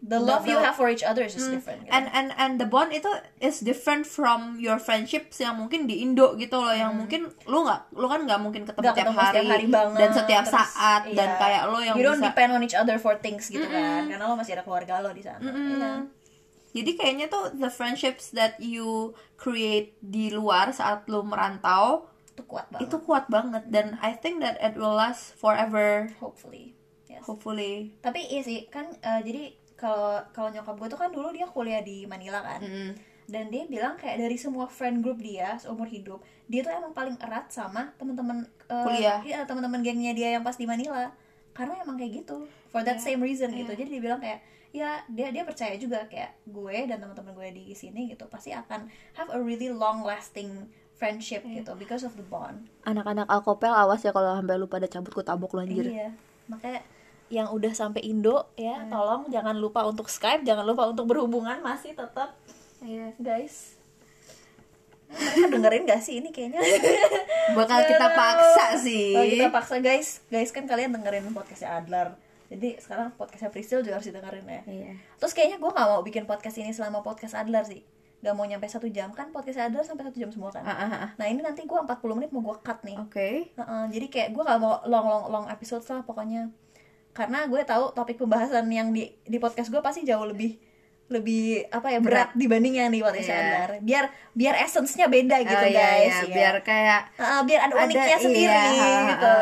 the 0.04 0.20
love 0.20 0.44
the- 0.44 0.52
you 0.52 0.58
have 0.60 0.76
for 0.76 0.92
each 0.92 1.00
other 1.00 1.24
is 1.24 1.32
just 1.32 1.48
different 1.48 1.80
gitu. 1.82 1.90
and 1.90 2.04
and 2.12 2.28
and 2.36 2.52
the 2.60 2.68
bond 2.68 2.92
itu 2.92 3.08
is 3.40 3.64
different 3.64 4.04
from 4.04 4.60
your 4.60 4.76
friendships 4.76 5.40
yang 5.40 5.56
mungkin 5.56 5.88
di 5.88 6.04
Indo 6.04 6.36
gitu 6.36 6.60
loh 6.60 6.70
yang 6.70 6.92
mungkin 6.92 7.32
lu 7.48 7.64
nggak 7.64 7.96
lu 7.96 8.04
kan 8.04 8.20
nggak 8.22 8.40
mungkin 8.40 8.62
ketemu, 8.68 8.84
Hmm. 8.84 8.92
Tiap, 8.92 9.08
hari, 9.10 9.40
setiap 9.40 9.52
hari 9.56 9.66
banget 9.66 9.98
dan 9.98 10.10
setiap 10.12 10.44
terus, 10.44 10.54
saat 10.54 11.02
dan 11.10 11.28
iya. 11.32 11.40
kayak 11.40 11.62
lo 11.72 11.78
yang 11.80 11.96
you 11.96 12.04
don't 12.04 12.20
bisa 12.20 12.28
depend 12.28 12.50
on 12.52 12.60
each 12.60 12.76
other 12.76 12.96
for 12.96 13.16
things 13.16 13.48
gitu 13.48 13.64
kan 13.64 14.04
karena 14.04 14.24
lo 14.24 14.36
masih 14.36 14.52
ada 14.52 14.62
keluarga 14.62 15.00
lo 15.00 15.10
di 15.10 15.24
sana 15.24 15.40
Iya. 15.42 15.92
jadi 16.76 16.90
kayaknya 16.92 17.26
tuh 17.26 17.56
the 17.56 17.72
friendships 17.72 18.30
that 18.30 18.60
you 18.60 19.16
create 19.34 19.96
di 19.98 20.28
luar 20.28 20.70
saat 20.70 21.08
lu 21.08 21.24
merantau 21.24 22.12
itu 22.36 22.44
kuat 22.44 22.68
banget 22.68 22.84
itu 22.84 22.96
kuat 23.00 23.24
banget 23.26 23.64
dan 23.72 23.96
I 24.04 24.12
think 24.12 24.44
that 24.44 24.60
it 24.60 24.76
will 24.76 24.92
last 24.92 25.32
forever 25.34 26.12
hopefully 26.20 26.76
yes. 27.08 27.24
hopefully 27.24 27.96
tapi 28.04 28.20
iya 28.28 28.44
sih 28.44 28.68
kan 28.68 28.92
eh, 28.92 29.20
jadi 29.24 29.44
kalau 29.76 30.18
kalau 30.32 30.48
nyokap 30.50 30.74
gue 30.80 30.88
tuh 30.88 30.98
kan 30.98 31.10
dulu 31.12 31.28
dia 31.30 31.46
kuliah 31.46 31.84
di 31.84 32.08
Manila 32.08 32.40
kan. 32.42 32.60
Mm. 32.64 32.92
dan 33.26 33.50
dia 33.50 33.66
bilang 33.66 33.98
kayak 33.98 34.22
dari 34.22 34.38
semua 34.38 34.70
friend 34.70 35.02
group 35.02 35.18
dia 35.18 35.58
seumur 35.58 35.90
hidup 35.90 36.22
dia 36.46 36.62
tuh 36.62 36.70
emang 36.70 36.94
paling 36.94 37.18
erat 37.18 37.50
sama 37.50 37.90
teman-teman 37.98 38.46
eh, 38.70 38.84
Kuliah. 38.86 39.18
iya 39.26 39.42
teman-teman 39.42 39.82
gengnya 39.82 40.14
dia 40.14 40.38
yang 40.38 40.46
pas 40.46 40.54
di 40.54 40.66
Manila. 40.66 41.10
Karena 41.50 41.82
emang 41.82 41.98
kayak 41.98 42.22
gitu 42.22 42.46
for 42.70 42.86
that 42.86 43.02
same 43.02 43.18
reason 43.18 43.50
gitu. 43.50 43.72
Jadi 43.74 43.98
dia 43.98 44.02
bilang 44.02 44.22
kayak 44.22 44.44
ya 44.70 45.02
dia 45.08 45.32
dia 45.32 45.42
percaya 45.42 45.74
juga 45.80 46.04
kayak 46.06 46.36
gue 46.46 46.76
dan 46.86 47.00
teman-teman 47.02 47.32
gue 47.34 47.48
di 47.50 47.64
sini 47.72 48.12
gitu 48.12 48.28
pasti 48.28 48.52
akan 48.52 48.86
have 49.16 49.32
a 49.32 49.40
really 49.40 49.72
long 49.72 50.04
lasting 50.04 50.68
friendship 50.96 51.42
gitu 51.48 51.72
because 51.74 52.06
of 52.06 52.14
the 52.14 52.26
bond. 52.30 52.70
Anak-anak 52.86 53.26
alkopel 53.26 53.72
awas 53.72 54.04
ya 54.06 54.14
kalau 54.14 54.38
sampai 54.38 54.56
lu 54.56 54.70
pada 54.70 54.86
cabut 54.86 55.12
ku 55.12 55.24
tabok 55.24 55.58
lu 55.58 55.66
anjir. 55.66 55.84
Iya, 55.84 56.08
makanya 56.46 56.80
yang 57.26 57.50
udah 57.50 57.74
sampai 57.74 58.06
Indo 58.06 58.46
ya, 58.54 58.86
tolong 58.86 59.26
jangan 59.28 59.58
lupa 59.58 59.82
untuk 59.82 60.06
Skype, 60.06 60.46
jangan 60.46 60.62
lupa 60.62 60.86
untuk 60.86 61.10
berhubungan 61.10 61.58
masih 61.58 61.92
tetap 61.92 62.38
Iya. 62.78 63.16
guys. 63.18 63.74
Mereka 65.06 65.48
dengerin 65.54 65.82
gak 65.86 66.02
sih 66.02 66.18
ini 66.18 66.34
kayaknya? 66.34 66.58
bakal 67.58 67.78
kita 67.86 68.06
paksa 68.10 68.74
sih 68.74 69.14
Kalau 69.14 69.26
kita 69.30 69.48
paksa 69.54 69.76
guys, 69.78 70.18
guys 70.26 70.50
kan 70.50 70.66
kalian 70.66 70.90
dengerin 70.90 71.30
podcastnya 71.30 71.78
Adler. 71.78 72.18
Jadi 72.46 72.78
sekarang 72.78 73.14
podcastnya 73.14 73.50
Priscil 73.50 73.82
juga 73.82 73.98
harus 73.98 74.06
didengerin 74.06 74.46
ya. 74.46 74.62
Iya. 74.66 74.92
Terus 75.18 75.32
kayaknya 75.34 75.58
gue 75.58 75.70
gak 75.70 75.86
mau 75.86 76.02
bikin 76.02 76.26
podcast 76.26 76.58
ini 76.58 76.74
selama 76.74 77.02
podcast 77.02 77.38
Adler 77.38 77.62
sih. 77.62 77.82
Gak 78.22 78.34
mau 78.34 78.46
nyampe 78.46 78.66
satu 78.66 78.90
jam 78.90 79.14
kan 79.14 79.30
podcast 79.30 79.62
Adler 79.62 79.86
sampai 79.86 80.10
satu 80.10 80.18
jam 80.18 80.30
semua 80.30 80.50
kan. 80.50 80.62
Ah, 80.62 80.74
ah. 80.74 81.08
Nah 81.18 81.26
ini 81.26 81.38
nanti 81.38 81.62
gue 81.62 81.78
40 81.78 81.86
menit 82.18 82.30
mau 82.30 82.42
gue 82.42 82.56
cut 82.60 82.82
nih. 82.82 82.98
Oke. 82.98 83.50
Heeh, 83.54 83.82
jadi 83.94 84.06
kayak 84.10 84.28
gue 84.34 84.42
gak 84.42 84.58
mau 84.58 84.82
long 84.86 85.06
long 85.06 85.24
long 85.30 85.46
episode 85.46 85.86
lah 85.86 86.02
pokoknya 86.02 86.50
karena 87.16 87.48
gue 87.48 87.62
tahu 87.62 87.90
topik 87.90 88.16
pembahasan 88.16 88.68
yang 88.68 88.92
di 88.92 89.08
di 89.18 89.38
podcast 89.38 89.66
gue 89.66 89.80
pasti 89.80 90.04
jauh 90.04 90.22
lebih 90.22 90.60
lebih 91.06 91.70
apa 91.70 91.86
ya 91.88 92.02
berat, 92.02 92.34
dibanding 92.34 92.76
yang 92.76 92.90
di 92.90 92.98
podcast 92.98 93.30
Iya. 93.30 93.38
Andar 93.40 93.70
biar 93.80 94.04
biar 94.32 94.54
essence-nya 94.58 95.06
beda 95.06 95.38
gitu 95.40 95.54
Oh, 95.56 95.62
iya, 95.64 95.78
guys. 95.80 96.02
Iya. 96.02 96.18
ya. 96.20 96.34
biar 96.34 96.54
kayak 96.60 97.00
Heeh, 97.14 97.40
biar 97.46 97.60
ada 97.62 97.72
ada- 97.72 97.84
uniknya 97.86 98.18
sendiri 98.18 98.50
iya, 98.68 98.90
gitu. 99.08 99.36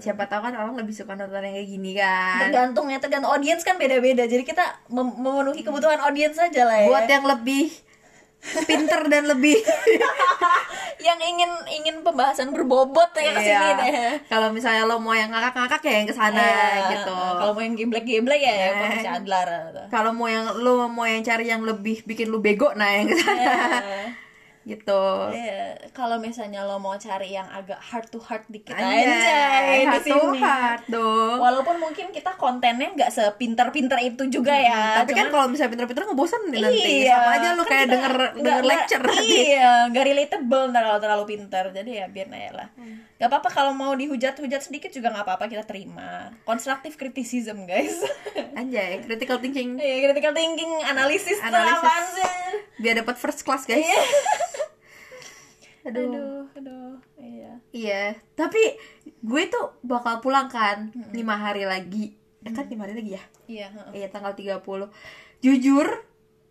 Siapa 0.00 0.24
tahu 0.24 0.40
kan 0.40 0.54
orang 0.54 0.74
lebih 0.76 0.94
suka 0.94 1.12
nonton 1.12 1.42
yang 1.42 1.52
kayak 1.52 1.68
gini 1.68 1.90
kan? 1.92 2.38
Tergantung 2.40 2.86
ya 2.86 2.96
tergantung 2.96 3.30
audiens 3.30 3.60
kan 3.60 3.76
beda-beda. 3.76 4.24
Jadi 4.24 4.42
kita 4.42 4.62
mem- 4.88 5.18
memenuhi 5.18 5.60
kebutuhan 5.60 5.98
audiens 6.00 6.38
aja 6.38 6.62
lah 6.62 6.78
ya. 6.78 6.86
Buat 6.86 7.06
yang 7.10 7.26
lebih 7.26 7.74
pinter 8.64 9.00
dan 9.06 9.24
lebih. 9.26 9.56
Yang 11.00 11.20
ingin 11.26 11.50
ingin 11.72 11.96
pembahasan 12.00 12.52
berbobot 12.52 13.08
ya 13.14 13.32
ke 13.32 13.40
sini 13.40 13.56
Iya. 13.72 13.72
deh 13.74 13.92
kalau 14.28 14.52
misalnya 14.52 14.84
lo 14.84 15.00
mau 15.00 15.12
yang 15.12 15.32
ngakak-ngakak 15.32 15.80
ya 15.80 15.92
yang 15.96 16.04
ke 16.04 16.12
sana 16.12 16.36
Iya, 16.36 16.68
gitu. 16.92 17.16
Kalau 17.16 17.52
mau 17.52 17.62
yang 17.62 17.72
geblek-geblek 17.72 18.36
ya, 18.38 18.52
ya 18.52 18.66
Eh. 18.66 18.76
podcast 18.76 19.08
Adlar 19.16 19.48
kalau 19.88 20.12
mau 20.12 20.28
yang 20.28 20.52
lo 20.54 20.84
mau 20.86 21.08
yang 21.08 21.24
cari 21.24 21.48
yang 21.48 21.64
lebih 21.64 22.04
bikin 22.04 22.28
lu 22.28 22.36
bego 22.38 22.76
nah 22.76 22.92
yang 22.92 23.08
ke 23.08 23.16
sana 23.16 23.40
Eh, 23.40 24.06
gitu 24.62 25.02
Iya, 25.30 25.72
kalau 25.90 26.16
misalnya 26.16 26.62
lo 26.62 26.76
mau 26.76 26.92
cari 26.94 27.30
yang 27.30 27.48
agak 27.48 27.78
heart 27.78 28.08
to 28.08 28.18
heart 28.18 28.44
dikit 28.46 28.72
Anjay, 28.72 29.08
di 29.80 29.86
heart 29.86 30.02
to 30.02 30.20
sini. 30.20 30.38
heart 30.38 30.82
dong 30.86 31.38
Walaupun 31.38 31.76
mungkin 31.78 32.06
kita 32.08 32.36
kontennya 32.36 32.92
nggak 32.92 33.08
sepinter-pinter 33.08 33.96
itu 33.98 34.28
juga 34.28 34.52
ya. 34.52 35.00
tapi 35.00 35.12
kan 35.12 35.26
cuman- 35.26 35.32
kalau 35.32 35.46
misalnya 35.48 35.72
pinter-pinter 35.72 36.04
ngebosan 36.04 36.40
nih 36.46 36.60
nanti 36.60 36.92
Iya, 37.02 37.16
sama 37.16 37.30
aja 37.32 37.48
lu 37.50 37.62
kan 37.62 37.70
kayak 37.70 37.86
denger 37.88 38.12
nggak- 38.12 38.34
denger 38.36 38.44
nggak- 38.54 38.68
lecture 38.68 39.04
Iya, 39.40 39.70
gak 39.88 40.04
relatable 40.06 40.62
ntar 40.68 40.82
kalau 40.82 41.00
terlalu 41.00 41.24
pinter. 41.26 41.64
Jadi 41.70 41.90
ya 41.94 42.06
biar 42.06 42.28
aja 42.28 42.50
lah. 42.54 42.68
Hmm. 42.74 42.96
Gak 43.20 43.28
apa-apa 43.28 43.52
kalau 43.52 43.76
mau 43.76 43.92
dihujat-hujat 43.92 44.64
sedikit 44.64 44.88
juga 44.88 45.12
nggak 45.12 45.28
apa-apa 45.28 45.44
kita 45.46 45.68
terima. 45.68 46.32
Constructive 46.42 46.96
criticism 46.96 47.68
guys. 47.68 48.00
anjay 48.58 49.00
critical 49.00 49.38
thinking 49.38 49.76
Iya, 49.76 50.08
critical 50.08 50.32
thinking, 50.32 50.70
analisis, 50.84 51.38
Analisis. 51.38 51.78
apaan 51.78 52.04
sih? 52.10 52.28
biar 52.80 52.94
dapat 52.96 53.16
first 53.16 53.40
class 53.40 53.64
guys 53.64 53.84
Iya. 53.84 54.00
aduh. 55.88 56.04
Aduh, 56.04 56.44
aduh, 56.56 56.92
iya. 57.16 57.52
iya 57.72 58.02
tapi 58.34 58.60
gue 59.20 59.42
tuh 59.48 59.80
bakal 59.80 60.20
pulang 60.20 60.48
kan 60.48 60.92
lima 61.12 61.36
hari 61.36 61.64
lagi 61.64 62.12
ya 62.40 62.52
kan 62.52 62.68
lima 62.68 62.84
hari 62.84 62.94
lagi 62.96 63.12
ya 63.16 63.22
Iya, 63.50 63.66
heeh. 63.72 63.92
Iya 63.98 64.06
tanggal 64.08 64.32
30 64.32 64.62
Jujur 65.40 65.88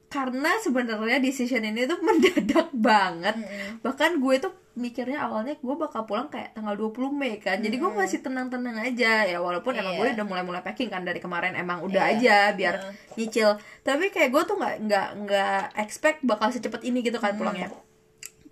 karena 0.09 0.57
sebenarnya 0.59 1.21
decision 1.21 1.61
ini 1.61 1.85
tuh 1.85 2.01
mendadak 2.07 2.73
banget 2.73 3.37
Bahkan 3.79 4.17
gue 4.17 4.35
tuh 4.41 4.53
mikirnya 4.79 5.27
awalnya 5.27 5.59
gue 5.59 5.75
bakal 5.75 6.07
pulang 6.07 6.31
kayak 6.31 6.55
tanggal 6.55 6.73
20 6.73 7.11
Mei 7.11 7.35
kan. 7.37 7.59
Jadi 7.59 7.75
gue 7.75 7.91
masih 7.91 8.23
tenang-tenang 8.23 8.79
aja. 8.79 9.27
Ya 9.27 9.37
walaupun 9.37 9.75
emang 9.75 9.93
Iya. 9.93 9.99
gue 9.99 10.07
udah 10.15 10.25
mulai-mulai 10.25 10.63
packing 10.63 10.87
kan 10.87 11.03
Dari 11.03 11.19
kemarin 11.19 11.53
emang 11.53 11.83
udah 11.83 12.07
Iya. 12.15 12.15
aja 12.15 12.55
biar 12.55 12.75
nyicil. 13.13 13.59
Tapi 13.83 14.07
kayak 14.09 14.31
gue 14.31 14.43
tuh 14.47 14.55
nggak 14.55 14.75
nggak 14.87 15.07
nggak 15.27 15.61
expect 15.77 16.23
bakal 16.23 16.47
secepat 16.47 16.79
ini 16.81 17.03
gitu 17.03 17.19
kan 17.19 17.35
pulangnya. 17.35 17.67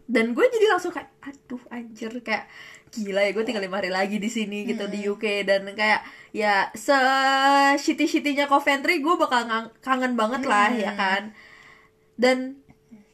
Dan 0.04 0.36
gue 0.36 0.44
jadi 0.44 0.68
langsung 0.68 0.92
kayak 0.92 1.08
aduh 1.24 1.64
anjir 1.68 2.12
kayak 2.20 2.48
gila 2.88 3.20
ya 3.20 3.36
gue 3.36 3.44
tinggal 3.44 3.60
lima 3.60 3.84
hari 3.84 3.92
lagi 3.92 4.16
di 4.16 4.32
sini 4.32 4.64
gitu 4.64 4.88
di 4.88 5.04
UK 5.04 5.44
dan 5.44 5.68
kayak 5.76 6.08
ya 6.32 6.72
se 6.72 6.96
shitty 7.76 8.08
shittynya 8.08 8.48
Coventry 8.48 9.04
gue 9.04 9.16
bakal 9.16 9.44
kangen 9.80 10.16
banget 10.16 10.44
lah 10.44 10.72
ya 10.72 10.92
kan. 10.96 11.32
Dan 12.16 12.64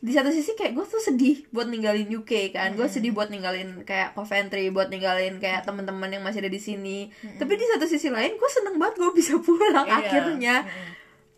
di 0.04 0.12
satu 0.12 0.28
sisi 0.28 0.52
kayak 0.52 0.76
gue 0.76 0.84
tuh 0.84 1.00
sedih 1.00 1.48
buat 1.50 1.64
ninggalin 1.66 2.12
UK 2.12 2.52
kan. 2.52 2.76
Gue 2.76 2.86
sedih 2.86 3.10
buat 3.10 3.32
ninggalin 3.32 3.82
kayak 3.82 4.12
Coventry 4.12 4.68
buat 4.68 4.88
ninggalin 4.88 5.40
kayak 5.40 5.64
teman-teman 5.64 6.12
yang 6.12 6.20
masih 6.20 6.44
ada 6.44 6.52
di 6.52 6.60
sini. 6.60 7.08
Tapi 7.34 7.56
di 7.56 7.64
satu 7.66 7.86
sisi 7.86 8.12
lain 8.12 8.36
gue 8.36 8.50
seneng 8.52 8.76
banget 8.76 9.00
gue 9.00 9.12
bisa 9.14 9.40
pulang 9.42 9.88
Iya. 9.88 9.96
akhirnya. 9.98 10.56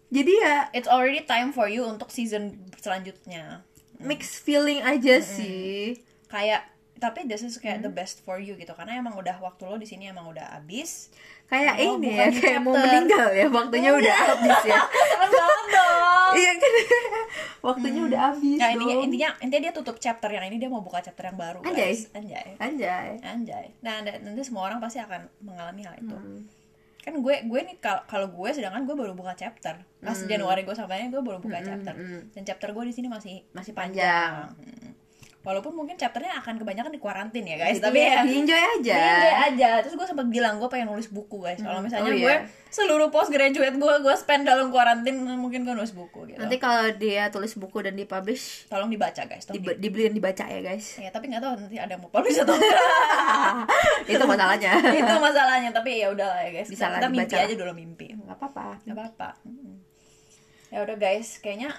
jadi 0.08 0.34
ya 0.36 0.56
It's 0.72 0.88
already 0.88 1.22
time 1.24 1.50
for 1.50 1.66
you 1.66 1.84
untuk 1.84 2.10
season 2.10 2.58
selanjutnya. 2.76 3.62
mixed 3.96 4.42
feeling 4.42 4.82
aja 4.82 5.22
sih. 5.22 6.02
Kayak 6.28 6.66
tapi 6.96 7.24
this 7.24 7.44
is 7.44 7.56
kayak 7.56 7.80
the 7.80 7.92
best 7.92 8.24
for 8.24 8.40
you 8.40 8.56
gitu. 8.56 8.74
Karena 8.74 8.98
emang 8.98 9.14
udah 9.14 9.38
waktu 9.38 9.62
lo 9.62 9.76
di 9.76 9.86
sini 9.86 10.08
emang 10.08 10.26
udah 10.28 10.58
habis. 10.58 11.14
Kayak 11.46 11.74
Oh, 11.80 11.96
ini 11.96 12.10
ya 12.12 12.28
kayak 12.28 12.60
mau 12.60 12.72
chapter. 12.72 12.86
meninggal 12.86 13.28
ya 13.32 13.46
waktunya 13.48 13.90
udah 13.92 14.16
habis 14.26 14.60
ya 14.66 14.82
dong. 15.68 16.32
iya 16.34 16.52
kan 16.54 16.72
waktunya 17.62 18.02
udah 18.04 18.20
habis 18.28 18.58
Nah, 18.58 18.70
intinya, 18.72 18.96
intinya 19.00 19.30
intinya 19.40 19.62
dia 19.64 19.74
tutup 19.74 19.98
chapter 19.98 20.28
yang 20.28 20.44
ini 20.44 20.58
dia 20.58 20.68
mau 20.68 20.80
buka 20.80 21.02
chapter 21.02 21.26
yang 21.26 21.36
baru, 21.36 21.60
Anjay. 21.62 21.94
guys. 21.94 22.00
Anjay. 22.12 22.48
anjay 22.58 23.10
Anjay. 23.22 23.66
Nah, 23.80 24.02
nanti 24.02 24.42
semua 24.42 24.66
orang 24.66 24.78
pasti 24.78 24.98
akan 24.98 25.26
mengalami 25.40 25.82
hal 25.82 25.96
itu. 25.96 26.14
Hmm. 26.14 26.42
Kan 27.00 27.14
gue 27.20 27.36
gue 27.44 27.60
nih 27.64 27.78
kal- 27.80 28.02
kalau 28.04 28.28
gue 28.28 28.50
sedangkan 28.52 28.82
gue 28.84 28.96
baru 28.96 29.14
buka 29.14 29.34
chapter. 29.34 29.78
Pas 30.00 30.14
Hmm. 30.16 30.26
Januari 30.26 30.62
gue 30.62 30.74
sampainya 30.74 31.08
gue 31.08 31.22
baru 31.22 31.38
buka 31.38 31.58
chapter. 31.60 31.94
Dan 32.28 32.42
chapter 32.44 32.70
gue 32.72 32.84
di 32.84 32.94
sini 32.94 33.08
masih 33.08 33.46
Masih 33.52 33.74
panjang. 33.74 34.50
panjang. 34.50 34.58
Hmm. 34.60 34.85
Walaupun 35.46 35.72
mungkin 35.72 35.94
chapternya 35.94 36.42
akan 36.42 36.58
kebanyakan 36.58 36.90
di 36.90 36.98
kuarantin 36.98 37.46
ya, 37.46 37.56
guys. 37.56 37.78
Jadi 37.78 37.86
Tapi 37.86 38.00
ya 38.02 38.26
enjoy 38.26 38.62
aja 38.76 38.98
Enjoy 38.98 39.36
aja. 39.46 39.70
Terus 39.86 39.94
gue 39.94 40.08
sempat 40.10 40.26
bilang 40.26 40.58
gue 40.58 40.66
pengen 40.66 40.90
nulis 40.90 41.06
buku, 41.08 41.38
guys. 41.40 41.62
Kalau 41.62 41.80
misalnya 41.80 42.04
Oh, 42.06 42.12
gue 42.12 42.26
iya. 42.34 42.50
seluruh 42.68 43.08
postgraduate 43.08 43.78
gue 43.78 43.94
gue 44.02 44.16
spend 44.16 44.44
dalam 44.44 44.68
kuarantin 44.68 45.16
mungkin 45.38 45.64
gue 45.64 45.72
nulis 45.72 45.94
buku 45.94 46.28
gitu. 46.28 46.42
nanti 46.42 46.58
kalau 46.58 46.90
dia 46.92 47.30
tulis 47.30 47.54
buku 47.54 47.80
dan 47.80 47.94
dipublish 47.94 48.66
tolong 48.68 48.90
dibaca, 48.90 49.22
guys. 49.24 49.46
Tolong 49.46 49.62
di, 49.62 49.80
dibeli 49.80 50.10
dan 50.10 50.14
dibaca 50.14 50.44
ya 50.44 50.60
guys 50.60 50.98
Ya, 50.98 51.08
tapi 51.08 51.30
nggak 51.30 51.40
tahu 51.40 51.54
nanti 51.56 51.78
ada 51.78 51.94
yang 51.94 52.02
mau 52.02 52.10
publish 52.10 52.36
atau 52.36 52.52
enggak. 52.52 52.82
itu 54.18 54.26
masalahnya 54.26 54.72
itu 54.92 55.14
masalahnya, 55.16 55.70
tapi 55.70 56.02
ya 56.02 56.10
udahlah 56.10 56.42
ya 56.42 56.52
guys. 56.52 56.68
Bisa 56.68 56.90
kita 56.90 57.08
mimpi 57.08 57.22
dibaca 57.22 57.36
lah. 57.38 57.46
aja 57.46 57.56
dulu 57.56 57.72
mimpi. 57.72 58.08
nggak 58.12 58.36
apa-apa 58.36 58.66
Gak 58.84 58.96
apa-apa. 58.98 59.30
Ya 60.68 60.84
udah 60.84 60.98
guys, 60.98 61.40
kayaknya 61.40 61.72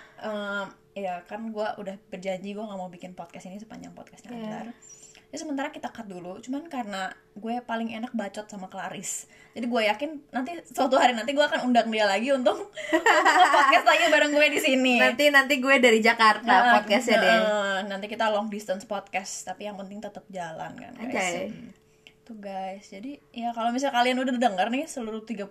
ya 0.96 1.20
kan 1.28 1.52
gue 1.52 1.68
udah 1.76 2.00
berjanji 2.08 2.56
gue 2.56 2.64
nggak 2.64 2.80
mau 2.80 2.88
bikin 2.88 3.12
podcast 3.12 3.44
ini 3.46 3.60
sepanjang 3.60 3.92
podcastnya. 3.92 4.32
Adlar. 4.32 4.72
Jadi 5.26 5.42
sementara 5.42 5.68
kita 5.68 5.90
cut 5.90 6.06
dulu, 6.06 6.38
cuman 6.38 6.70
karena 6.70 7.10
gue 7.34 7.58
paling 7.60 7.92
enak 7.92 8.14
bacot 8.14 8.46
sama 8.46 8.70
Claris. 8.70 9.26
Jadi 9.52 9.66
gue 9.66 9.82
yakin 9.84 10.10
nanti 10.32 10.54
suatu 10.70 10.96
hari 10.96 11.12
nanti 11.12 11.34
gue 11.34 11.42
akan 11.42 11.66
undang 11.68 11.90
dia 11.90 12.06
lagi 12.06 12.30
untuk 12.30 12.70
untuk 12.70 13.50
podcast 13.58 13.84
lagi 13.84 14.04
bareng 14.08 14.32
gue 14.32 14.46
di 14.54 14.60
sini. 14.62 14.94
nanti 14.96 15.28
nanti 15.28 15.58
gue 15.58 15.76
dari 15.76 15.98
Jakarta 16.00 16.46
Nah, 16.46 16.72
podcastnya 16.80 17.16
deh 17.20 17.36
nah, 17.42 17.80
nanti 17.84 18.06
kita 18.06 18.30
long 18.32 18.48
distance 18.48 18.86
podcast 18.86 19.44
tapi 19.44 19.64
yang 19.66 19.76
penting 19.76 19.98
tetap 19.98 20.24
jalan 20.30 20.72
kan 20.76 20.92
guys. 21.08 21.50
Hmm. 21.52 21.72
tuh 22.22 22.36
guys 22.36 22.84
jadi 22.86 23.16
ya 23.32 23.50
kalau 23.56 23.72
misalnya 23.72 23.96
kalian 23.96 24.18
udah 24.20 24.34
denger 24.36 24.66
nih 24.68 24.84
seluruh 24.84 25.24
38 25.24 25.48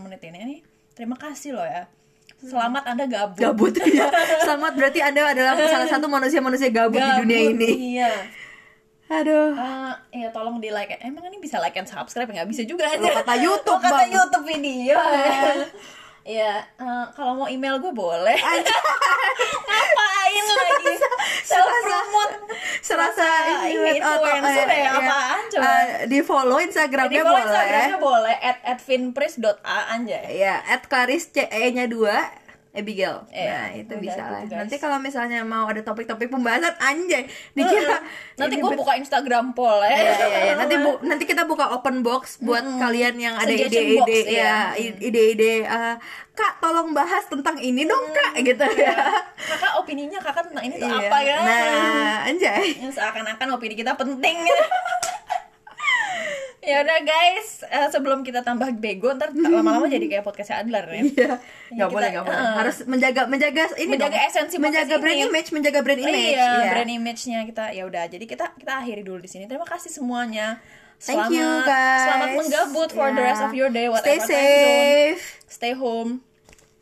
menit 0.00 0.20
ini 0.24 0.38
nih 0.48 0.60
terima 0.96 1.20
kasih 1.20 1.52
loh 1.56 1.64
ya 1.68 1.86
selamat 2.42 2.82
anda 2.84 3.04
gabut. 3.06 3.38
Gabut 3.38 3.72
ya 3.98 4.10
selamat 4.42 4.72
berarti 4.74 4.98
anda 4.98 5.22
adalah 5.30 5.54
salah 5.56 5.88
satu 5.88 6.06
manusia-manusia 6.10 6.68
gabut, 6.74 6.98
di 6.98 7.10
dunia 7.22 7.38
Gabut, 7.38 7.52
ini. 7.54 7.70
iya. 7.96 8.12
Aduh. 9.12 9.52
Eh, 10.10 10.24
ya 10.24 10.28
tolong 10.32 10.56
di 10.56 10.72
like 10.72 10.96
emang 11.04 11.28
ini 11.28 11.36
bisa 11.36 11.60
like 11.60 11.76
and 11.76 11.84
subscribe? 11.84 12.26
Nggak 12.26 12.48
bisa 12.48 12.62
juga. 12.64 12.88
Aja 12.88 12.98
Lo 12.98 13.12
kata 13.12 13.34
YouTube, 13.36 13.76
Lo 13.76 13.84
kata 13.84 14.02
Bang. 14.02 14.10
YouTube 14.10 14.44
video 14.48 14.96
ya 16.22 16.62
eh, 16.78 17.04
kalau 17.14 17.42
mau 17.42 17.48
email 17.50 17.78
gue 17.82 17.92
boleh. 17.92 18.38
Ngapain 19.68 20.44
lagi? 20.46 20.94
self 21.42 21.68
promote 21.68 22.34
serasa 22.80 23.26
ini 23.68 23.98
influencer 23.98 24.68
ya, 24.68 24.90
apaan 24.96 25.42
coba? 25.50 25.66
Eh, 25.66 25.86
di 26.08 26.18
follow 26.24 26.58
di 26.58 26.66
instagramnya 26.70 27.22
follow 27.22 27.34
boleh. 27.34 27.46
Instagramnya 27.46 27.98
boleh 27.98 28.36
at 28.38 28.58
at 28.64 28.78
finpris.a 28.80 29.78
anjay. 29.92 30.24
Ya 30.38 30.62
at 30.66 30.86
Claris 30.86 31.28
C 31.30 31.46
E 31.46 31.64
nya 31.74 31.86
dua 31.90 32.41
Abigail. 32.72 33.28
Eh, 33.28 33.44
nah, 33.44 33.68
itu 33.70 33.94
bisa 33.98 34.16
lah. 34.22 34.40
guys. 34.42 34.64
Nanti 34.64 34.76
kalau 34.76 34.96
misalnya 34.96 35.44
mau 35.44 35.64
ada 35.64 35.78
topik-topik 35.78 36.26
pembahasan 36.26 36.72
anjay, 36.78 37.24
dikira 37.52 38.00
nanti 38.34 38.56
ini 38.56 38.64
gue 38.64 38.72
buka 38.72 38.96
instagram 38.96 39.52
poll 39.52 39.76
ya 39.82 39.92
Iya, 39.92 40.12
iya, 40.18 40.38
iya. 40.42 40.54
Nanti 40.56 40.74
bu- 40.76 41.04
nanti 41.04 41.24
kita 41.24 41.44
buka 41.44 41.68
open 41.70 42.00
box 42.00 42.40
buat 42.40 42.64
kalian 42.64 43.14
yang 43.16 43.34
ada 43.34 43.52
ide-ide 43.52 44.20
ya, 44.26 44.72
ide-ide 44.74 45.62
eh, 45.62 45.94
Kak 46.32 46.58
tolong 46.58 46.90
bahas 46.90 47.28
tentang 47.28 47.60
ini 47.60 47.84
dong 47.84 48.08
Kak 48.10 48.40
gitu 48.40 48.64
ya. 48.72 48.96
kakak 49.36 49.76
opininya 49.76 50.16
kakak 50.18 50.48
tentang 50.48 50.64
ini 50.64 50.74
tuh 50.74 50.88
Iya. 50.88 51.06
apa 51.06 51.18
ya 51.20 51.36
Nah, 51.38 52.24
anjay. 52.24 52.72
Ya, 52.74 52.88
seakan-akan 52.88 53.52
opini 53.52 53.74
kita 53.74 53.92
penting. 53.92 54.40
ya 56.62 56.78
udah 56.78 56.98
guys 57.02 57.48
eh, 57.64 57.88
sebelum 57.88 58.22
kita 58.22 58.40
tambah 58.40 58.70
bego 58.72 59.10
ntar 59.12 59.34
lama-lama 59.34 59.84
jadi 59.84 60.06
kayak 60.08 60.22
podcastnya 60.22 60.62
Adler 60.62 60.86
ya 60.86 61.02
Iya, 61.02 61.30
nggak 61.74 61.88
boleh 61.88 62.08
nggak 62.08 62.24
boleh. 62.24 62.38
eh. 62.38 62.54
Harus 62.56 62.76
menjaga 62.84 63.22
menjaga 63.26 63.62
ini 63.74 63.90
Menjaga 63.90 64.14
dong. 64.14 64.28
esensi 64.30 64.56
menjaga 64.56 64.86
podcast 64.88 65.02
brand 65.02 65.18
ini. 65.18 65.26
image, 65.26 65.48
menjaga 65.50 65.78
brand 65.80 66.00
image. 66.00 66.38
iya, 66.38 66.50
brand 66.70 66.92
image-nya 66.92 67.38
kita 67.44 67.64
ya 67.70 67.82
udah 67.82 68.04
jadi 68.06 68.22
kita 68.22 68.54
kita 68.54 68.72
akhiri 68.76 69.02
dulu 69.02 69.18
di 69.18 69.28
sini 69.28 69.44
terima 69.44 69.64
kasih 69.64 69.90
semuanya 69.90 70.62
Thank 70.96 71.34
you 71.34 71.42
guys. 71.66 72.06
selamat 72.06 72.28
menggabut 72.38 72.88
for 72.90 73.10
the 73.10 73.18
Ya. 73.18 73.26
rest 73.26 73.42
of 73.42 73.52
your 73.52 73.66
day 73.68 73.84
Stay 73.84 73.94
whatever 74.14 74.22
zone. 74.22 74.30
safe. 74.30 75.22
stay 75.48 75.72
home 75.74 76.10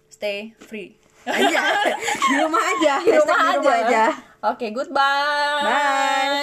stay 0.09 0.39
free 0.61 1.01
Aja. 1.23 1.61
di 2.29 2.37
rumah 2.37 2.61
aja. 2.67 2.95
di 2.99 3.13
rumah 3.13 3.39
aja, 3.51 3.71
aja. 3.81 4.05
oke 4.43 4.67
goodbye 4.71 5.65
Bye. 5.65 6.37